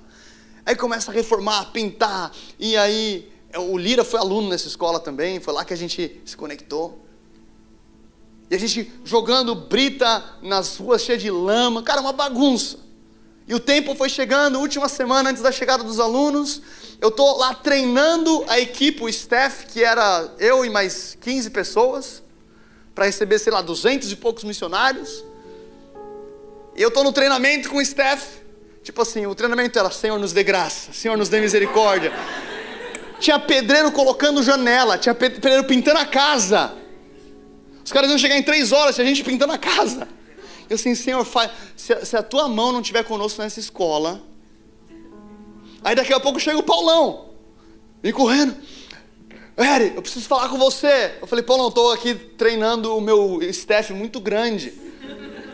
Aí 0.70 0.76
começa 0.76 1.10
a 1.10 1.14
reformar, 1.16 1.72
pintar, 1.72 2.32
e 2.60 2.78
aí 2.78 3.28
o 3.58 3.76
Lira 3.76 4.04
foi 4.04 4.20
aluno 4.20 4.50
nessa 4.50 4.68
escola 4.68 5.00
também, 5.00 5.40
foi 5.40 5.52
lá 5.52 5.66
que 5.66 5.74
a 5.74 5.76
gente 5.76 6.22
se 6.24 6.38
conectou. 6.38 7.04
E 8.52 8.54
a 8.54 8.60
gente 8.60 8.94
jogando 9.04 9.56
brita 9.56 10.24
nas 10.44 10.78
ruas 10.78 11.02
cheias 11.02 11.24
de 11.24 11.32
lama, 11.32 11.82
cara, 11.82 12.02
uma 12.02 12.14
bagunça. 12.14 12.78
E 13.48 13.56
o 13.56 13.60
tempo 13.60 13.96
foi 13.96 14.10
chegando, 14.10 14.60
última 14.60 14.88
semana 14.88 15.32
antes 15.32 15.42
da 15.42 15.52
chegada 15.52 15.84
dos 15.84 16.00
alunos, 16.00 16.62
eu 17.02 17.10
estou 17.10 17.36
lá 17.40 17.56
treinando 17.56 18.46
a 18.48 18.60
equipe, 18.60 19.02
o 19.02 19.10
staff, 19.10 19.66
que 19.66 19.84
era 19.84 20.32
eu 20.38 20.64
e 20.64 20.70
mais 20.70 21.18
15 21.20 21.50
pessoas, 21.50 22.22
para 22.94 23.06
receber, 23.06 23.40
sei 23.40 23.52
lá, 23.52 23.64
200 23.64 24.12
e 24.12 24.16
poucos 24.16 24.44
missionários. 24.44 25.26
E 26.76 26.82
eu 26.84 26.90
estou 26.90 27.04
no 27.04 27.12
treinamento 27.12 27.72
com 27.72 27.78
o 27.78 27.82
staff, 27.82 28.40
tipo 28.90 29.04
assim, 29.04 29.28
o 29.28 29.36
treinamento 29.36 29.78
era 29.78 29.92
Senhor 29.92 30.18
nos 30.18 30.34
dê 30.34 30.44
graça, 30.44 30.92
Senhor 30.92 31.16
nos 31.16 31.30
dê 31.30 31.40
misericórdia. 31.40 32.12
Tinha 33.20 33.38
pedreiro 33.38 33.92
colocando 33.92 34.42
janela, 34.42 34.98
tinha 34.98 35.14
pedreiro 35.14 35.64
pintando 35.66 36.00
a 36.00 36.06
casa. 36.08 36.74
Os 37.86 37.92
caras 37.92 38.10
iam 38.10 38.18
chegar 38.18 38.36
em 38.36 38.42
três 38.42 38.72
horas, 38.72 38.96
tinha 38.96 39.06
gente 39.06 39.24
pintando 39.24 39.54
a 39.54 39.60
casa. 39.60 40.08
Eu 40.68 40.74
assim, 40.76 40.96
Senhor, 40.96 41.24
faz, 41.24 41.52
se, 41.76 42.18
a 42.18 42.24
tua 42.24 42.48
mão 42.48 42.72
não 42.72 42.82
estiver 42.82 43.04
conosco 43.04 43.42
nessa 43.44 43.60
escola. 43.60 44.24
Aí 45.84 45.94
daqui 45.94 46.12
a 46.12 46.20
pouco 46.20 46.40
chega 46.40 46.58
o 46.58 46.64
Paulão, 46.64 47.30
vem 48.02 48.12
correndo. 48.12 48.56
Eri, 49.56 49.94
eu 49.96 50.02
preciso 50.02 50.28
falar 50.28 50.50
com 50.50 50.58
você. 50.58 51.14
Eu 51.22 51.28
falei, 51.28 51.44
Paulão, 51.44 51.68
estou 51.68 51.92
aqui 51.92 52.16
treinando 52.16 52.98
o 52.98 53.02
meu 53.02 53.40
staff 53.44 53.94
muito 53.94 54.20
grande. 54.20 54.89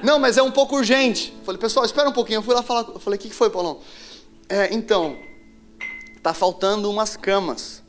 Não, 0.03 0.19
mas 0.19 0.37
é 0.37 0.43
um 0.43 0.51
pouco 0.51 0.75
urgente. 0.75 1.35
Falei, 1.43 1.59
pessoal, 1.59 1.85
espera 1.85 2.09
um 2.09 2.13
pouquinho. 2.13 2.37
Eu 2.37 2.43
fui 2.43 2.53
lá 2.53 2.61
falar. 2.61 2.81
Eu 2.81 2.99
falei, 2.99 3.17
o 3.17 3.21
que, 3.21 3.29
que 3.29 3.35
foi, 3.35 3.49
Paulão? 3.49 3.79
É, 4.47 4.73
então, 4.73 5.17
tá 6.21 6.33
faltando 6.33 6.89
umas 6.89 7.15
camas. 7.15 7.83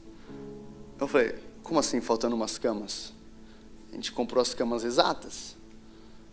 Eu 0.99 1.07
falei, 1.07 1.35
como 1.63 1.81
assim 1.81 2.01
faltando 2.01 2.35
umas 2.35 2.59
camas? 2.59 3.13
A 3.93 3.95
gente 3.95 4.13
comprou 4.13 4.41
as 4.41 4.55
camas 4.55 4.85
exatas? 4.85 5.57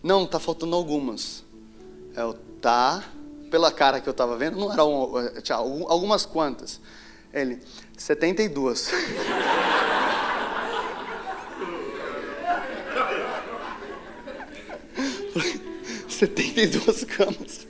Não, 0.02 0.26
tá 0.26 0.40
faltando 0.40 0.76
algumas. 0.76 1.44
Eu, 2.16 2.34
tá, 2.62 3.04
pela 3.50 3.72
cara 3.72 4.00
que 4.00 4.08
eu 4.08 4.14
tava 4.14 4.38
vendo, 4.38 4.58
não 4.58 4.72
era 4.72 4.84
uma, 4.84 5.30
tinha 5.42 5.58
algumas 5.58 6.26
quantas. 6.26 6.80
Ele, 7.34 7.60
72. 7.98 8.92
Setenta 16.08 16.62
e 16.62 16.68
duas 16.68 17.04
camas. 17.04 17.68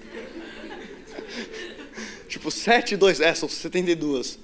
Tipo, 2.27 2.49
7 2.49 2.95
e 2.95 2.97
2, 2.97 3.19
é, 3.19 3.33
são 3.35 3.47
72. 3.47 4.39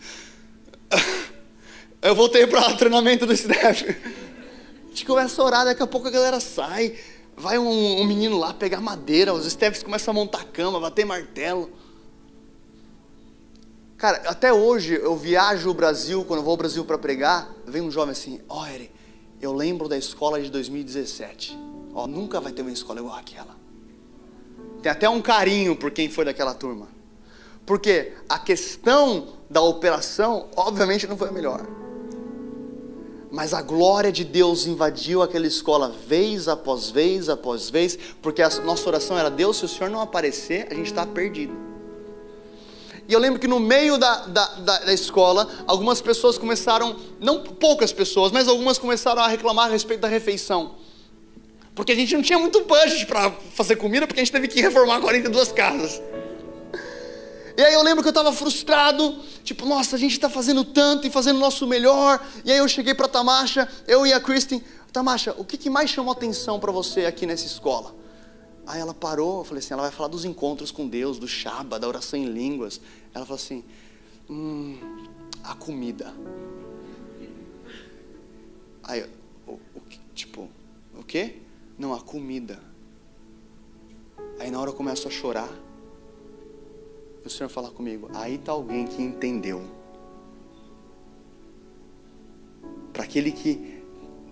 Eu 2.01 2.15
voltei 2.15 2.47
para 2.47 2.69
o 2.69 2.77
treinamento 2.77 3.25
do 3.25 3.33
staff. 3.33 3.83
A 3.83 4.87
gente 4.89 5.05
começa 5.05 5.41
a 5.41 5.45
orar, 5.45 5.65
daqui 5.65 5.83
a 5.83 5.87
pouco 5.87 6.07
a 6.07 6.11
galera 6.11 6.39
sai. 6.39 6.95
Vai 7.35 7.57
um, 7.57 8.01
um 8.01 8.05
menino 8.05 8.37
lá 8.37 8.53
pegar 8.53 8.79
madeira, 8.79 9.33
os 9.33 9.45
staffs 9.45 9.81
começam 9.81 10.11
a 10.11 10.15
montar 10.15 10.45
cama, 10.45 10.79
bater 10.79 11.05
martelo. 11.05 11.69
Cara, 13.97 14.29
até 14.29 14.53
hoje 14.53 14.93
eu 14.93 15.17
viajo 15.17 15.69
o 15.69 15.73
Brasil, 15.73 16.23
quando 16.23 16.39
eu 16.39 16.43
vou 16.43 16.51
ao 16.51 16.57
Brasil 16.57 16.85
para 16.85 16.97
pregar, 16.97 17.53
vem 17.65 17.81
um 17.81 17.91
jovem 17.91 18.11
assim, 18.11 18.39
ó, 18.47 18.61
oh, 18.61 18.65
Eri, 18.67 18.91
eu 19.41 19.51
lembro 19.51 19.89
da 19.89 19.97
escola 19.97 20.41
de 20.41 20.49
2017. 20.49 21.57
Ó, 21.99 22.07
nunca 22.07 22.39
vai 22.39 22.53
ter 22.53 22.61
uma 22.61 22.71
escola 22.71 23.01
igual 23.01 23.17
aquela. 23.17 23.57
Tem 24.81 24.89
até 24.89 25.09
um 25.09 25.21
carinho 25.21 25.75
por 25.75 25.91
quem 25.91 26.09
foi 26.09 26.23
daquela 26.23 26.53
turma. 26.53 26.87
Porque 27.65 28.13
a 28.29 28.39
questão 28.39 29.27
da 29.49 29.61
operação, 29.61 30.47
obviamente, 30.55 31.05
não 31.05 31.17
foi 31.17 31.27
a 31.27 31.31
melhor. 31.33 31.67
Mas 33.29 33.53
a 33.53 33.61
glória 33.61 34.13
de 34.13 34.23
Deus 34.23 34.65
invadiu 34.65 35.21
aquela 35.21 35.45
escola 35.45 35.89
vez 35.89 36.47
após 36.47 36.89
vez 36.89 37.27
após 37.27 37.69
vez, 37.69 37.99
porque 38.21 38.41
a 38.41 38.49
nossa 38.61 38.87
oração 38.87 39.17
era: 39.17 39.29
Deus, 39.29 39.57
se 39.57 39.65
o 39.65 39.67
Senhor 39.67 39.89
não 39.89 39.99
aparecer, 39.99 40.67
a 40.71 40.75
gente 40.75 40.87
está 40.87 41.05
perdido. 41.05 41.53
E 43.09 43.13
eu 43.13 43.19
lembro 43.19 43.41
que 43.41 43.47
no 43.47 43.59
meio 43.59 43.97
da, 43.97 44.25
da, 44.27 44.45
da, 44.45 44.79
da, 44.79 44.93
escola, 44.93 45.49
algumas 45.67 45.99
pessoas 45.99 46.37
começaram, 46.37 46.95
não 47.19 47.43
poucas 47.43 47.91
pessoas, 47.91 48.31
mas 48.31 48.47
algumas 48.47 48.77
começaram 48.77 49.21
a 49.21 49.27
reclamar 49.27 49.67
a 49.67 49.71
respeito 49.71 49.99
da 49.99 50.07
refeição. 50.07 50.78
Porque 51.79 51.93
a 51.93 51.95
gente 51.95 52.13
não 52.13 52.21
tinha 52.21 52.37
muito 52.37 52.65
budget 52.65 53.05
para 53.05 53.31
fazer 53.31 53.77
comida, 53.77 54.05
porque 54.05 54.19
a 54.19 54.23
gente 54.25 54.33
teve 54.33 54.49
que 54.49 54.59
reformar 54.59 54.99
42 54.99 55.53
casas. 55.53 56.01
E 57.55 57.61
aí 57.61 57.73
eu 57.73 57.81
lembro 57.81 58.03
que 58.03 58.09
eu 58.09 58.11
estava 58.11 58.33
frustrado, 58.33 59.17
tipo, 59.45 59.65
nossa, 59.65 59.95
a 59.95 59.99
gente 59.99 60.11
está 60.11 60.29
fazendo 60.29 60.65
tanto 60.65 61.07
e 61.07 61.09
fazendo 61.09 61.37
o 61.37 61.39
nosso 61.39 61.65
melhor. 61.65 62.21
E 62.43 62.51
aí 62.51 62.57
eu 62.57 62.67
cheguei 62.67 62.93
para 62.93 63.07
Tamasha, 63.07 63.65
eu 63.87 64.05
e 64.05 64.11
a 64.11 64.19
Kristen, 64.19 64.61
Tamasha, 64.91 65.33
o 65.37 65.45
que, 65.45 65.55
que 65.55 65.69
mais 65.69 65.89
chamou 65.89 66.11
atenção 66.11 66.59
para 66.59 66.69
você 66.69 67.05
aqui 67.05 67.25
nessa 67.25 67.45
escola? 67.45 67.95
Aí 68.67 68.81
ela 68.81 68.93
parou, 68.93 69.37
eu 69.37 69.45
falei 69.45 69.59
assim, 69.59 69.73
ela 69.73 69.83
vai 69.83 69.91
falar 69.91 70.09
dos 70.09 70.25
encontros 70.25 70.71
com 70.71 70.85
Deus, 70.85 71.17
do 71.17 71.29
Shaba, 71.29 71.79
da 71.79 71.87
oração 71.87 72.19
em 72.19 72.25
línguas. 72.25 72.81
Ela 73.13 73.25
falou 73.25 73.41
assim, 73.41 73.63
hum, 74.29 74.77
a 75.45 75.55
comida. 75.55 76.13
Aí, 78.83 79.05
o, 79.47 79.53
o, 79.53 79.81
tipo, 80.13 80.49
o 80.93 81.05
quê? 81.05 81.37
Não, 81.79 81.93
a 81.93 82.01
comida. 82.01 82.59
Aí 84.37 84.51
na 84.51 84.59
hora 84.59 84.69
eu 84.69 84.73
começo 84.73 85.07
a 85.07 85.11
chorar 85.11 85.49
o 87.25 87.29
Senhor 87.29 87.49
falar 87.49 87.69
comigo, 87.69 88.09
aí 88.13 88.35
está 88.35 88.51
alguém 88.51 88.85
que 88.85 89.01
entendeu. 89.01 89.61
Para 92.91 93.03
aquele 93.03 93.31
que 93.31 93.81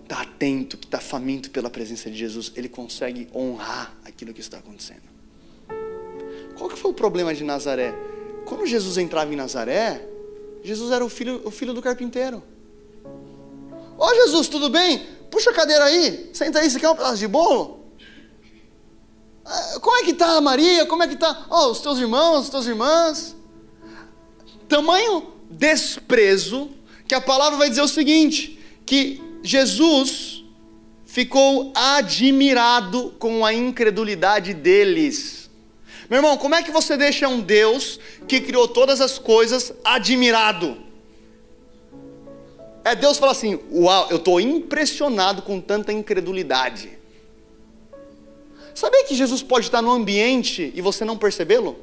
está 0.03 0.21
atento, 0.21 0.77
que 0.77 0.85
está 0.85 0.99
faminto 0.99 1.51
pela 1.51 1.69
presença 1.69 2.09
de 2.09 2.17
Jesus, 2.17 2.51
ele 2.55 2.67
consegue 2.67 3.27
honrar 3.33 3.95
aquilo 4.03 4.33
que 4.33 4.41
está 4.41 4.57
acontecendo. 4.57 5.07
Qual 6.57 6.69
que 6.69 6.77
foi 6.77 6.91
o 6.91 6.93
problema 6.93 7.33
de 7.33 7.43
Nazaré? 7.43 7.93
Quando 8.45 8.65
Jesus 8.65 8.97
entrava 8.97 9.31
em 9.31 9.35
Nazaré, 9.35 10.07
Jesus 10.63 10.91
era 10.91 11.05
o 11.05 11.09
filho, 11.09 11.41
o 11.45 11.51
filho 11.51 11.73
do 11.73 11.81
carpinteiro. 11.81 12.41
Ô 13.97 14.05
oh, 14.05 14.15
Jesus, 14.15 14.47
tudo 14.47 14.69
bem? 14.69 15.16
Puxa 15.29 15.51
a 15.51 15.53
cadeira 15.53 15.85
aí, 15.85 16.29
senta 16.33 16.59
aí, 16.59 16.69
você 16.69 16.79
quer 16.79 16.89
um 16.89 16.95
pedaço 16.95 17.17
de 17.17 17.27
bolo? 17.27 17.85
Ah, 19.45 19.79
como 19.81 19.97
é 19.97 20.03
que 20.03 20.11
está 20.11 20.37
a 20.37 20.41
Maria? 20.41 20.85
Como 20.85 21.03
é 21.03 21.07
que 21.07 21.13
está 21.13 21.45
oh, 21.49 21.67
os 21.67 21.79
teus 21.79 21.99
irmãos, 21.99 22.45
as 22.45 22.49
tuas 22.49 22.67
irmãs? 22.67 23.35
Tamanho 24.67 25.33
desprezo 25.49 26.69
que 27.07 27.15
a 27.15 27.21
palavra 27.21 27.57
vai 27.57 27.69
dizer 27.69 27.81
o 27.81 27.87
seguinte: 27.87 28.59
que 28.85 29.21
Jesus 29.41 30.43
ficou 31.05 31.71
admirado 31.73 33.15
com 33.17 33.45
a 33.45 33.53
incredulidade 33.53 34.53
deles. 34.53 35.49
Meu 36.09 36.19
irmão, 36.19 36.37
como 36.37 36.55
é 36.55 36.63
que 36.63 36.71
você 36.71 36.95
deixa 36.95 37.27
um 37.27 37.39
Deus 37.39 37.99
que 38.27 38.39
criou 38.39 38.67
todas 38.67 39.01
as 39.01 39.17
coisas 39.17 39.73
admirado? 39.83 40.86
É 42.87 42.95
Deus 42.95 43.17
fala 43.17 43.33
assim: 43.33 43.59
Uau, 43.69 44.07
eu 44.09 44.15
estou 44.15 44.39
impressionado 44.39 45.41
com 45.41 45.59
tanta 45.59 45.91
incredulidade. 45.91 46.97
Sabia 48.73 49.03
que 49.03 49.13
Jesus 49.13 49.43
pode 49.43 49.65
estar 49.65 49.81
no 49.81 49.91
ambiente 49.91 50.71
e 50.73 50.79
você 50.79 51.03
não 51.03 51.17
percebê-lo? 51.17 51.77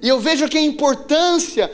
E 0.00 0.08
eu 0.08 0.18
vejo 0.20 0.46
aqui 0.46 0.56
a 0.56 0.62
importância 0.62 1.70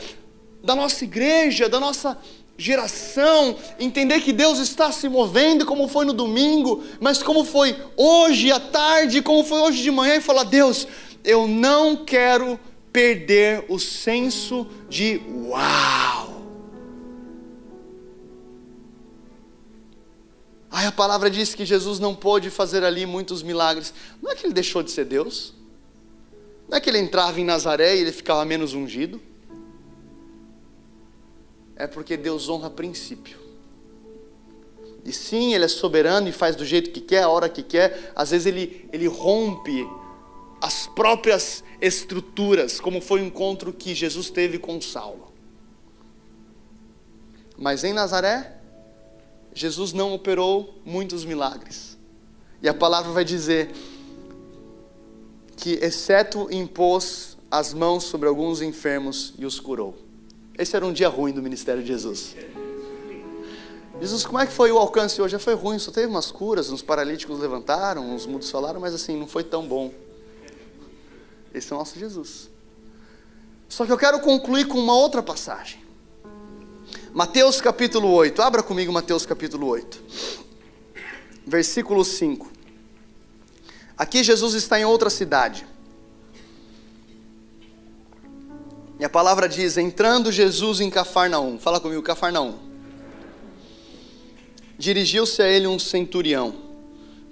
da 0.60 0.74
nossa 0.74 1.04
igreja, 1.04 1.68
da 1.68 1.78
nossa 1.78 2.18
geração, 2.58 3.56
entender 3.78 4.22
que 4.22 4.32
Deus 4.32 4.58
está 4.58 4.90
se 4.90 5.08
movendo, 5.08 5.64
como 5.64 5.86
foi 5.86 6.04
no 6.04 6.12
domingo, 6.12 6.82
mas 7.00 7.22
como 7.22 7.44
foi 7.44 7.76
hoje 7.96 8.50
à 8.50 8.58
tarde, 8.58 9.22
como 9.22 9.44
foi 9.44 9.60
hoje 9.60 9.84
de 9.84 9.90
manhã, 9.92 10.16
e 10.16 10.20
falar: 10.20 10.42
Deus, 10.42 10.88
eu 11.22 11.46
não 11.46 12.04
quero 12.04 12.58
perder 12.94 13.64
o 13.68 13.76
senso 13.76 14.68
de 14.88 15.20
uau. 15.48 16.44
Aí 20.70 20.86
a 20.86 20.92
palavra 20.92 21.28
diz 21.28 21.56
que 21.56 21.64
Jesus 21.64 21.98
não 21.98 22.14
pôde 22.14 22.50
fazer 22.50 22.84
ali 22.84 23.04
muitos 23.04 23.42
milagres. 23.42 23.92
Não 24.22 24.30
é 24.30 24.36
que 24.36 24.46
ele 24.46 24.52
deixou 24.52 24.80
de 24.80 24.92
ser 24.92 25.06
Deus? 25.06 25.52
Não 26.68 26.78
é 26.78 26.80
que 26.80 26.88
ele 26.88 26.98
entrava 26.98 27.40
em 27.40 27.44
Nazaré 27.44 27.96
e 27.96 28.00
ele 28.00 28.12
ficava 28.12 28.44
menos 28.44 28.74
ungido? 28.74 29.20
É 31.74 31.88
porque 31.88 32.16
Deus 32.16 32.48
honra 32.48 32.70
princípio. 32.70 33.38
E 35.04 35.12
sim, 35.12 35.52
ele 35.52 35.64
é 35.64 35.68
soberano 35.68 36.28
e 36.28 36.32
faz 36.32 36.54
do 36.54 36.64
jeito 36.64 36.90
que 36.90 37.00
quer, 37.00 37.24
a 37.24 37.28
hora 37.28 37.48
que 37.48 37.62
quer. 37.62 38.12
Às 38.14 38.30
vezes 38.30 38.46
ele, 38.46 38.88
ele 38.92 39.08
rompe 39.08 39.84
as 40.64 40.86
próprias 40.86 41.62
estruturas, 41.78 42.80
como 42.80 42.98
foi 42.98 43.20
o 43.20 43.24
encontro 43.26 43.70
que 43.70 43.94
Jesus 43.94 44.30
teve 44.30 44.58
com 44.58 44.80
Saulo. 44.80 45.30
Mas 47.58 47.84
em 47.84 47.92
Nazaré, 47.92 48.56
Jesus 49.52 49.92
não 49.92 50.14
operou 50.14 50.80
muitos 50.82 51.22
milagres. 51.22 51.98
E 52.62 52.68
a 52.68 52.72
palavra 52.72 53.12
vai 53.12 53.26
dizer 53.26 53.72
que, 55.54 55.74
exceto 55.82 56.48
impôs 56.50 57.36
as 57.50 57.74
mãos 57.74 58.04
sobre 58.04 58.26
alguns 58.26 58.62
enfermos 58.62 59.34
e 59.38 59.44
os 59.44 59.60
curou. 59.60 59.94
Esse 60.56 60.74
era 60.74 60.86
um 60.86 60.94
dia 60.94 61.10
ruim 61.10 61.32
do 61.34 61.42
ministério 61.42 61.82
de 61.82 61.88
Jesus. 61.88 62.34
Jesus, 64.00 64.24
como 64.24 64.38
é 64.38 64.46
que 64.46 64.52
foi 64.54 64.72
o 64.72 64.78
alcance 64.78 65.20
hoje? 65.20 65.32
Já 65.32 65.38
foi 65.38 65.54
ruim, 65.54 65.78
só 65.78 65.92
teve 65.92 66.06
umas 66.06 66.32
curas, 66.32 66.70
uns 66.70 66.80
paralíticos 66.80 67.38
levantaram, 67.38 68.14
uns 68.14 68.24
mudos 68.24 68.50
falaram, 68.50 68.80
mas 68.80 68.94
assim, 68.94 69.14
não 69.14 69.26
foi 69.26 69.44
tão 69.44 69.68
bom. 69.68 69.92
Esse 71.54 71.72
é 71.72 71.76
o 71.76 71.78
nosso 71.78 71.98
Jesus. 71.98 72.50
Só 73.68 73.86
que 73.86 73.92
eu 73.92 73.96
quero 73.96 74.20
concluir 74.20 74.66
com 74.66 74.78
uma 74.78 74.94
outra 74.94 75.22
passagem. 75.22 75.82
Mateus 77.12 77.60
capítulo 77.60 78.10
8. 78.10 78.42
Abra 78.42 78.62
comigo 78.62 78.92
Mateus 78.92 79.24
capítulo 79.24 79.68
8. 79.68 80.02
Versículo 81.46 82.04
5. 82.04 82.50
Aqui 83.96 84.24
Jesus 84.24 84.54
está 84.54 84.80
em 84.80 84.84
outra 84.84 85.08
cidade. 85.08 85.64
E 88.98 89.04
a 89.04 89.08
palavra 89.08 89.48
diz: 89.48 89.76
Entrando 89.76 90.32
Jesus 90.32 90.80
em 90.80 90.90
Cafarnaum. 90.90 91.58
Fala 91.58 91.80
comigo, 91.80 92.02
Cafarnaum. 92.02 92.58
Dirigiu-se 94.76 95.40
a 95.40 95.46
ele 95.46 95.68
um 95.68 95.78
centurião, 95.78 96.54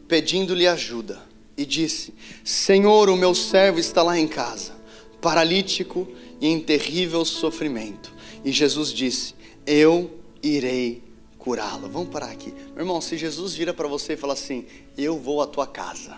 pedindo-lhe 0.06 0.66
ajuda, 0.66 1.20
e 1.56 1.64
disse: 1.64 2.14
Senhor, 2.44 3.08
o 3.08 3.16
meu 3.16 3.34
servo 3.34 3.78
está 3.78 4.02
lá 4.02 4.18
em 4.18 4.28
casa, 4.28 4.72
paralítico 5.20 6.08
e 6.40 6.48
em 6.48 6.60
terrível 6.60 7.24
sofrimento. 7.24 8.12
E 8.44 8.50
Jesus 8.50 8.92
disse: 8.92 9.34
eu 9.66 10.18
irei 10.42 11.02
curá-lo. 11.38 11.88
Vamos 11.88 12.08
parar 12.08 12.30
aqui. 12.30 12.52
Meu 12.74 12.80
irmão, 12.80 13.00
se 13.00 13.16
Jesus 13.16 13.54
vira 13.54 13.72
para 13.72 13.86
você 13.88 14.14
e 14.14 14.16
fala 14.16 14.32
assim: 14.32 14.66
Eu 14.96 15.18
vou 15.18 15.40
à 15.40 15.46
tua 15.46 15.66
casa, 15.66 16.16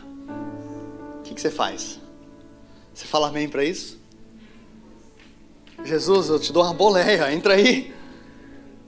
o 1.19 1.23
que, 1.23 1.35
que 1.35 1.41
você 1.41 1.51
faz? 1.51 2.01
Você 2.95 3.07
fala 3.07 3.29
amém 3.29 3.49
para 3.49 3.65
isso? 3.65 3.99
Jesus, 5.85 6.29
eu 6.29 6.39
te 6.39 6.53
dou 6.53 6.63
uma 6.63 6.73
boleia, 6.73 7.33
entra 7.33 7.55
aí. 7.55 7.93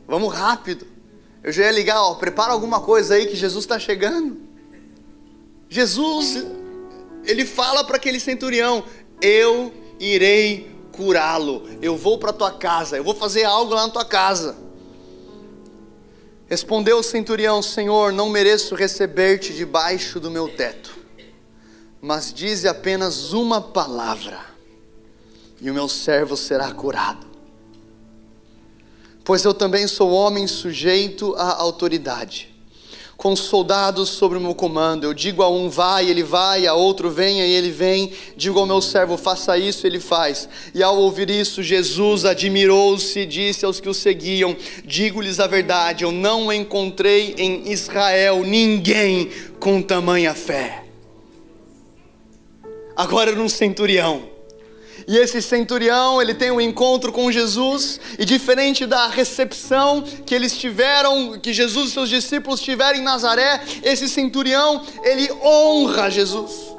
Vamos 0.07 0.33
rápido. 0.33 0.87
Eu 1.43 1.53
já 1.53 1.65
ia 1.65 1.73
ligar, 1.73 2.01
ó, 2.01 2.15
prepara 2.15 2.53
alguma 2.53 2.81
coisa 2.81 3.15
aí 3.15 3.27
que 3.27 3.37
Jesus 3.37 3.65
está 3.65 3.79
chegando. 3.79 4.46
Jesus, 5.69 6.45
ele 7.25 7.45
fala 7.45 7.85
para 7.85 7.97
aquele 7.97 8.21
centurião: 8.21 8.85
Eu 9.21 9.73
irei 9.99 10.71
curá-lo. 10.93 11.69
Eu 11.83 11.97
vou 11.97 12.19
para 12.19 12.33
tua 12.33 12.53
casa, 12.53 12.97
eu 12.97 13.05
vou 13.05 13.15
fazer 13.15 13.45
algo 13.45 13.75
lá 13.75 13.87
na 13.87 13.93
tua 13.93 14.05
casa. 14.05 14.57
Respondeu 16.47 16.99
o 16.99 17.03
centurião: 17.03 17.61
Senhor, 17.61 18.13
não 18.13 18.31
mereço 18.31 18.75
receber-te 18.75 19.53
debaixo 19.53 20.21
do 20.21 20.31
meu 20.31 20.49
teto, 20.49 20.97
mas 22.01 22.33
dize 22.33 22.69
apenas 22.69 23.33
uma 23.33 23.61
palavra, 23.61 24.39
e 25.61 25.71
o 25.71 25.75
meu 25.75 25.89
servo 25.89 26.37
será 26.37 26.71
curado. 26.73 27.27
Pois 29.25 29.45
eu 29.45 29.53
também 29.53 29.89
sou 29.89 30.13
homem 30.13 30.47
sujeito 30.47 31.35
à 31.35 31.61
autoridade 31.61 32.56
com 33.17 33.35
soldados 33.35 34.11
sobre 34.11 34.37
o 34.37 34.41
meu 34.41 34.55
comando. 34.55 35.05
Eu 35.05 35.15
digo 35.15 35.43
a 35.43 35.49
um 35.49 35.69
vai, 35.69 36.09
ele 36.09 36.23
vai, 36.23 36.67
a 36.67 36.75
outro 36.75 37.11
venha 37.11 37.47
e 37.47 37.51
ele 37.51 37.71
vem. 37.71 38.13
Digo 38.37 38.59
ao 38.59 38.67
meu 38.67 38.81
servo 38.83 39.17
faça 39.17 39.57
isso, 39.57 39.87
ele 39.87 39.99
faz. 39.99 40.49
E 40.75 40.83
ao 40.83 40.97
ouvir 40.99 41.31
isso, 41.31 41.63
Jesus 41.63 42.25
admirou-se 42.25 43.19
e 43.19 43.27
disse 43.27 43.65
aos 43.65 43.81
que 43.81 43.89
o 43.89 43.95
seguiam: 43.95 44.55
Digo-lhes 44.85 45.41
a 45.41 45.47
verdade, 45.47 46.05
eu 46.05 46.13
não 46.13 46.53
encontrei 46.53 47.35
em 47.39 47.71
Israel 47.73 48.43
ninguém 48.45 49.31
com 49.59 49.81
tamanha 49.81 50.35
fé. 50.35 50.85
Agora 52.95 53.33
num 53.33 53.49
centurião 53.49 54.36
e 55.07 55.17
esse 55.17 55.41
centurião, 55.43 56.21
ele 56.21 56.35
tem 56.35 56.51
um 56.51 56.61
encontro 56.61 57.13
com 57.13 57.31
Jesus, 57.31 58.01
e 58.19 58.25
diferente 58.25 58.87
da 58.87 59.09
recepção 59.09 60.03
que 60.03 60.35
eles 60.35 60.57
tiveram, 60.57 61.39
que 61.39 61.53
Jesus 61.53 61.91
e 61.91 61.93
seus 61.93 62.09
discípulos 62.09 62.61
tiveram 62.61 62.99
em 62.99 63.03
Nazaré, 63.03 63.63
esse 63.83 64.09
centurião, 64.09 64.83
ele 65.03 65.31
honra 65.43 66.11
Jesus. 66.11 66.75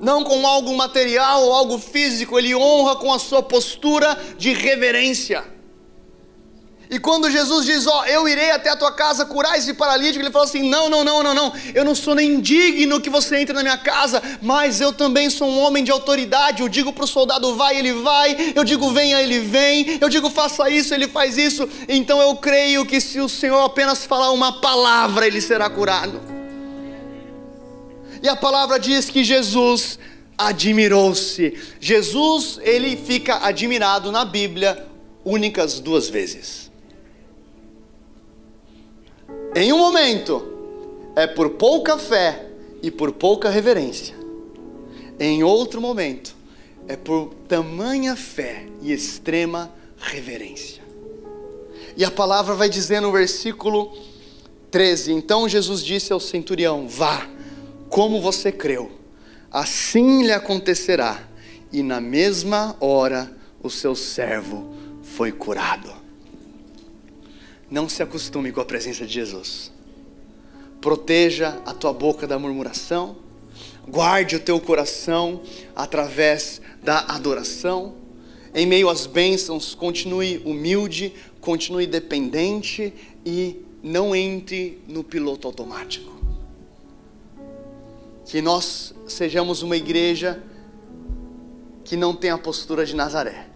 Não 0.00 0.22
com 0.22 0.46
algo 0.46 0.76
material 0.76 1.42
ou 1.42 1.52
algo 1.52 1.78
físico, 1.78 2.38
ele 2.38 2.54
honra 2.54 2.96
com 2.96 3.12
a 3.12 3.18
sua 3.18 3.42
postura 3.42 4.18
de 4.36 4.52
reverência. 4.52 5.55
E 6.88 7.00
quando 7.00 7.30
Jesus 7.30 7.66
diz, 7.66 7.86
ó, 7.86 8.04
eu 8.04 8.28
irei 8.28 8.52
até 8.52 8.70
a 8.70 8.76
tua 8.76 8.92
casa 8.92 9.24
curar 9.26 9.58
esse 9.58 9.74
paralítico, 9.74 10.22
ele 10.22 10.30
fala 10.30 10.44
assim: 10.44 10.68
não, 10.68 10.88
não, 10.88 11.02
não, 11.02 11.22
não, 11.22 11.34
não, 11.34 11.52
eu 11.74 11.84
não 11.84 11.94
sou 11.94 12.14
nem 12.14 12.40
digno 12.40 13.00
que 13.00 13.10
você 13.10 13.36
entre 13.36 13.52
na 13.52 13.62
minha 13.62 13.76
casa, 13.76 14.22
mas 14.40 14.80
eu 14.80 14.92
também 14.92 15.28
sou 15.28 15.48
um 15.48 15.58
homem 15.58 15.82
de 15.82 15.90
autoridade. 15.90 16.62
Eu 16.62 16.68
digo 16.68 16.92
para 16.92 17.04
o 17.04 17.08
soldado, 17.08 17.56
vai, 17.56 17.76
ele 17.76 17.92
vai, 17.92 18.52
eu 18.54 18.62
digo, 18.62 18.90
venha, 18.92 19.20
ele 19.20 19.40
vem, 19.40 19.98
eu 20.00 20.08
digo, 20.08 20.30
faça 20.30 20.70
isso, 20.70 20.94
ele 20.94 21.08
faz 21.08 21.36
isso. 21.36 21.68
Então 21.88 22.20
eu 22.20 22.36
creio 22.36 22.86
que 22.86 23.00
se 23.00 23.20
o 23.20 23.28
Senhor 23.28 23.64
apenas 23.64 24.04
falar 24.04 24.30
uma 24.30 24.60
palavra, 24.60 25.26
ele 25.26 25.40
será 25.40 25.68
curado. 25.68 26.20
E 28.22 28.28
a 28.28 28.36
palavra 28.36 28.78
diz 28.78 29.10
que 29.10 29.24
Jesus 29.24 29.98
admirou-se. 30.38 31.58
Jesus, 31.80 32.58
ele 32.62 32.96
fica 32.96 33.44
admirado 33.44 34.12
na 34.12 34.24
Bíblia 34.24 34.86
únicas 35.24 35.80
duas 35.80 36.08
vezes. 36.08 36.65
Em 39.58 39.72
um 39.72 39.78
momento, 39.78 40.46
é 41.16 41.26
por 41.26 41.48
pouca 41.48 41.96
fé 41.96 42.46
e 42.82 42.90
por 42.90 43.10
pouca 43.12 43.48
reverência. 43.48 44.14
Em 45.18 45.42
outro 45.42 45.80
momento, 45.80 46.36
é 46.86 46.94
por 46.94 47.32
tamanha 47.48 48.14
fé 48.14 48.66
e 48.82 48.92
extrema 48.92 49.72
reverência. 49.96 50.82
E 51.96 52.04
a 52.04 52.10
palavra 52.10 52.54
vai 52.54 52.68
dizer 52.68 53.00
no 53.00 53.10
versículo 53.10 53.96
13: 54.70 55.12
Então 55.12 55.48
Jesus 55.48 55.82
disse 55.82 56.12
ao 56.12 56.20
centurião: 56.20 56.86
Vá, 56.86 57.26
como 57.88 58.20
você 58.20 58.52
creu, 58.52 58.92
assim 59.50 60.22
lhe 60.22 60.32
acontecerá. 60.32 61.26
E 61.72 61.82
na 61.82 61.98
mesma 61.98 62.76
hora 62.78 63.34
o 63.62 63.70
seu 63.70 63.94
servo 63.94 64.70
foi 65.02 65.32
curado. 65.32 65.95
Não 67.70 67.88
se 67.88 68.02
acostume 68.02 68.52
com 68.52 68.60
a 68.60 68.64
presença 68.64 69.04
de 69.04 69.12
Jesus. 69.12 69.72
Proteja 70.80 71.60
a 71.66 71.74
tua 71.74 71.92
boca 71.92 72.26
da 72.26 72.38
murmuração. 72.38 73.16
Guarde 73.88 74.36
o 74.36 74.40
teu 74.40 74.60
coração 74.60 75.42
através 75.74 76.60
da 76.82 77.00
adoração. 77.00 77.94
Em 78.54 78.66
meio 78.66 78.88
às 78.88 79.06
bênçãos, 79.06 79.74
continue 79.74 80.38
humilde, 80.44 81.12
continue 81.40 81.86
dependente 81.86 82.94
e 83.24 83.64
não 83.82 84.14
entre 84.14 84.82
no 84.86 85.02
piloto 85.02 85.46
automático. 85.46 86.14
Que 88.24 88.40
nós 88.40 88.94
sejamos 89.06 89.62
uma 89.62 89.76
igreja 89.76 90.42
que 91.84 91.96
não 91.96 92.14
tem 92.14 92.30
a 92.30 92.38
postura 92.38 92.86
de 92.86 92.94
Nazaré. 92.94 93.48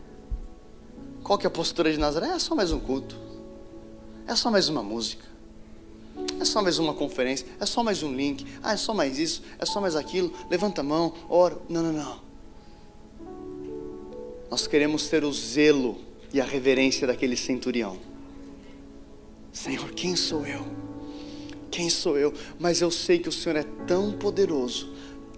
Qual 1.23 1.39
que 1.39 1.47
é 1.47 1.49
a 1.49 1.51
postura 1.51 1.93
de 1.93 1.99
Nazaré? 1.99 2.29
É 2.29 2.39
só 2.39 2.55
mais 2.55 2.73
um 2.73 2.79
culto. 2.79 3.30
É 4.31 4.37
só 4.37 4.49
mais 4.49 4.69
uma 4.69 4.81
música. 4.81 5.25
É 6.39 6.45
só 6.45 6.63
mais 6.63 6.79
uma 6.79 6.95
conferência, 6.95 7.45
é 7.59 7.67
só 7.67 7.83
mais 7.83 8.05
um 8.05 8.15
link, 8.15 8.47
ah, 8.63 8.75
é 8.75 8.77
só 8.77 8.95
mais 8.95 9.19
isso, 9.19 9.43
é 9.59 9.67
só 9.67 9.81
mais 9.81 9.97
aquilo, 9.97 10.33
levanta 10.49 10.83
a 10.83 10.85
mão, 10.85 11.13
ora. 11.29 11.59
Não, 11.69 11.83
não, 11.83 11.93
não. 11.93 12.21
Nós 14.49 14.69
queremos 14.69 15.09
ter 15.09 15.25
o 15.25 15.33
zelo 15.33 15.99
e 16.33 16.41
a 16.41 16.45
reverência 16.45 17.09
daquele 17.09 17.37
centurião. 17.37 17.99
Senhor, 19.53 19.91
quem 19.91 20.15
sou 20.15 20.47
eu? 20.47 20.65
Quem 21.69 21.91
sou 21.91 22.17
eu? 22.17 22.33
Mas 22.57 22.81
eu 22.81 22.91
sei 22.93 23.19
que 23.19 23.29
o 23.29 23.33
Senhor 23.33 23.57
é 23.57 23.65
tão 23.85 24.13
poderoso, 24.13 24.93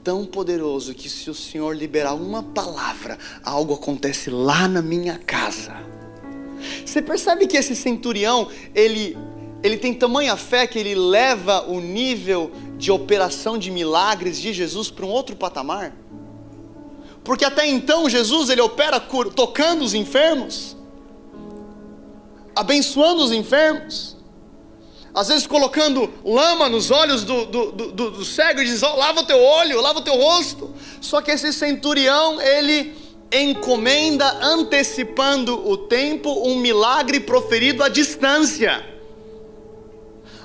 tão 0.04 0.26
poderoso, 0.26 0.92
que 0.92 1.08
se 1.08 1.30
o 1.30 1.34
Senhor 1.34 1.74
liberar 1.74 2.12
uma 2.12 2.42
palavra, 2.42 3.18
algo 3.42 3.72
acontece 3.72 4.28
lá 4.28 4.68
na 4.68 4.82
minha 4.82 5.18
casa. 5.18 6.01
Você 6.84 7.02
percebe 7.02 7.46
que 7.46 7.56
esse 7.56 7.74
centurião, 7.76 8.48
ele 8.74 9.16
ele 9.62 9.76
tem 9.76 9.94
tamanha 9.94 10.36
fé 10.36 10.66
que 10.66 10.76
ele 10.76 10.94
leva 10.94 11.62
o 11.68 11.80
nível 11.80 12.50
de 12.76 12.90
operação 12.90 13.56
de 13.56 13.70
milagres 13.70 14.40
de 14.40 14.52
Jesus 14.52 14.90
para 14.90 15.06
um 15.06 15.08
outro 15.08 15.36
patamar. 15.36 15.94
Porque 17.22 17.44
até 17.44 17.66
então 17.68 18.10
Jesus 18.10 18.50
ele 18.50 18.60
opera 18.60 18.98
tocando 18.98 19.82
os 19.82 19.94
enfermos, 19.94 20.76
abençoando 22.56 23.22
os 23.22 23.30
enfermos, 23.30 24.16
às 25.14 25.28
vezes 25.28 25.46
colocando 25.46 26.12
lama 26.24 26.68
nos 26.68 26.90
olhos 26.90 27.22
do, 27.22 27.46
do, 27.46 27.72
do, 27.72 28.10
do, 28.10 28.24
cego 28.24 28.60
e 28.60 28.64
diz: 28.64 28.82
oh, 28.82 28.96
lava 28.96 29.20
o 29.20 29.24
teu 29.24 29.38
olho, 29.38 29.80
lava 29.80 30.00
o 30.00 30.02
teu 30.02 30.16
rosto. 30.16 30.74
Só 31.00 31.20
que 31.20 31.30
esse 31.30 31.52
centurião 31.52 32.40
ele 32.40 32.94
encomenda 33.32 34.26
antecipando 34.42 35.68
o 35.68 35.76
tempo 35.76 36.30
um 36.46 36.56
milagre 36.56 37.20
proferido 37.20 37.82
à 37.82 37.88
distância. 37.88 38.84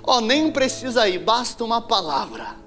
Ó, 0.04 0.18
oh, 0.18 0.22
nem 0.22 0.50
precisa 0.52 1.08
ir, 1.08 1.20
basta 1.20 1.64
uma 1.64 1.82
palavra. 1.82 2.67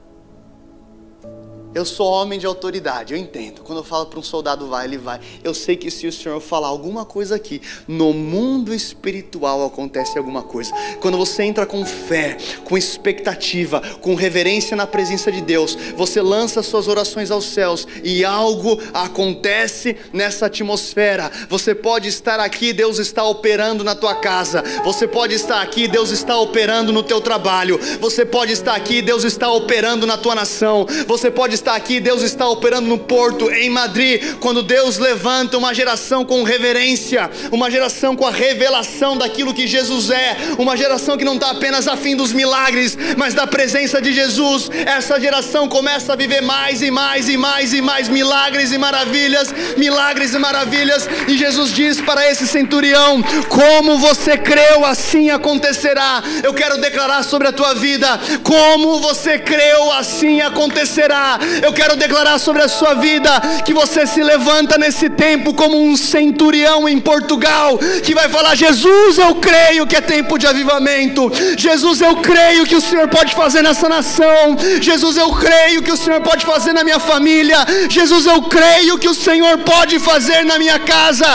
Eu 1.73 1.85
sou 1.85 2.11
homem 2.11 2.37
de 2.37 2.47
autoridade, 2.47 3.15
eu 3.15 3.19
entendo. 3.19 3.63
Quando 3.63 3.79
eu 3.79 3.85
falo 3.85 4.07
para 4.07 4.19
um 4.19 4.23
soldado 4.25 4.67
vai, 4.67 4.87
ele 4.87 4.99
vai. 4.99 5.21
Eu 5.45 5.55
sei 5.55 5.77
que 5.77 5.89
se 5.89 6.05
o 6.05 6.13
Senhor 6.13 6.41
falar 6.41 6.67
alguma 6.67 7.05
coisa 7.05 7.37
aqui, 7.37 7.63
no 7.87 8.13
mundo 8.13 8.75
espiritual 8.75 9.65
acontece 9.65 10.19
alguma 10.19 10.43
coisa. 10.43 10.73
Quando 11.01 11.17
você 11.17 11.45
entra 11.45 11.65
com 11.65 11.87
fé, 11.87 12.37
com 12.65 12.77
expectativa, 12.77 13.81
com 14.01 14.17
reverência 14.17 14.77
na 14.77 14.85
presença 14.85 15.31
de 15.31 15.41
Deus, 15.41 15.79
você 15.97 16.21
lança 16.21 16.61
suas 16.61 16.89
orações 16.89 17.31
aos 17.31 17.45
céus 17.45 17.87
e 18.03 18.25
algo 18.25 18.77
acontece 18.93 19.97
nessa 20.13 20.47
atmosfera. 20.47 21.31
Você 21.49 21.73
pode 21.73 22.09
estar 22.09 22.41
aqui, 22.41 22.73
Deus 22.73 22.99
está 22.99 23.23
operando 23.23 23.85
na 23.85 23.95
tua 23.95 24.17
casa. 24.17 24.65
Você 24.83 25.07
pode 25.07 25.35
estar 25.35 25.63
aqui, 25.63 25.87
Deus 25.87 26.11
está 26.11 26.37
operando 26.37 26.93
no 26.93 27.05
teu 27.05 27.21
trabalho. 27.21 27.79
Você 28.01 28.27
pode 28.27 28.53
estar 28.53 28.75
aqui, 28.75 29.01
Deus 29.01 29.23
está 29.23 29.49
operando 29.53 30.05
na 30.05 30.19
tua 30.19 30.35
nação. 30.35 30.85
Você 31.07 31.31
pode 31.31 31.60
está 31.61 31.77
aqui, 31.77 32.01
Deus 32.01 32.23
está 32.23 32.49
operando 32.49 32.89
no 32.89 32.99
porto, 32.99 33.51
em 33.51 33.71
Madrid, 33.71 34.37
quando 34.41 34.63
Deus 34.63 34.99
levanta 34.99 35.57
uma 35.57 35.73
geração 35.73 36.25
com 36.25 36.43
reverência, 36.43 37.31
uma 37.53 37.71
geração 37.71 38.17
com 38.17 38.27
a 38.27 38.31
revelação 38.31 39.17
daquilo 39.17 39.55
que 39.55 39.67
Jesus 39.67 40.11
é, 40.11 40.37
uma 40.59 40.77
geração 40.77 41.17
que 41.17 41.25
não 41.25 41.35
está 41.35 41.51
apenas 41.51 41.87
afim 41.87 42.17
dos 42.17 42.33
milagres, 42.33 42.97
mas 43.17 43.35
da 43.35 43.47
presença 43.47 44.01
de 44.01 44.13
Jesus. 44.13 44.71
Essa 44.87 45.21
geração 45.21 45.69
começa 45.69 46.13
a 46.13 46.17
viver 46.17 46.41
mais 46.41 46.83
e 46.83 46.91
mais 46.91 47.29
e 47.29 47.37
mais 47.37 47.73
e 47.73 47.81
mais 47.81 48.09
milagres 48.09 48.73
e 48.73 48.79
maravilhas, 48.79 49.55
milagres 49.77 50.35
e 50.35 50.39
maravilhas, 50.39 51.09
e 51.29 51.37
Jesus 51.37 51.73
diz 51.73 52.01
para 52.01 52.29
esse 52.31 52.47
centurião: 52.47 53.23
Como 53.49 53.99
você 53.99 54.37
creu, 54.37 54.85
assim 54.85 55.31
acontecerá. 55.31 56.23
Eu 56.43 56.55
quero 56.55 56.79
declarar 56.79 57.23
sobre 57.23 57.49
a 57.49 57.53
tua 57.53 57.75
vida: 57.75 58.09
Como 58.43 59.01
você 59.01 59.39
creu, 59.39 59.93
assim 59.93 60.41
acontecerá. 60.41 61.39
Eu 61.63 61.73
quero 61.73 61.97
declarar 61.97 62.39
sobre 62.39 62.63
a 62.63 62.69
sua 62.69 62.95
vida 62.95 63.31
que 63.65 63.73
você 63.73 64.07
se 64.07 64.23
levanta 64.23 64.79
nesse 64.79 65.09
tempo 65.09 65.55
como 65.55 65.81
um 65.81 65.97
centurião 65.97 66.89
em 66.89 66.99
Portugal, 66.99 67.79
que 68.03 68.15
vai 68.15 68.29
falar: 68.29 68.55
Jesus, 68.55 69.19
eu 69.19 69.35
creio 69.37 69.87
que 69.87 69.97
é 69.97 70.01
tempo 70.01 70.39
de 70.39 70.47
avivamento. 70.47 71.31
Jesus, 71.57 72.01
eu 72.01 72.17
creio 72.17 72.67
que 72.67 72.77
o 72.77 72.81
Senhor 72.81 73.09
pode 73.09 73.35
fazer 73.35 73.63
nessa 73.63 73.89
nação. 73.89 74.57
Jesus, 74.81 75.17
eu 75.17 75.31
creio 75.33 75.83
que 75.83 75.93
o 75.93 75.97
Senhor 75.97 76.21
pode 76.21 76.45
fazer 76.45 76.73
na 76.73 76.85
minha 76.85 76.99
família. 76.99 77.59
Jesus, 77.89 78.27
eu 78.27 78.43
creio 78.43 78.99
que 78.99 79.09
o 79.09 79.15
Senhor 79.15 79.59
pode 79.59 79.99
fazer 79.99 80.45
na 80.45 80.59
minha 80.59 80.79
casa. 80.79 81.27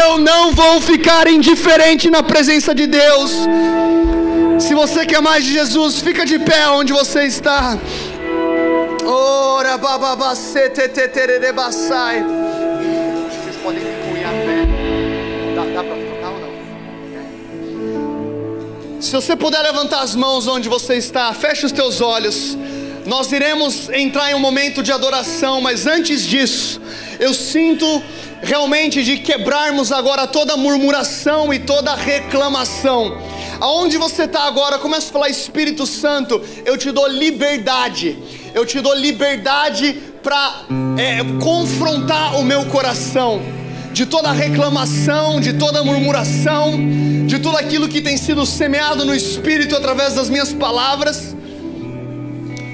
Eu 0.00 0.18
não 0.18 0.52
vou 0.52 0.80
ficar 0.80 1.28
indiferente 1.28 2.10
na 2.10 2.22
presença 2.22 2.74
de 2.74 2.86
Deus. 2.86 3.32
Se 4.58 4.74
você 4.74 5.06
quer 5.06 5.20
mais 5.22 5.44
de 5.44 5.52
Jesus, 5.52 6.00
fica 6.00 6.26
de 6.26 6.38
pé 6.38 6.68
onde 6.68 6.92
você 6.92 7.24
está. 7.24 7.78
Ora 9.10 9.78
bababaceteteterebassai. 9.78 12.22
Vocês 12.22 13.56
podem 13.62 13.80
incluir 13.80 14.22
a 14.22 14.28
fé. 14.28 14.66
Dá, 15.56 15.64
dá 15.64 15.82
para 15.82 15.96
tocar 15.96 16.28
ou 16.28 16.40
não? 18.92 19.00
Se 19.00 19.12
você 19.12 19.34
puder 19.34 19.62
levantar 19.62 20.02
as 20.02 20.14
mãos 20.14 20.46
onde 20.46 20.68
você 20.68 20.96
está, 20.96 21.32
feche 21.32 21.64
os 21.64 21.72
teus 21.72 22.02
olhos. 22.02 22.54
Nós 23.06 23.32
iremos 23.32 23.88
entrar 23.88 24.30
em 24.30 24.34
um 24.34 24.38
momento 24.38 24.82
de 24.82 24.92
adoração, 24.92 25.62
mas 25.62 25.86
antes 25.86 26.26
disso, 26.26 26.78
eu 27.18 27.32
sinto 27.32 28.02
realmente 28.42 29.02
de 29.02 29.20
quebrarmos 29.20 29.90
agora 29.90 30.26
toda 30.26 30.54
murmuração 30.54 31.54
e 31.54 31.58
toda 31.58 31.94
reclamação. 31.94 33.16
Aonde 33.58 33.96
você 33.96 34.24
está 34.24 34.42
agora, 34.42 34.78
começa 34.78 35.08
a 35.08 35.12
falar 35.12 35.30
Espírito 35.30 35.86
Santo, 35.86 36.42
eu 36.66 36.76
te 36.76 36.92
dou 36.92 37.08
liberdade 37.08 38.18
eu 38.54 38.64
te 38.66 38.80
dou 38.80 38.94
liberdade 38.94 39.94
para 40.22 40.62
é, 40.96 41.18
confrontar 41.42 42.36
o 42.36 42.44
meu 42.44 42.66
coração 42.66 43.40
de 43.92 44.06
toda 44.06 44.30
reclamação, 44.30 45.40
de 45.40 45.54
toda 45.54 45.82
murmuração, 45.82 46.72
de 47.26 47.38
tudo 47.38 47.56
aquilo 47.56 47.88
que 47.88 48.00
tem 48.00 48.16
sido 48.16 48.44
semeado 48.46 49.04
no 49.04 49.14
espírito 49.14 49.74
através 49.74 50.14
das 50.14 50.28
minhas 50.28 50.52
palavras. 50.52 51.34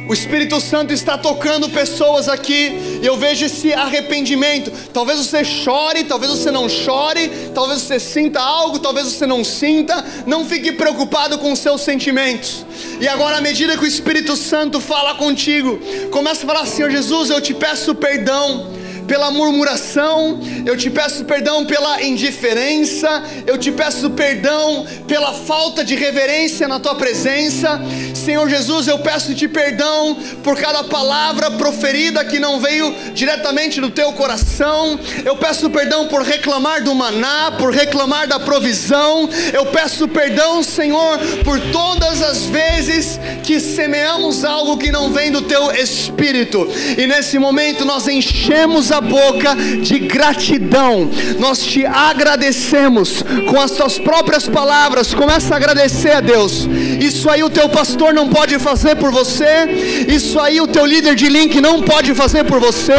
O 0.06 0.12
Espírito 0.12 0.60
Santo 0.60 0.92
está 0.92 1.16
tocando 1.16 1.68
pessoas 1.70 2.28
aqui 2.28 3.00
e 3.02 3.06
eu 3.06 3.16
vejo 3.16 3.46
esse 3.46 3.72
arrependimento. 3.72 4.70
Talvez 4.92 5.18
você 5.18 5.42
chore, 5.42 6.04
talvez 6.04 6.30
você 6.30 6.50
não 6.50 6.68
chore, 6.68 7.30
talvez 7.54 7.80
você 7.80 7.98
sinta 7.98 8.38
algo, 8.38 8.78
talvez 8.78 9.06
você 9.06 9.26
não 9.26 9.42
sinta. 9.42 10.04
Não 10.26 10.44
fique 10.44 10.72
preocupado 10.72 11.38
com 11.38 11.52
os 11.52 11.58
seus 11.58 11.80
sentimentos. 11.80 12.66
E 13.00 13.08
agora, 13.08 13.38
à 13.38 13.40
medida 13.40 13.78
que 13.78 13.84
o 13.84 13.86
Espírito 13.86 14.36
Santo 14.36 14.78
fala 14.78 15.14
contigo, 15.14 15.80
começa 16.10 16.44
a 16.44 16.46
falar: 16.46 16.66
Senhor 16.66 16.90
Jesus, 16.90 17.30
eu 17.30 17.40
te 17.40 17.54
peço 17.54 17.94
perdão 17.94 18.83
pela 19.06 19.30
murmuração, 19.30 20.40
eu 20.64 20.76
te 20.76 20.90
peço 20.90 21.24
perdão 21.24 21.64
pela 21.64 22.02
indiferença, 22.02 23.22
eu 23.46 23.58
te 23.58 23.70
peço 23.70 24.10
perdão 24.10 24.86
pela 25.06 25.32
falta 25.32 25.84
de 25.84 25.94
reverência 25.94 26.66
na 26.66 26.80
tua 26.80 26.94
presença. 26.94 27.80
Senhor 28.14 28.48
Jesus, 28.48 28.88
eu 28.88 28.98
peço-te 28.98 29.46
perdão 29.46 30.16
por 30.42 30.56
cada 30.56 30.84
palavra 30.84 31.50
proferida 31.52 32.24
que 32.24 32.40
não 32.40 32.58
veio 32.58 32.94
diretamente 33.12 33.80
do 33.80 33.90
teu 33.90 34.12
coração. 34.12 34.98
Eu 35.24 35.36
peço 35.36 35.68
perdão 35.70 36.08
por 36.08 36.22
reclamar 36.22 36.82
do 36.82 36.94
maná, 36.94 37.52
por 37.58 37.72
reclamar 37.72 38.26
da 38.26 38.40
provisão. 38.40 39.28
Eu 39.52 39.66
peço 39.66 40.08
perdão, 40.08 40.62
Senhor, 40.62 41.18
por 41.44 41.60
todas 41.70 42.22
as 42.22 42.44
vezes 42.44 43.20
que 43.42 43.60
semeamos 43.60 44.44
algo 44.44 44.78
que 44.78 44.90
não 44.90 45.12
vem 45.12 45.30
do 45.30 45.42
teu 45.42 45.70
espírito. 45.72 46.66
E 46.96 47.06
nesse 47.06 47.38
momento 47.38 47.84
nós 47.84 48.08
enchemos 48.08 48.90
a 48.90 48.93
boca 49.00 49.54
de 49.54 49.98
gratidão. 49.98 51.10
Nós 51.38 51.60
te 51.60 51.84
agradecemos 51.86 53.24
com 53.48 53.60
as 53.60 53.72
tuas 53.72 53.98
próprias 53.98 54.48
palavras. 54.48 55.14
Começa 55.14 55.54
a 55.54 55.56
agradecer 55.56 56.12
a 56.12 56.20
Deus. 56.20 56.68
Isso 57.00 57.28
aí 57.28 57.42
o 57.42 57.50
teu 57.50 57.68
pastor 57.68 58.12
não 58.12 58.28
pode 58.28 58.58
fazer 58.58 58.96
por 58.96 59.10
você. 59.10 60.04
Isso 60.08 60.38
aí 60.40 60.60
o 60.60 60.66
teu 60.66 60.86
líder 60.86 61.14
de 61.14 61.28
link 61.28 61.60
não 61.60 61.82
pode 61.82 62.14
fazer 62.14 62.44
por 62.44 62.60
você. 62.60 62.94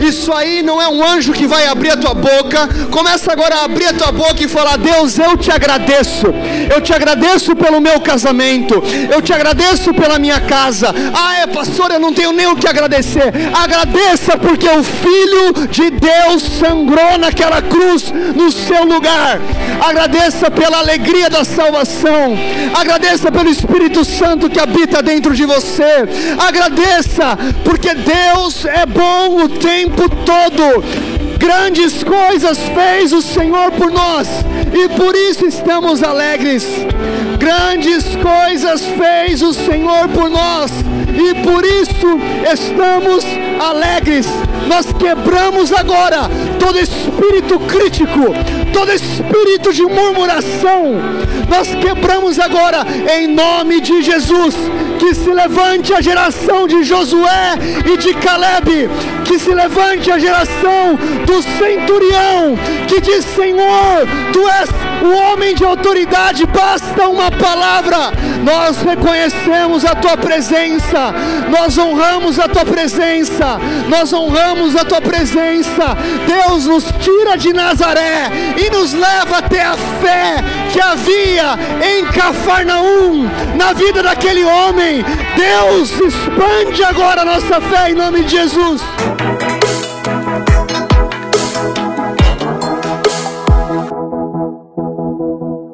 Isso 0.00 0.32
aí 0.32 0.62
não 0.62 0.80
é 0.80 0.88
um 0.88 1.04
anjo 1.04 1.32
que 1.32 1.46
vai 1.46 1.66
abrir 1.66 1.90
a 1.90 1.96
tua 1.96 2.14
boca. 2.14 2.68
Começa 2.90 3.32
agora 3.32 3.56
a 3.56 3.64
abrir 3.64 3.86
a 3.86 3.94
tua 3.94 4.12
boca 4.12 4.42
e 4.42 4.48
falar: 4.48 4.76
Deus, 4.78 5.18
eu 5.18 5.36
te 5.36 5.50
agradeço. 5.50 6.26
Eu 6.74 6.80
te 6.80 6.92
agradeço 6.92 7.54
pelo 7.54 7.80
meu 7.80 8.00
casamento. 8.00 8.82
Eu 9.12 9.20
te 9.20 9.32
agradeço 9.32 9.92
pela 9.94 10.18
minha 10.18 10.40
casa. 10.40 10.94
Ah, 11.12 11.38
é 11.38 11.46
pastor, 11.46 11.90
eu 11.90 12.00
não 12.00 12.12
tenho 12.12 12.32
nem 12.32 12.46
o 12.46 12.56
que 12.56 12.66
agradecer. 12.66 13.32
Agradeça 13.52 14.36
porque 14.38 14.68
o 14.68 14.82
filho 14.82 15.19
Filho 15.20 15.52
de 15.68 15.90
Deus 15.90 16.42
sangrou 16.58 17.18
naquela 17.18 17.60
cruz 17.60 18.10
no 18.34 18.50
seu 18.50 18.84
lugar. 18.86 19.38
Agradeça 19.86 20.50
pela 20.50 20.78
alegria 20.78 21.28
da 21.28 21.44
salvação. 21.44 22.38
Agradeça 22.72 23.30
pelo 23.30 23.50
Espírito 23.50 24.02
Santo 24.02 24.48
que 24.48 24.58
habita 24.58 25.02
dentro 25.02 25.34
de 25.34 25.44
você. 25.44 26.08
Agradeça, 26.38 27.38
porque 27.62 27.92
Deus 27.94 28.64
é 28.64 28.86
bom 28.86 29.44
o 29.44 29.48
tempo 29.50 30.08
todo. 30.24 30.82
Grandes 31.36 32.02
coisas 32.02 32.58
fez 32.58 33.12
o 33.12 33.20
Senhor 33.20 33.72
por 33.72 33.90
nós 33.90 34.26
e 34.72 34.88
por 34.88 35.14
isso 35.14 35.46
estamos 35.46 36.02
alegres. 36.02 36.66
Grandes 37.38 38.04
coisas 38.16 38.82
fez 38.86 39.42
o 39.42 39.52
Senhor 39.52 40.08
por 40.08 40.30
nós 40.30 40.70
e 41.14 41.34
por 41.42 41.64
isso 41.64 42.18
estamos 42.52 43.24
alegres. 43.60 44.26
Nós 44.66 44.86
quebramos 44.92 45.72
agora 45.72 46.30
todo 46.58 46.78
espírito 46.78 47.58
crítico, 47.60 48.34
todo 48.72 48.92
espírito 48.92 49.72
de 49.72 49.82
murmuração. 49.82 50.94
Nós 51.48 51.68
quebramos 51.74 52.38
agora 52.38 52.86
em 53.18 53.26
nome 53.26 53.80
de 53.80 54.02
Jesus. 54.02 54.54
Que 54.98 55.14
se 55.14 55.30
levante 55.30 55.94
a 55.94 56.02
geração 56.02 56.68
de 56.68 56.84
Josué 56.84 57.54
e 57.90 57.96
de 57.96 58.12
Caleb, 58.12 58.90
que 59.24 59.38
se 59.38 59.54
levante 59.54 60.10
a 60.10 60.18
geração 60.18 60.94
do 61.24 61.42
centurião, 61.42 62.54
que 62.86 63.00
diz: 63.00 63.24
Senhor, 63.24 64.06
tu 64.30 64.46
és 64.46 64.68
o 65.02 65.12
homem 65.14 65.54
de 65.54 65.64
autoridade, 65.64 66.46
basta 66.46 67.08
uma 67.08 67.30
palavra. 67.30 68.12
Nós 68.42 68.80
reconhecemos 68.82 69.84
a 69.84 69.94
tua 69.94 70.16
presença, 70.16 71.12
nós 71.48 71.76
honramos 71.78 72.38
a 72.38 72.48
tua 72.48 72.64
presença, 72.64 73.58
nós 73.88 74.12
honramos 74.12 74.76
a 74.76 74.84
tua 74.84 75.00
presença. 75.00 75.96
Deus 76.26 76.66
nos 76.66 76.84
tira 77.00 77.36
de 77.36 77.52
Nazaré 77.52 78.30
e 78.56 78.70
nos 78.70 78.92
leva 78.92 79.38
até 79.38 79.62
a 79.62 79.76
fé 79.76 80.36
que 80.72 80.80
havia 80.80 81.58
em 81.82 82.06
Cafarnaum, 82.06 83.28
na 83.56 83.72
vida 83.72 84.02
daquele 84.02 84.44
homem. 84.44 85.04
Deus 85.36 85.90
expande 86.00 86.82
agora 86.84 87.22
a 87.22 87.24
nossa 87.24 87.60
fé 87.60 87.90
em 87.90 87.94
nome 87.94 88.22
de 88.22 88.30
Jesus. 88.30 88.82